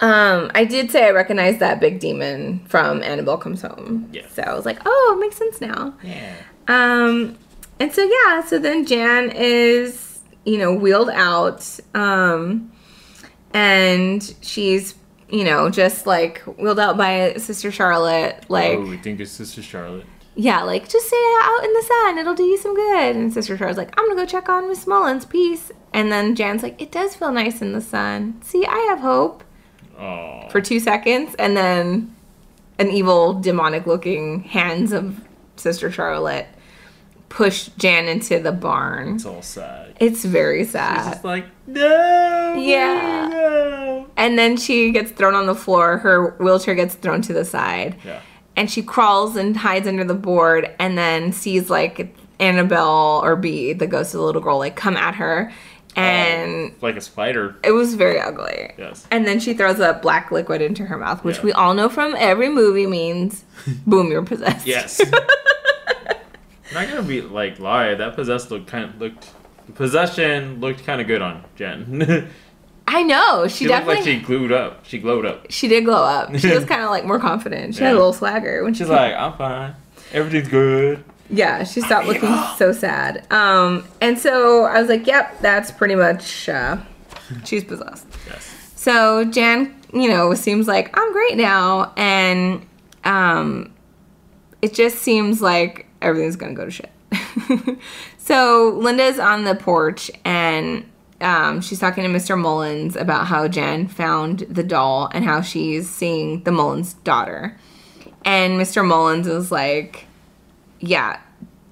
[0.00, 4.08] um, I did say I recognized that big demon from Annabelle Comes Home.
[4.12, 4.26] Yeah.
[4.28, 5.94] So I was like, oh, it makes sense now.
[6.02, 6.34] Yeah.
[6.66, 7.38] Um,
[7.78, 12.72] and so yeah, so then Jan is, you know, wheeled out, um,
[13.54, 14.94] and she's,
[15.28, 19.62] you know, just like wheeled out by Sister Charlotte, like, oh, we think it's Sister
[19.62, 20.04] Charlotte.
[20.34, 23.16] yeah, like just stay out in the sun, it'll do you some good.
[23.16, 25.70] And Sister Charlotte's like, I'm gonna go check on Miss Mullins, peace.
[25.92, 28.40] And then Jan's like, it does feel nice in the sun.
[28.42, 29.44] See, I have hope
[29.98, 30.48] Oh.
[30.50, 32.14] for two seconds, and then
[32.78, 35.20] an evil, demonic looking hands of
[35.56, 36.46] Sister Charlotte
[37.32, 39.14] push Jan into the barn.
[39.14, 39.96] It's all sad.
[39.98, 41.12] It's very She's sad.
[41.14, 42.54] just like, no.
[42.58, 43.28] Yeah.
[43.32, 45.96] no." And then she gets thrown on the floor.
[45.98, 47.96] Her wheelchair gets thrown to the side.
[48.04, 48.20] Yeah.
[48.54, 53.72] And she crawls and hides under the board and then sees like Annabelle or B,
[53.72, 55.50] the ghost of the little girl, like come at her.
[55.96, 57.54] Oh, and Like a spider.
[57.64, 58.72] it was very ugly.
[58.78, 59.06] Yes.
[59.10, 61.42] And then she throws a black liquid into her mouth, which Yeah.
[61.44, 63.44] we all know from every movie means
[63.86, 64.66] boom, you're possessed.
[64.66, 65.00] Yes.
[66.74, 67.94] Not gonna be like lie.
[67.94, 69.30] That possessed looked kind of looked.
[69.74, 72.28] Possession looked kind of good on Jen.
[72.86, 73.46] I know.
[73.48, 74.84] She, definitely she looked definitely like she glued up.
[74.84, 75.46] She glowed up.
[75.50, 76.36] she did glow up.
[76.36, 77.74] She was kind of like more confident.
[77.74, 79.74] She had a little swagger when she She's came- like, I'm fine.
[80.12, 81.04] Everything's good.
[81.30, 82.28] Yeah, she stopped looking
[82.58, 83.24] so sad.
[83.32, 86.76] Um, and so I was like, yep, that's pretty much, uh,
[87.44, 88.06] she's possessed.
[88.28, 88.72] Yes.
[88.76, 91.92] So Jan, you know, seems like I'm great now.
[91.96, 92.66] And
[93.04, 93.72] um,
[94.60, 96.90] it just seems like everything's to go to shit.
[98.18, 100.84] so Linda's on the porch and
[101.20, 102.38] um, she's talking to Mr.
[102.38, 107.56] Mullins about how Jan found the doll and how she's seeing the Mullins daughter.
[108.24, 108.86] And Mr.
[108.86, 110.06] Mullins is like,
[110.80, 111.20] yeah,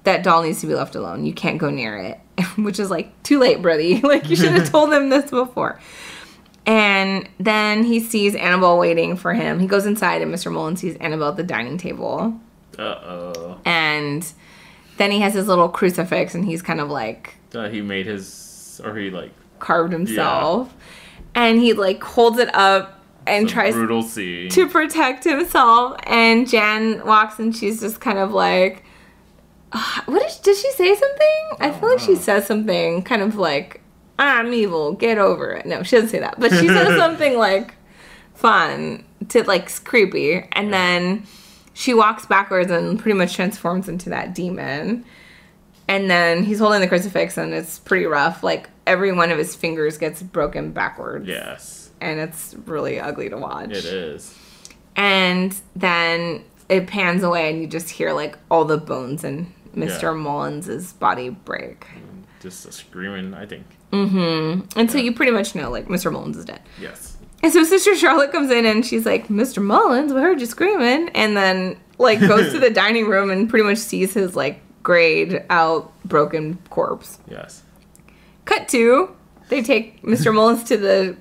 [0.03, 1.25] that doll needs to be left alone.
[1.25, 2.19] You can't go near it.
[2.57, 4.01] Which is like, too late, Brody.
[4.01, 5.79] like, you should have told them this before.
[6.65, 9.59] And then he sees Annabelle waiting for him.
[9.59, 10.51] He goes inside, and Mr.
[10.51, 12.39] Mullins sees Annabelle at the dining table.
[12.81, 13.59] Uh oh.
[13.65, 14.25] And
[14.97, 18.81] then he has his little crucifix, and he's kind of like Uh, he made his,
[18.83, 20.73] or he like carved himself.
[21.35, 24.49] And he like holds it up and tries brutal scene.
[24.49, 25.97] to protect himself.
[26.03, 28.83] And Jan walks and she's just kind of like,
[29.71, 31.57] "Ah, what is, did she say something?
[31.59, 33.79] I feel like she says something kind of like,
[34.19, 35.65] I'm evil, get over it.
[35.65, 37.75] No, she doesn't say that, but she says something like
[38.33, 40.45] fun to like creepy.
[40.51, 41.23] And then
[41.73, 45.05] she walks backwards and pretty much transforms into that demon.
[45.87, 48.43] And then he's holding the crucifix and it's pretty rough.
[48.43, 51.27] Like every one of his fingers gets broken backwards.
[51.27, 54.37] Yes, And it's really ugly to watch it is.
[54.95, 60.01] and then it pans away and you just hear like all the bones in Mr.
[60.03, 60.11] Yeah.
[60.13, 61.85] Mullins's body break.
[62.41, 63.33] Just a screaming.
[63.33, 63.65] I think.
[63.91, 64.79] Mm-hmm.
[64.79, 66.11] And so you pretty much know like Mr.
[66.11, 66.61] Mullins is dead.
[66.79, 67.10] Yes.
[67.43, 69.63] And so Sister Charlotte comes in and she's like, Mr.
[69.63, 71.09] Mullins, we heard you screaming.
[71.09, 75.43] And then like goes to the dining room and pretty much sees his like grayed
[75.49, 77.19] out broken corpse.
[77.29, 77.63] Yes.
[78.45, 79.15] Cut to
[79.49, 80.33] they take Mr.
[80.33, 81.17] Mullins to the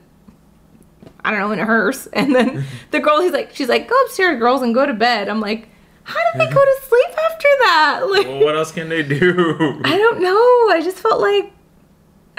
[1.22, 3.94] I don't know in a hearse, and then the girl he's like she's like go
[4.05, 5.28] upstairs girls and go to bed.
[5.28, 5.68] I'm like
[6.05, 8.01] How did they go to sleep after that?
[8.10, 9.80] Like, Well, what else can they do?
[9.84, 10.74] I don't know.
[10.74, 11.52] I just felt like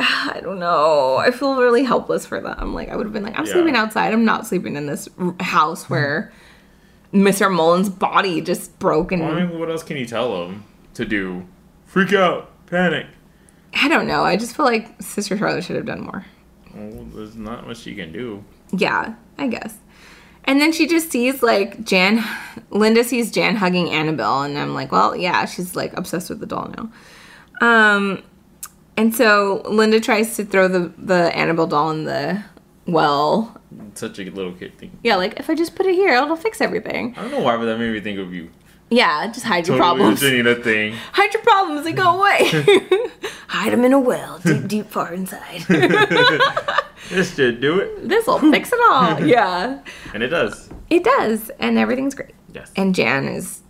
[0.33, 1.17] I don't know.
[1.17, 2.73] I feel really helpless for them.
[2.73, 3.53] Like I would have been like, I'm Yeah.
[3.53, 4.13] sleeping outside.
[4.13, 5.07] I'm not sleeping in this
[5.39, 6.31] house where
[7.13, 7.53] Mr.
[7.53, 10.63] Mullins' body just broke and Well, I mean, what else can you tell them
[10.95, 11.45] to do?
[11.85, 13.05] Freak out, panic.
[13.73, 14.23] I don't know.
[14.23, 16.25] I just feel like Sister Charlotte should have done more.
[16.73, 18.43] Well, there's not much she can do.
[18.71, 19.77] Yeah, I guess.
[20.45, 22.23] And then she just sees like Jan,
[22.71, 26.45] Linda sees Jan hugging Annabelle, and I'm like, well, yeah, she's like obsessed with the
[26.45, 26.91] doll now.
[27.61, 28.23] Um,
[28.97, 32.43] and so Linda tries to throw the the Annabelle doll in the
[32.85, 33.57] well.
[33.93, 34.97] Such a little kid thing.
[35.03, 37.13] Yeah, like if I just put it here, it'll fix everything.
[37.17, 38.49] I don't know why, but that made me think of you.
[38.89, 40.19] Yeah, just hide your Totally problems.
[40.19, 40.93] Janina thing.
[41.13, 42.39] Hide your problems, and go away.
[43.47, 45.61] hide them in a well, deep, deep, far inside.
[47.09, 48.09] This should do it.
[48.09, 49.25] this will fix it all.
[49.25, 49.79] Yeah.
[50.13, 50.69] And it does.
[50.89, 52.33] It does, and everything's great.
[52.53, 52.71] Yes.
[52.75, 53.61] And Jan is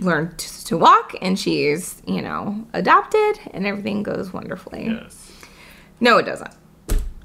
[0.00, 4.86] learned to, walk, and she's you know adopted, and everything goes wonderfully.
[4.86, 5.32] Yes.
[6.00, 6.54] No, it doesn't.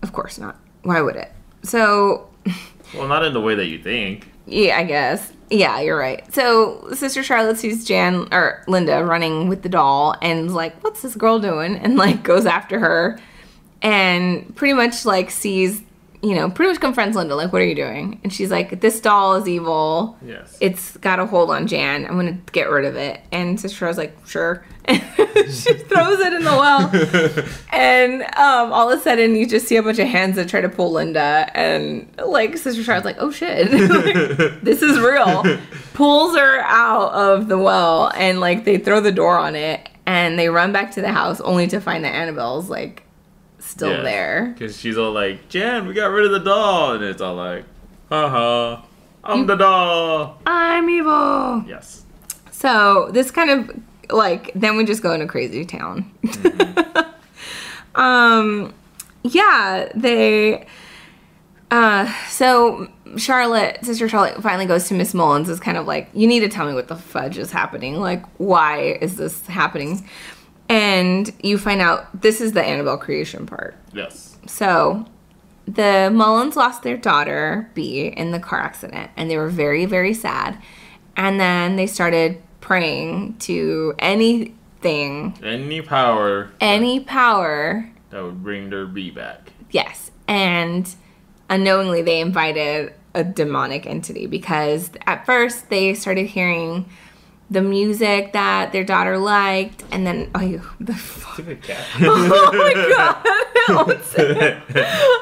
[0.03, 0.59] Of course not.
[0.83, 1.31] Why would it?
[1.63, 2.29] So
[2.93, 4.29] Well, not in the way that you think.
[4.45, 5.31] yeah, I guess.
[5.49, 6.31] Yeah, you're right.
[6.33, 11.15] So Sister Charlotte sees Jan or Linda running with the doll, and like, "What's this
[11.15, 13.19] girl doing?" And like goes after her,
[13.81, 15.81] and pretty much like sees.
[16.25, 18.19] You know, pretty much confronts Linda, like, what are you doing?
[18.23, 20.17] And she's like, this doll is evil.
[20.25, 20.57] Yes.
[20.59, 22.03] it's got a hold on Jan.
[22.05, 23.21] I'm gonna get rid of it.
[23.31, 24.65] And Sister Rose like, sure.
[24.87, 26.89] she throws it in the well,
[27.71, 30.61] and um, all of a sudden you just see a bunch of hands that try
[30.61, 35.43] to pull Linda, and like Sister Charlotte's like, oh shit, Like, this is real.
[35.93, 40.37] Pulls her out of the well, and like they throw the door on it, and
[40.37, 43.04] they run back to the house only to find that Annabelle's like
[43.75, 44.53] still there.
[44.53, 46.93] Because she's all like, Jan, we got rid of the doll.
[46.93, 47.65] And it's all like,
[48.09, 48.81] haha,
[49.23, 50.39] I'm the doll.
[50.45, 51.63] I'm evil.
[51.67, 52.05] Yes.
[52.51, 53.81] So this kind of
[54.11, 56.11] like then we just go into crazy town.
[57.95, 58.73] um
[59.23, 60.65] yeah, they
[61.71, 62.87] uh so
[63.17, 66.49] Charlotte, Sister Charlotte finally goes to Miss Mullins is kind of like, you need to
[66.49, 67.95] tell me what the fudge is happening.
[67.95, 70.07] Like why is this happening?
[70.69, 73.75] And you find out this is the Annabelle creation part.
[73.93, 74.37] Yes.
[74.47, 75.05] So
[75.67, 80.13] the Mullins lost their daughter, B, in the car accident, and they were very, very
[80.13, 80.57] sad.
[81.17, 87.89] And then they started praying to anything, Any power any power.
[88.09, 89.51] that would bring their B back.
[89.71, 90.11] Yes.
[90.27, 90.93] And
[91.49, 96.89] unknowingly, they invited a demonic entity because at first they started hearing
[97.49, 101.25] the music that their daughter liked, and then, oh, the fuck.
[101.61, 101.85] Cat.
[102.01, 103.25] oh my god!
[103.67, 104.61] Onsen.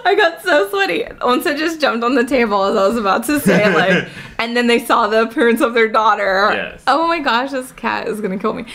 [0.06, 1.04] I got so sweaty.
[1.04, 4.08] Onsa just jumped on the table as I was about to say like,
[4.40, 6.52] and then they saw the appearance of their daughter.
[6.54, 6.84] Yes.
[6.88, 8.66] Oh my gosh, this cat is gonna kill me.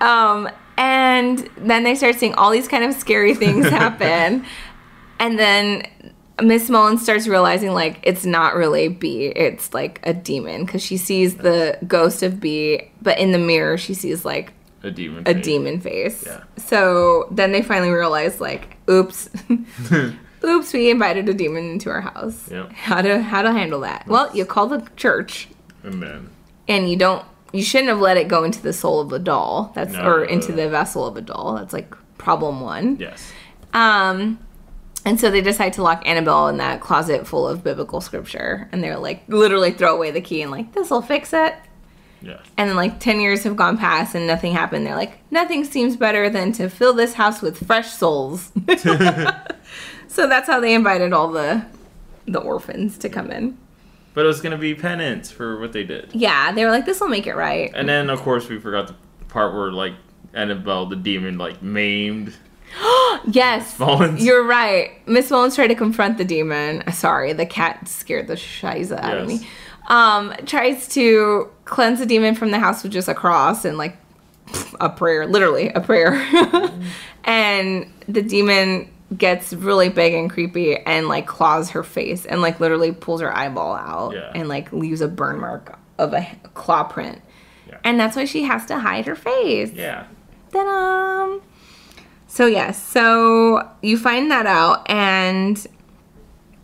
[0.00, 4.44] Um, and then they start seeing all these kind of scary things happen,
[5.18, 5.86] and then
[6.42, 10.96] Miss Mullins starts realizing like it's not really B, it's like a demon because she
[10.96, 14.52] sees the ghost of B, but in the mirror she sees like
[14.82, 15.22] A demon.
[15.26, 15.44] a face.
[15.44, 16.24] demon face.
[16.26, 16.42] Yeah.
[16.56, 19.28] So then they finally realize like, oops,
[20.44, 22.50] oops, we invited a demon into our house.
[22.50, 22.72] Yep.
[22.72, 24.06] How to how to handle that?
[24.06, 25.48] Well, you call the church,
[25.82, 26.30] And then,
[26.68, 27.24] and you don't.
[27.52, 29.70] You shouldn't have let it go into the soul of a doll.
[29.76, 30.04] That's No.
[30.04, 31.54] or into the vessel of a doll.
[31.54, 32.96] That's like problem one.
[32.98, 33.32] yes.
[33.72, 34.38] Um,
[35.04, 38.82] and so they decide to lock Annabelle in that closet full of biblical scripture, and
[38.82, 41.54] they're like literally throw away the key and like this will fix it.
[42.22, 42.40] Yes.
[42.56, 44.86] And then like 10 years have gone past and nothing happened.
[44.86, 48.50] They're like, nothing seems better than to fill this house with fresh souls.
[50.08, 51.66] so that's how they invited all the
[52.26, 53.58] the orphans to come in.
[54.14, 56.10] But it was going to be penance for what they did.
[56.14, 57.70] Yeah, they were like, this will make it right.
[57.74, 58.94] And then, of course, we forgot the
[59.28, 59.94] part where, like,
[60.32, 62.34] Annabelle, the demon, like, maimed.
[63.26, 64.22] Yes, Mullins.
[64.22, 64.90] you're right.
[65.08, 66.82] Miss Mullins tried to confront the demon.
[66.92, 69.46] Sorry, the cat scared the shiza out of me.
[69.88, 73.96] Um, tries to cleanse the demon from the house with just a cross and like
[74.80, 76.12] a prayer, literally a prayer.
[77.24, 82.60] and the demon gets really big and creepy and like claws her face and like
[82.60, 84.32] literally pulls her eyeball out Yeah.
[84.34, 87.20] and like leaves a burn mark of a claw print.
[87.68, 87.78] Yeah.
[87.84, 89.70] And that's why she has to hide her face.
[89.72, 90.06] Yeah.
[90.52, 91.38] Ta-da!
[92.34, 95.64] So yes, so you find that out, and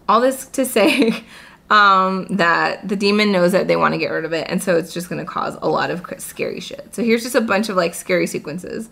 [0.08, 1.22] all this to say
[1.70, 4.76] um, that the demon knows that they want to get rid of it, and so
[4.76, 6.92] it's just going to cause a lot of scary shit.
[6.92, 8.90] So here's just a bunch of like scary sequences.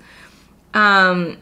[0.73, 1.39] Um,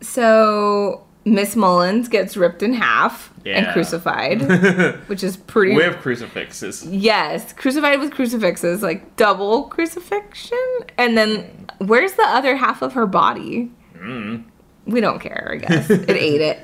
[0.00, 4.40] so Miss Mullins gets ripped in half and crucified,
[5.08, 5.74] which is pretty.
[5.74, 6.86] With crucifixes.
[6.86, 10.58] Yes, crucified with crucifixes, like double crucifixion.
[10.96, 13.72] And then where's the other half of her body?
[14.00, 14.44] Mm.
[14.86, 15.90] We don't care, I guess.
[15.90, 16.60] it ate it.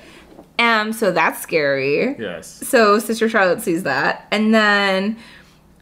[0.58, 2.16] Um, so that's scary.
[2.18, 2.46] Yes.
[2.46, 4.26] So Sister Charlotte sees that.
[4.30, 5.16] And then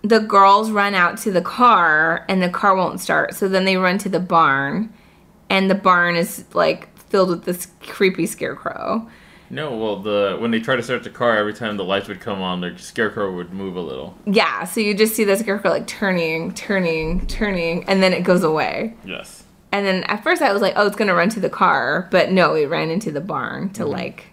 [0.02, 3.34] the girls run out to the car and the car won't start.
[3.34, 4.92] So then they run to the barn
[5.50, 9.08] and the barn is like filled with this creepy scarecrow.
[9.50, 12.20] No, well, the when they try to start the car, every time the lights would
[12.20, 14.16] come on, the scarecrow would move a little.
[14.24, 18.44] Yeah, so you just see the scarecrow like turning, turning, turning, and then it goes
[18.44, 18.96] away.
[19.04, 19.41] Yes.
[19.72, 22.30] And then at first I was like, oh, it's gonna run to the car, but
[22.30, 23.92] no, it ran into the barn to mm-hmm.
[23.92, 24.26] like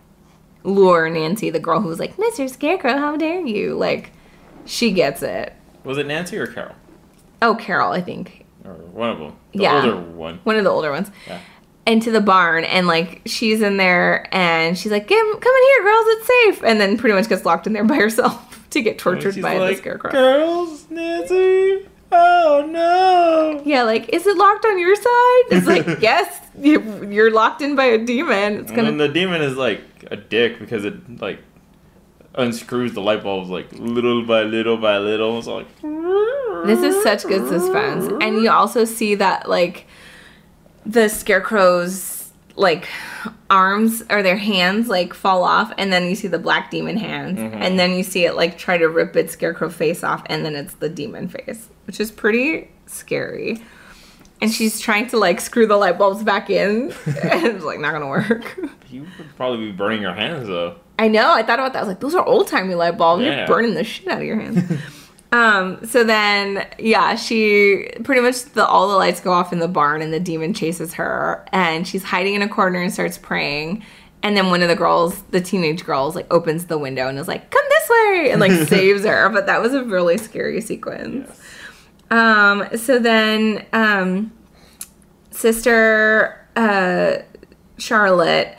[0.64, 2.50] lure Nancy, the girl who was like, Mr.
[2.50, 3.76] Scarecrow, how dare you?
[3.76, 4.12] Like,
[4.66, 5.54] she gets it.
[5.84, 6.76] Was it Nancy or Carol?
[7.42, 8.46] Oh, Carol, I think.
[8.66, 9.34] Or one of them.
[9.54, 9.76] The Yeah.
[9.76, 10.40] older one.
[10.44, 11.10] One of the older ones.
[11.28, 11.40] Yeah.
[11.86, 15.84] Into the barn, and like she's in there, and she's like, "Come, come in here,
[15.84, 19.00] girls, it's safe." And then pretty much gets locked in there by herself to get
[19.00, 20.12] tortured by like, the scarecrow.
[20.12, 21.88] Girls, Nancy.
[22.12, 23.62] Oh no.
[23.66, 25.44] Yeah, like, is it locked on your side?
[25.52, 28.54] It's like, yes, you- you're locked in by a demon.
[28.60, 31.40] It's And gonna then the demon is like a dick because it like
[32.36, 35.38] unscrews the light bulbs like little by little by little.
[35.40, 35.68] It's like
[36.66, 38.08] This is such good suspense.
[38.22, 39.86] And you also see that like
[40.86, 42.19] the scarecrow's
[42.60, 42.88] like
[43.50, 47.40] arms or their hands like fall off and then you see the black demon hands
[47.40, 47.56] Mhm.
[47.56, 50.56] and then you see it like try to rip its scarecrow face off and then
[50.56, 53.58] it's the demon face, which is pretty scary.
[54.42, 57.94] And she's trying to like screw the light bulbs back in and it's like not
[57.94, 58.60] gonna work.
[58.90, 60.76] you would probably be burning your hands though.
[60.98, 61.32] I know.
[61.34, 61.80] I thought about that.
[61.80, 63.24] I was like, those are old timey light bulbs.
[63.24, 63.38] Yeah.
[63.40, 64.70] You're burning the shit out of your hands.
[65.32, 65.86] um.
[65.86, 70.02] So then, yeah, she pretty much the all the lights go off in the barn,
[70.02, 73.84] and the demon chases her, and she's hiding in a corner and starts praying.
[74.22, 77.28] And then one of the girls, the teenage girls, like opens the window and is
[77.28, 79.30] like, "Come this way," and like saves her.
[79.30, 81.40] But that was a really scary sequence.
[82.10, 82.66] Um.
[82.76, 84.32] So then, um,
[85.32, 87.20] sister, uh,
[87.78, 88.58] Charlotte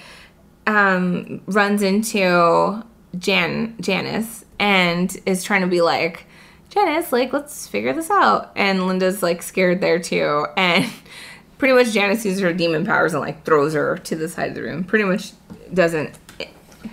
[0.66, 2.82] um, runs into
[3.18, 6.26] Jan Janice and is trying to be like,
[6.70, 8.52] Janice, like, let's figure this out.
[8.56, 10.46] And Linda's like scared there too.
[10.56, 10.90] And
[11.58, 14.54] pretty much Janice uses her demon powers and like throws her to the side of
[14.54, 14.84] the room.
[14.84, 15.32] Pretty much
[15.74, 16.18] doesn't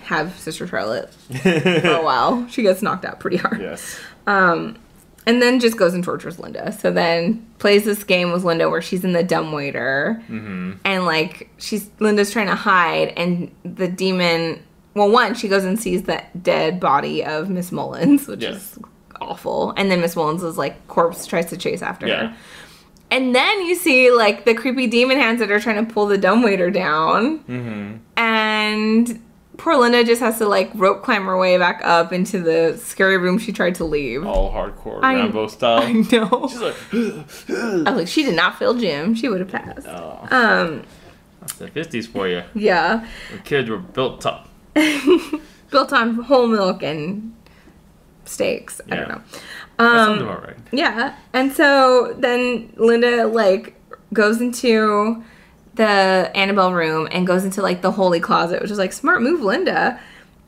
[0.02, 1.48] have Sister Charlotte for
[1.90, 2.46] a while.
[2.48, 3.60] She gets knocked out pretty hard.
[3.60, 3.98] Yes.
[4.26, 4.76] Um,
[5.26, 6.72] and then just goes and tortures Linda.
[6.72, 10.72] So then plays this game with Linda where she's in the dumbwaiter Mm-hmm.
[10.84, 14.62] and like she's Linda's trying to hide and the demon
[14.94, 18.56] well one she goes and sees the dead body of Miss Mullins which Yes.
[18.76, 18.78] is
[19.20, 22.28] awful and then Miss Mullins is like corpse tries to chase after Yeah.
[22.28, 22.36] her
[23.10, 26.18] and then you see like the creepy demon hands that are trying to pull the
[26.18, 27.96] dumbwaiter down Mm-hmm.
[28.16, 29.22] and
[29.56, 33.16] poor Linda just has to like rope climb her way back up into the scary
[33.18, 35.82] room she tried to leave All hardcore I- Rambo style.
[35.82, 36.48] I know.
[36.48, 39.14] She's like, I was like, she did not fail gym.
[39.14, 39.86] She would have passed.
[39.88, 40.82] oh, Um,
[41.40, 42.42] that's the fifties for you.
[42.54, 43.06] yeah.
[43.32, 44.48] The kids were built tough.
[45.70, 47.34] Built on whole milk and
[48.28, 48.80] steaks.
[48.90, 49.14] I don't Yeah.
[49.14, 49.20] know.
[49.80, 50.56] Um, about right.
[50.72, 51.14] Yeah.
[51.32, 53.74] And so then Linda like
[54.12, 55.22] goes into
[55.74, 59.40] the Annabelle room and goes into like the holy closet, which is like smart move,
[59.42, 60.00] Linda.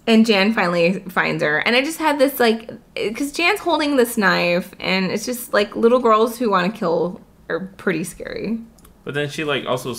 [0.07, 1.59] And Jan finally finds her.
[1.59, 5.77] And I just had this like because Jan's holding this knife and it's just like
[5.77, 8.59] little girls who want to kill are pretty scary.
[9.05, 9.95] But then she like also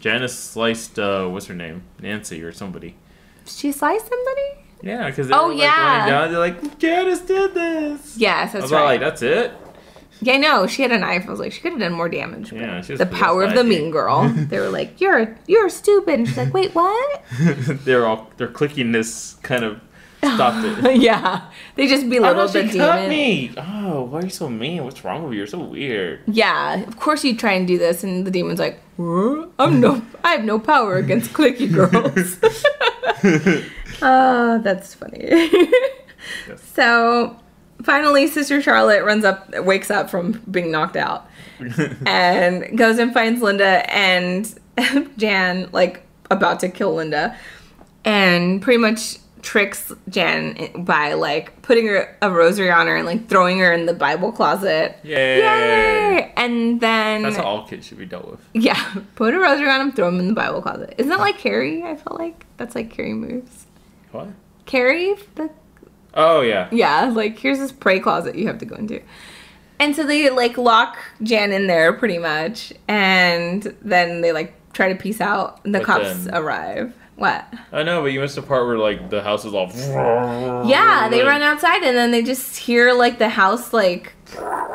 [0.00, 2.96] Janice sliced uh what's her name Nancy or somebody.
[3.46, 4.61] She sliced somebody?
[4.82, 5.98] Yeah, because Oh, like, oh yeah.
[5.98, 8.16] running down, they're like Janice did this.
[8.16, 8.84] Yes, I that's was right.
[8.84, 9.52] like, that's it.
[10.20, 10.66] Yeah, no.
[10.68, 11.26] She had a knife.
[11.26, 12.52] I was like, she could have done more damage.
[12.52, 14.28] Yeah, she was the power of the mean girl.
[14.36, 17.22] they were like, "You're you're stupid," and she's like, "Wait, what?"
[17.84, 19.80] they're all they're clicking this kind of
[20.18, 20.96] stopped it.
[21.00, 23.08] yeah, they just don't the you cut demon.
[23.08, 23.50] me?
[23.56, 24.84] Oh, why are you so mean?
[24.84, 25.38] What's wrong with you?
[25.38, 26.20] You're so weird.
[26.28, 29.46] Yeah, of course you try and do this, and the demon's like, "Huh?
[29.58, 32.38] "I'm no, I have no power against clicky girls."
[34.02, 35.50] Oh, that's funny.
[36.74, 37.36] So
[37.82, 41.28] finally, Sister Charlotte runs up, wakes up from being knocked out,
[42.06, 44.52] and goes and finds Linda and
[45.16, 47.36] Jan, like about to kill Linda,
[48.04, 53.28] and pretty much tricks Jan by like putting her a rosary on her and like
[53.28, 54.96] throwing her in the Bible closet.
[55.02, 55.38] Yay!
[55.40, 56.32] Yay!
[56.36, 58.40] And then That's how all kids should be dealt with.
[58.54, 60.94] yeah, put a rosary on him, throw him in the Bible closet.
[60.98, 61.82] Isn't that like Carrie?
[61.82, 63.61] I felt like that's like Carrie moves.
[64.12, 64.28] What?
[64.66, 65.50] Carrie, the
[66.14, 66.68] Oh yeah.
[66.70, 69.00] yeah, like here's this pray closet you have to go into.
[69.80, 74.92] And so they like lock Jan in there pretty much, and then they like try
[74.92, 75.60] to peace out.
[75.64, 76.94] And the But cops then- arrive.
[77.16, 77.46] What?
[77.72, 79.70] I know, but you missed the part where like the house is all.
[80.66, 84.12] Yeah, they run outside and then they just hear like the house like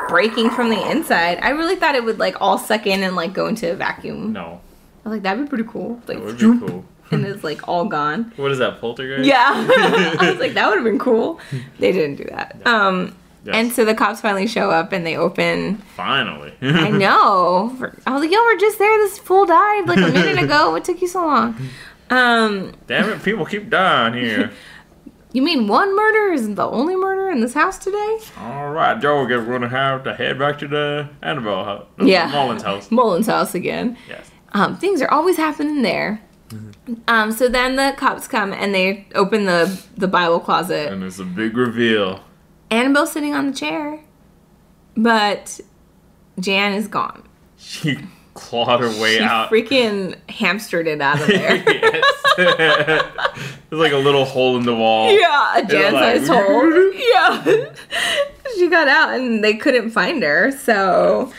[0.07, 1.39] breaking from the inside.
[1.41, 4.33] I really thought it would like all suck in and like go into a vacuum.
[4.33, 4.61] No,
[5.05, 6.01] I was like, that'd be pretty cool.
[6.07, 6.85] Like, that would be cool.
[7.11, 8.31] and it's like all gone.
[8.35, 9.25] What is that, poltergeist?
[9.25, 9.51] Yeah.
[10.19, 11.39] I was like, that would have been cool.
[11.79, 12.61] They didn't do that.
[12.65, 13.15] Um,
[13.45, 13.55] Yes.
[13.55, 15.77] and so the cops finally show up and they open.
[15.95, 16.53] Finally.
[16.61, 17.73] I know.
[18.05, 18.97] I was like, yo, we're just there.
[18.97, 20.71] This fool died like a minute ago.
[20.71, 21.55] What took you so long?
[22.09, 24.51] Um, Damn it, people keep dying here.
[25.31, 28.17] you mean one murder is the only murder in this house today?
[28.37, 31.85] All right, Joe, we're gonna have to head back to the Annabelle house.
[31.97, 32.27] no, Yeah.
[32.29, 32.91] Mullins house.
[32.91, 33.95] Mullins house again.
[34.09, 34.29] Yes.
[34.53, 36.21] Um, things are always happening there.
[37.07, 40.91] Um, so then the cops come and they open the the Bible closet.
[40.91, 42.21] And it's a big reveal.
[42.71, 43.99] Annabelle's sitting on the chair,
[44.95, 45.59] but
[46.39, 47.23] Jan is gone.
[47.57, 47.97] She
[48.33, 49.49] clawed her way she out.
[49.49, 51.63] freaking hamstered it out of there.
[52.37, 55.11] There's like a little hole in the wall.
[55.11, 56.91] yeah, a Jan like- sized hole.
[57.17, 57.73] Yeah.
[58.55, 60.51] she got out and they couldn't find her.
[60.51, 61.31] So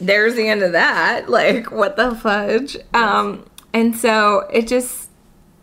[0.00, 1.28] there's the end of that.
[1.28, 2.76] Like, what the fudge?
[2.92, 3.44] Um,
[3.74, 5.10] and so it just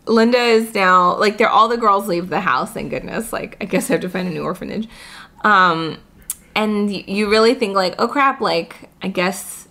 [0.06, 3.32] Linda is now like they're all the girls leave the house, thank goodness.
[3.32, 4.88] Like I guess I have to find a new orphanage.
[5.42, 5.98] Um
[6.54, 9.66] and you really think like, oh crap, like I guess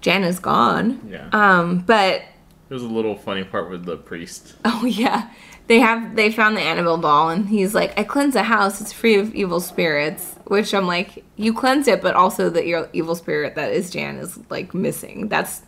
[0.00, 1.00] Jan is gone.
[1.08, 1.28] Yeah.
[1.32, 2.22] Um, but
[2.68, 4.54] There's a little funny part with the priest.
[4.64, 5.30] Oh yeah.
[5.66, 8.92] They have they found the Annabelle doll and he's like, I cleanse the house, it's
[8.92, 10.34] free of evil spirits.
[10.46, 14.38] Which I'm like, you cleanse it, but also the evil spirit that is Jan is
[14.50, 15.28] like missing.
[15.28, 15.62] That's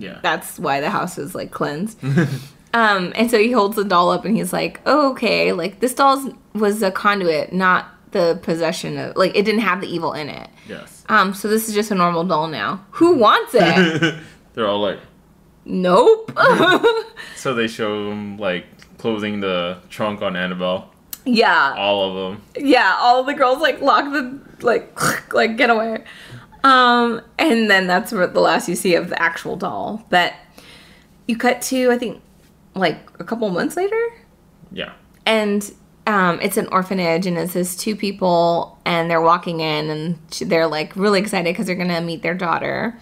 [0.00, 0.18] Yeah.
[0.22, 2.02] that's why the house is like cleansed.
[2.74, 5.94] um, and so he holds the doll up and he's like, oh, okay, like this
[5.94, 10.28] doll was a conduit, not the possession of like it didn't have the evil in
[10.28, 10.48] it.
[10.68, 11.04] Yes.
[11.08, 12.84] Um, so this is just a normal doll now.
[12.92, 14.18] Who wants it?
[14.54, 14.98] They're all like,
[15.64, 16.32] nope.
[17.36, 18.66] so they show them like
[18.98, 20.92] closing the trunk on Annabelle.
[21.24, 21.74] yeah.
[21.76, 22.42] All of them.
[22.58, 26.04] yeah, all the girls like lock the like like get away.
[26.62, 30.04] Um, and then that's the last you see of the actual doll.
[30.10, 30.34] But
[31.26, 32.20] you cut to I think
[32.74, 34.00] like a couple months later,
[34.72, 34.92] Yeah.
[35.26, 35.70] and
[36.06, 40.66] um, it's an orphanage, and it says two people, and they're walking in, and they're
[40.66, 42.98] like really excited because they're gonna meet their daughter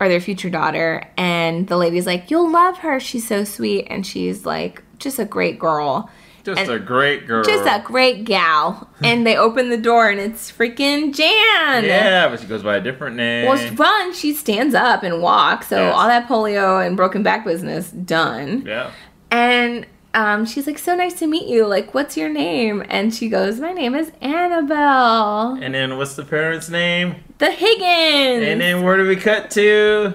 [0.00, 3.00] or their future daughter, and the lady's like, "You'll love her.
[3.00, 6.10] She's so sweet," and she's like, "Just a great girl."
[6.46, 7.42] Just And- a great girl.
[7.44, 8.88] Just a great gal.
[9.02, 11.84] and they open the door and it's freaking Jan.
[11.84, 13.48] Yeah, but she goes by a different name.
[13.48, 15.66] Well, run, she stands up and walks.
[15.68, 15.94] So Yes.
[15.94, 18.62] all that polio and broken back business done.
[18.64, 18.92] yeah.
[19.30, 21.66] And um, she's like, so nice to meet you.
[21.66, 22.82] Like, what's your name?
[22.88, 25.58] And she goes, my name is Annabelle.
[25.60, 27.16] And then what's the parents' name?
[27.38, 28.46] The Higgins.
[28.46, 30.14] And then where do we cut to?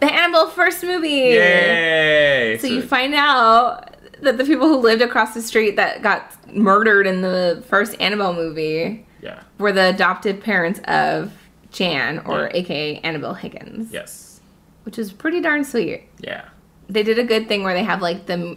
[0.00, 1.08] the Annabelle first movie.
[1.08, 2.58] Yay!
[2.58, 3.89] So you find out
[4.22, 8.34] that the people who lived across the street that got murdered in the first Annabelle
[8.34, 9.40] movie Yeah.
[9.58, 11.32] were the adopted parents of
[11.72, 12.50] Jan, or Yeah.
[12.60, 14.40] AKA Annabelle Higgins, Yes.
[14.84, 16.04] which is pretty darn sweet.
[16.20, 16.42] Yeah.
[16.88, 18.56] They did a good thing where they have like the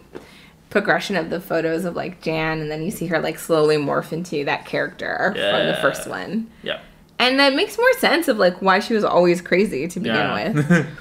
[0.70, 4.12] progression of the photos of like Jan, and then you see her like slowly morph
[4.12, 6.48] into that character from the first one.
[6.62, 6.78] Yeah.
[7.20, 10.52] And that makes more sense of like why she was always crazy to begin Yeah.
[10.52, 10.86] with.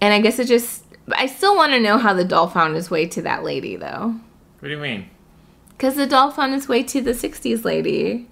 [0.00, 2.90] And I guess it just, I still want to know how the doll found its
[2.90, 4.14] way to that lady though.
[4.60, 5.10] what do you mean?
[5.70, 8.28] Because the doll found its way to the 60s lady.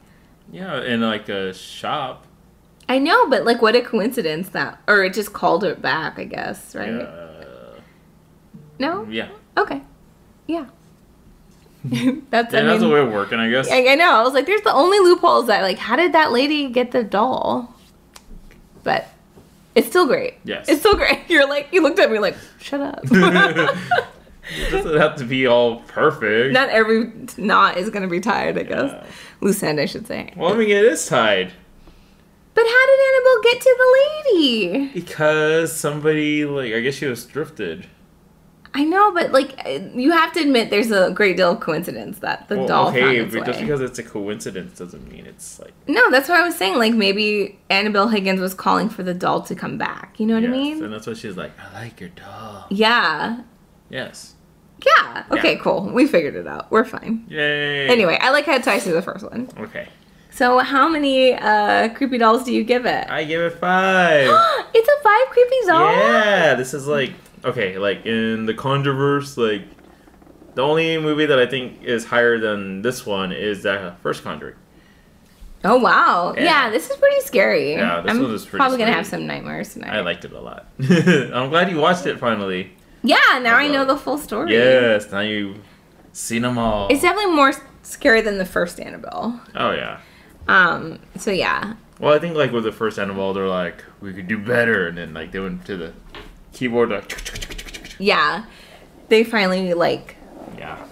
[0.50, 2.26] Yeah, in like a shop.
[2.88, 6.24] I know, but like what a coincidence that, or it just called it back, I
[6.24, 6.90] guess, right?
[6.92, 7.78] Yeah.
[8.78, 9.04] No?
[9.08, 9.28] Yeah.
[9.56, 9.82] Okay.
[10.46, 10.66] Yeah.
[11.84, 13.70] that's, Yeah, I that's mean, a way of working, I guess.
[13.70, 14.12] I, I know.
[14.14, 17.02] I was like, there's the only loopholes that, like, how did that lady get the
[17.04, 17.74] doll?
[18.84, 19.08] But
[19.74, 20.34] it's still great.
[20.44, 20.68] Yes.
[20.68, 21.20] It's still great.
[21.28, 23.04] You're like, you looked at me like, shut up.
[24.58, 26.52] It doesn't have to be all perfect.
[26.52, 28.90] Not every knot is going to be tied, I guess.
[28.90, 29.06] Yeah.
[29.40, 30.32] Loose end, I should say.
[30.36, 31.52] Well, I mean, it is tied.
[32.54, 34.88] But how did Annabelle get to the lady?
[34.94, 37.86] Because somebody, like, I guess she was drifted.
[38.74, 39.54] I know, but like,
[39.94, 43.04] you have to admit there's a great deal of coincidence that the Well, doll found
[43.04, 43.66] okay, its but just way.
[43.66, 45.72] because it's a coincidence doesn't mean it's like.
[45.86, 46.78] No, that's what I was saying.
[46.78, 50.18] Like, maybe Annabelle Higgins was calling for the doll to come back.
[50.18, 50.84] You know what I yes, mean?
[50.84, 52.66] And that's why she's like, I like your doll.
[52.70, 53.42] Yeah.
[53.90, 54.34] Yes.
[54.86, 55.24] Yeah.
[55.30, 55.90] Okay, cool.
[55.92, 56.70] We figured it out.
[56.70, 57.26] We're fine.
[57.28, 57.88] Yay.
[57.88, 59.48] Anyway, I like how it ties to the first one.
[59.58, 59.88] Okay.
[60.30, 63.08] So, how many uh, creepy dolls do you give it?
[63.10, 64.28] I give it five.
[64.74, 65.92] it's a five creepy doll.
[65.92, 67.12] Yeah, this is like
[67.44, 69.66] okay, like in the Conjureverse, like
[70.54, 74.56] the only movie that I think is higher than this one is the first Conjuring.
[75.64, 76.34] Oh wow.
[76.36, 76.42] Yeah.
[76.44, 76.70] Yeah.
[76.70, 77.72] this is pretty scary.
[77.72, 79.90] Yeah, this I'm one is pretty probably gonna have some nightmares tonight.
[79.94, 80.66] I liked it a lot.
[80.80, 82.72] I'm glad you watched it finally.
[83.04, 84.52] Yeah, now I know the full story.
[84.52, 85.58] Yes, now you've
[86.12, 86.88] seen them all.
[86.88, 87.52] It's definitely more
[87.82, 89.40] scary than the first Annabelle.
[89.54, 90.00] oh yeah.
[90.48, 90.98] Um.
[91.16, 91.74] So yeah.
[92.00, 94.98] Well, I think like with the first Annabelle, they're like, we could do better, and
[94.98, 95.92] then like they went to the
[96.52, 98.44] keyboard like, Yeah.
[99.08, 100.16] They finally like.
[100.58, 100.84] yeah.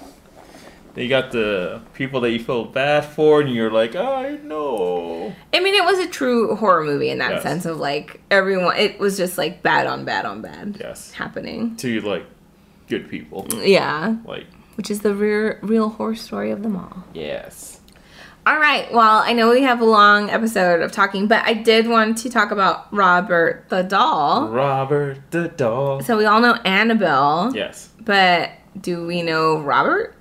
[0.94, 5.32] They got the people that you feel bad for, and you're like, I know.
[5.54, 7.42] I mean, it was a true horror movie in that Yes.
[7.44, 8.76] sense of like everyone.
[8.76, 10.76] It was just like bad on bad on bad.
[10.80, 11.12] Yes.
[11.12, 11.76] Happening.
[11.76, 12.26] To like
[12.88, 13.46] good people.
[13.62, 14.16] Yeah.
[14.24, 17.04] Like Which is the real real horror story of them all.
[17.14, 17.79] yes.
[18.46, 18.90] All right.
[18.92, 22.30] Well, I know we have a long episode of talking, but I did want to
[22.30, 24.48] talk about Robert the doll.
[24.48, 26.00] Robert the doll.
[26.02, 27.52] So we all know Annabelle.
[27.54, 27.90] Yes.
[28.00, 28.50] But
[28.80, 30.14] do we know Robert?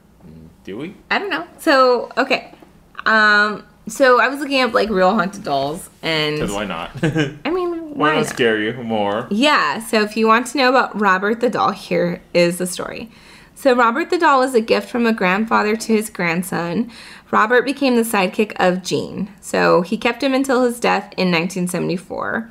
[0.65, 0.95] Do we?
[1.09, 1.47] I don't know.
[1.59, 2.53] So okay.
[3.05, 3.63] Um.
[3.87, 6.91] So I was looking up like real haunted dolls, and Because why not?
[7.03, 8.27] I mean, why why not?
[8.27, 9.27] scare you more?
[9.31, 13.09] Yeah, so if you want to know about Robert the doll, here is the story.
[13.59, 16.89] So, Robert the doll was a gift from a grandfather to his grandson.
[17.29, 19.33] Robert became the sidekick of Gene.
[19.41, 22.49] So, he kept him until his death in 1974.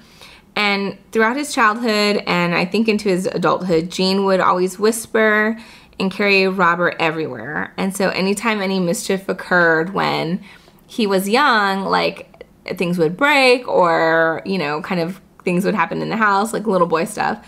[0.55, 5.59] And throughout his childhood and I think into his adulthood, Gene would always whisper
[5.99, 7.73] and carry Robert everywhere.
[7.79, 10.45] And so, anytime any mischief occurred when
[10.87, 12.45] he was young, like
[12.77, 16.67] things would break or, you know, kind of things would happen in the house, like
[16.67, 17.43] little boy stuff,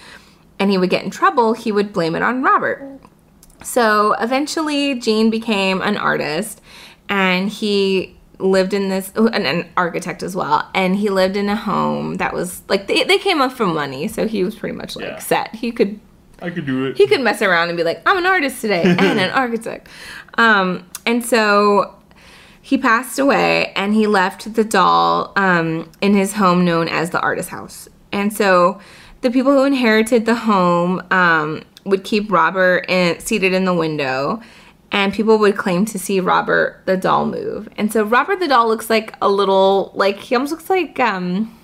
[0.59, 3.00] and he would get in trouble, he would blame it on Robert.
[3.63, 6.61] So eventually, Gene became an artist
[7.09, 10.69] and he lived in this, oh, and an architect as well.
[10.75, 14.09] And he lived in a home that was like, they, they came up from money.
[14.09, 15.19] So he was pretty much like Yeah.
[15.19, 15.55] set.
[15.55, 16.01] He could
[16.43, 16.97] I could do it.
[16.97, 19.89] he could mess around and be like, I'm an artist today and an architect.
[20.39, 21.97] Um, and so
[22.63, 27.21] he passed away and he left the doll um, in his home known as the
[27.21, 27.89] artist house.
[28.13, 28.81] And so
[29.21, 34.41] the people who inherited the home um, would keep Robert in, seated in the window.
[34.93, 37.69] And people would claim to see Robert the doll move.
[37.77, 41.57] And so Robert the doll looks like a little, like, he almost looks like, um,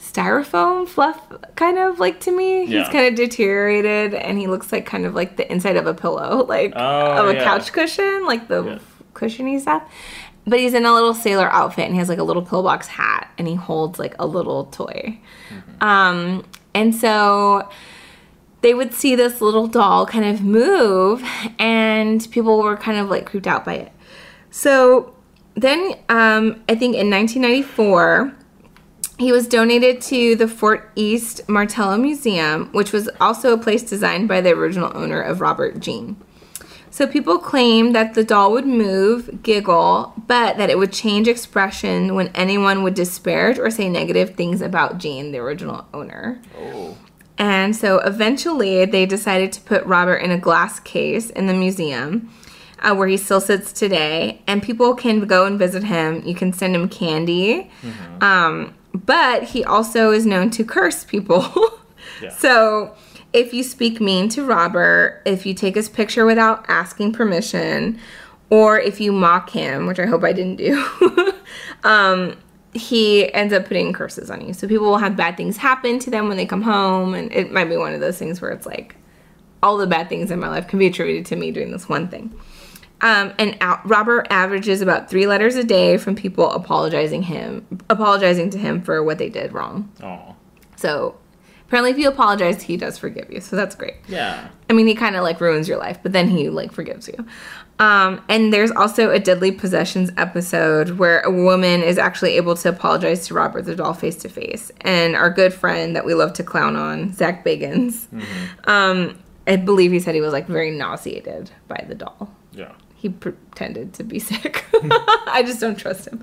[0.00, 1.20] styrofoam fluff
[1.56, 5.14] kind of like to me he's kind of deteriorated and he looks like kind of
[5.14, 7.44] like the inside of a pillow like Oh, of a yeah.
[7.44, 8.80] couch cushion like the
[9.12, 9.82] cushiony stuff
[10.46, 13.30] but he's in a little sailor outfit and he has like a little pillbox hat
[13.36, 15.18] and he holds like a little toy
[15.82, 16.44] um
[16.74, 17.68] and so
[18.62, 21.22] they would see this little doll kind of move
[21.58, 23.92] and people were kind of like creeped out by it
[24.50, 25.14] so
[25.54, 28.34] then um, i think in 1994
[29.20, 34.28] he was donated to the Fort East Martello Museum, which was also a place designed
[34.28, 36.16] by the original owner of Robert Gene.
[36.90, 42.14] So people claim that the doll would move, giggle, but that it would change expression
[42.14, 46.40] when anyone would disparage or say negative things about Gene, the original owner.
[46.58, 46.96] Oh.
[47.40, 52.30] And so eventually they decided to put Robert in a glass case in the museum
[52.80, 54.42] uh, where he still sits today.
[54.46, 56.22] And people can go and visit him.
[56.26, 57.70] You can send him candy.
[58.20, 61.44] Um, but he also is known to curse people.
[62.36, 62.94] So
[63.32, 67.98] if you speak mean to Robert, if you take his picture without asking permission,
[68.50, 71.32] or if you mock him, which I hope I didn't do,
[71.84, 72.36] um,
[72.72, 74.52] he ends up putting curses on you.
[74.52, 77.52] So people will have bad things happen to them when they come home, and it
[77.52, 78.96] might be one of those things where it's like
[79.62, 82.08] all the bad things in my life can be attributed to me doing this one
[82.08, 82.34] thing.
[83.02, 88.50] Um, and out, Robert averages about three letters a day from people apologizing him, apologizing
[88.50, 89.90] to him for what they did wrong.
[90.02, 90.36] Oh.
[90.76, 91.16] So
[91.66, 93.40] apparently, if you apologize, he does forgive you.
[93.40, 93.94] So that's great.
[94.06, 94.48] Yeah.
[94.68, 97.26] I mean, he kind of like ruins your life, but then he like forgives you.
[97.80, 102.68] Um, and there's also a Deadly Possessions episode where a woman is actually able to
[102.68, 104.70] apologize to Robert the doll face to face.
[104.82, 108.06] And our good friend that we love to clown on, Zak Bagans,
[108.68, 112.30] um, I believe he said he was like very nauseated by the doll.
[112.52, 112.72] Yeah.
[112.96, 114.66] He pretended to be sick.
[114.74, 116.22] I just don't trust him.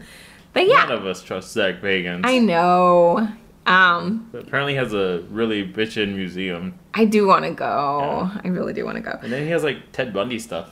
[0.54, 2.22] But yeah, None of us trust Zak Bagans.
[2.24, 3.28] I know.
[3.66, 6.78] Um, apparently has a really bitchin' museum.
[6.94, 8.30] I do want to go.
[8.44, 9.20] I really do want to go.
[9.22, 10.70] And then he has like Ted Bundy stuff.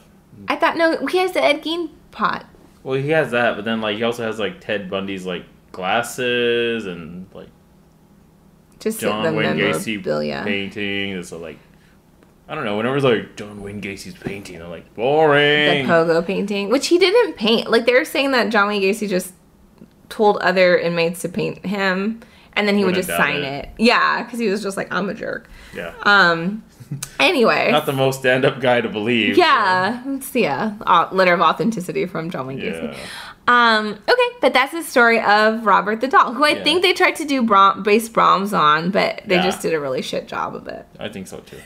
[0.47, 2.45] I thought no, he has the Ed Gein pot.
[2.83, 6.85] Well, he has that, but then like he also has like Ted Bundy's like glasses
[6.85, 7.49] and like
[8.79, 9.57] Just John the Wayne.
[9.57, 10.01] Gacy
[10.43, 11.11] painting.
[11.11, 11.57] It's like
[12.47, 12.77] I don't know.
[12.77, 15.87] Whenever it's like John Wayne Gacy's painting, I'm like boring.
[15.87, 17.71] the pogo painting, which he didn't paint.
[17.71, 19.33] Like they were saying that John Wayne Gacy just
[20.09, 22.21] told other inmates to paint him,
[22.53, 23.65] and then he would Wouldn't just sign it.
[23.65, 23.69] it.
[23.79, 25.49] Yeah, because he was just like, I'm a jerk.
[25.73, 25.93] Yeah.
[26.03, 26.63] Um.
[27.19, 27.71] Anyway.
[27.71, 29.37] Not the most stand-up guy to believe.
[29.37, 32.93] yeah, it's yeah, uh, letter of authenticity from John Wayne Gacy.
[32.93, 32.97] Yeah.
[33.47, 36.63] Um, okay, but that's the story of Robert the Doll, who I Yeah.
[36.63, 39.43] think they tried to do Brom- base Brahms on, but they Yeah.
[39.43, 40.85] just did a really shit job of it.
[40.99, 41.57] I think so too.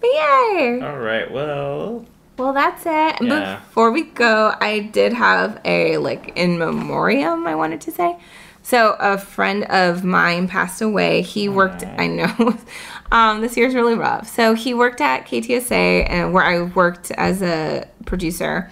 [0.00, 0.80] But yay!
[0.82, 1.28] All right.
[1.30, 2.06] Well.
[2.36, 3.20] Well, that's it.
[3.20, 3.56] Yeah.
[3.66, 8.16] Before we go, I did have a like in memoriam I wanted to say.
[8.62, 11.22] So a friend of mine passed away.
[11.22, 11.84] He worked.
[11.84, 12.56] I know.
[13.10, 14.28] Um, this year's really rough.
[14.28, 18.70] So he worked at KTSA, and where I worked as a producer,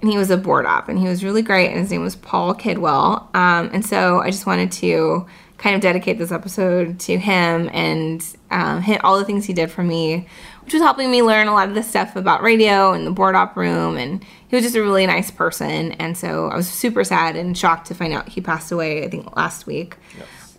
[0.00, 1.68] and he was a board op, and he was really great.
[1.70, 3.34] And his name was Paul Kidwell.
[3.34, 5.26] Um, and so I just wanted to
[5.58, 9.70] kind of dedicate this episode to him and um, hit all the things he did
[9.70, 10.28] for me,
[10.64, 13.34] which was helping me learn a lot of the stuff about radio and the board
[13.34, 13.96] op room.
[13.96, 15.92] And he was just a really nice person.
[15.92, 19.08] And so I was super sad and shocked to find out he passed away, I
[19.08, 19.96] think, last week.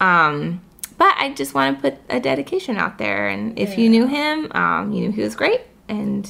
[0.01, 0.61] Um,
[0.99, 3.27] but I just want to put a dedication out there.
[3.29, 5.61] And if you knew him, um, you knew he was great.
[5.87, 6.29] And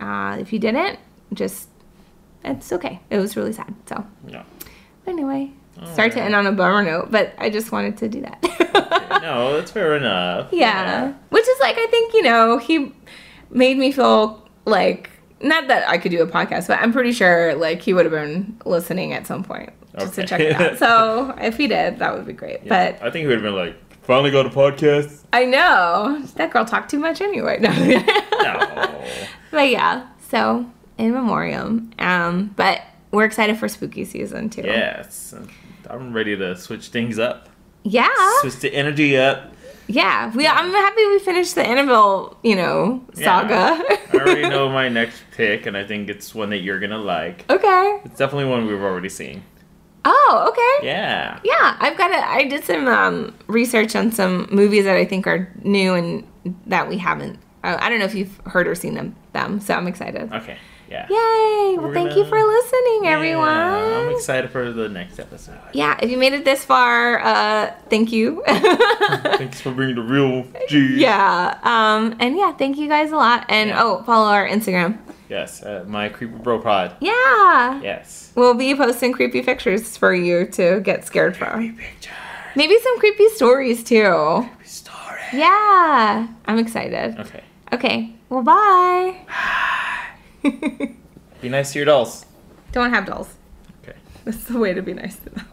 [0.00, 0.98] uh, if you didn't,
[1.34, 1.68] just,
[2.44, 2.98] it's okay.
[3.10, 3.72] It was really sad.
[3.86, 4.42] So, Yeah.
[5.04, 5.52] but anyway,
[5.94, 9.20] sorry to end on a bummer note, but I just wanted to do that.
[9.22, 10.48] No, that's fair enough.
[10.52, 11.12] yeah.
[11.28, 12.92] Which is like, I think, you know, he
[13.50, 15.10] made me feel like,
[15.42, 18.12] not that I could do a podcast, but I'm pretty sure like he would have
[18.12, 20.78] been listening at some point just to check it out.
[20.78, 22.66] So if he did, that would be great.
[22.66, 23.76] But I think he would have been like,
[24.06, 25.24] finally got a podcast.
[25.32, 27.58] I know that girl talked too much anyway.
[27.60, 27.70] No.
[29.50, 30.64] but yeah, so
[30.98, 31.90] in memoriam.
[31.98, 34.62] Um, but we're excited for spooky season too.
[34.62, 35.34] Yes.
[35.90, 37.48] I'm ready to switch things up.
[37.82, 38.08] Yeah.
[38.40, 39.52] Switch the energy up.
[39.88, 40.32] Yeah.
[40.34, 43.56] We I'm happy we finished the Annabelle, you know, saga.
[43.56, 47.44] I already know my next pick, and I think it's one that you're gonna like.
[47.50, 48.00] okay.
[48.04, 49.42] It's definitely one we've already seen.
[50.08, 50.86] Oh, okay.
[50.86, 51.40] Yeah.
[51.42, 52.16] Yeah, I've got to.
[52.16, 56.24] I did some um, research on some movies that I think are new and
[56.66, 57.38] that we haven't.
[57.64, 59.16] Uh, I don't know if you've heard or seen them.
[59.32, 60.32] Them, so I'm excited.
[60.32, 60.56] Okay.
[60.88, 61.06] Yeah.
[61.10, 61.76] Yay!
[61.78, 65.58] Well, We're thank you gonna- for listening, Yeah, I'm excited for the next episode.
[65.72, 68.42] Yeah, if you made it this far, uh, thank you.
[68.46, 70.94] Thanks for bringing the real G.
[71.00, 71.58] yeah.
[71.62, 73.46] Um, and yeah, thank you guys a lot.
[73.48, 74.98] And oh, follow our Instagram.
[75.28, 76.92] Yes, uh, my creepy bro pod.
[77.00, 77.80] Yeah.
[77.82, 78.30] Yes.
[78.36, 81.54] We'll be posting creepy pictures for you to get scared from.
[81.58, 82.12] Creepy pictures.
[82.54, 84.46] Maybe some creepy stories too.
[84.54, 85.32] Creepy stories.
[85.32, 86.28] Yeah.
[86.46, 87.18] I'm excited.
[87.18, 87.42] Okay.
[87.72, 88.12] Okay.
[88.28, 89.16] Well, bye.
[89.26, 90.06] bye.
[91.40, 92.24] Be nice to your dolls.
[92.72, 93.34] Don't have dolls.
[93.82, 93.96] Okay.
[94.24, 95.48] That's the way to be nice to them.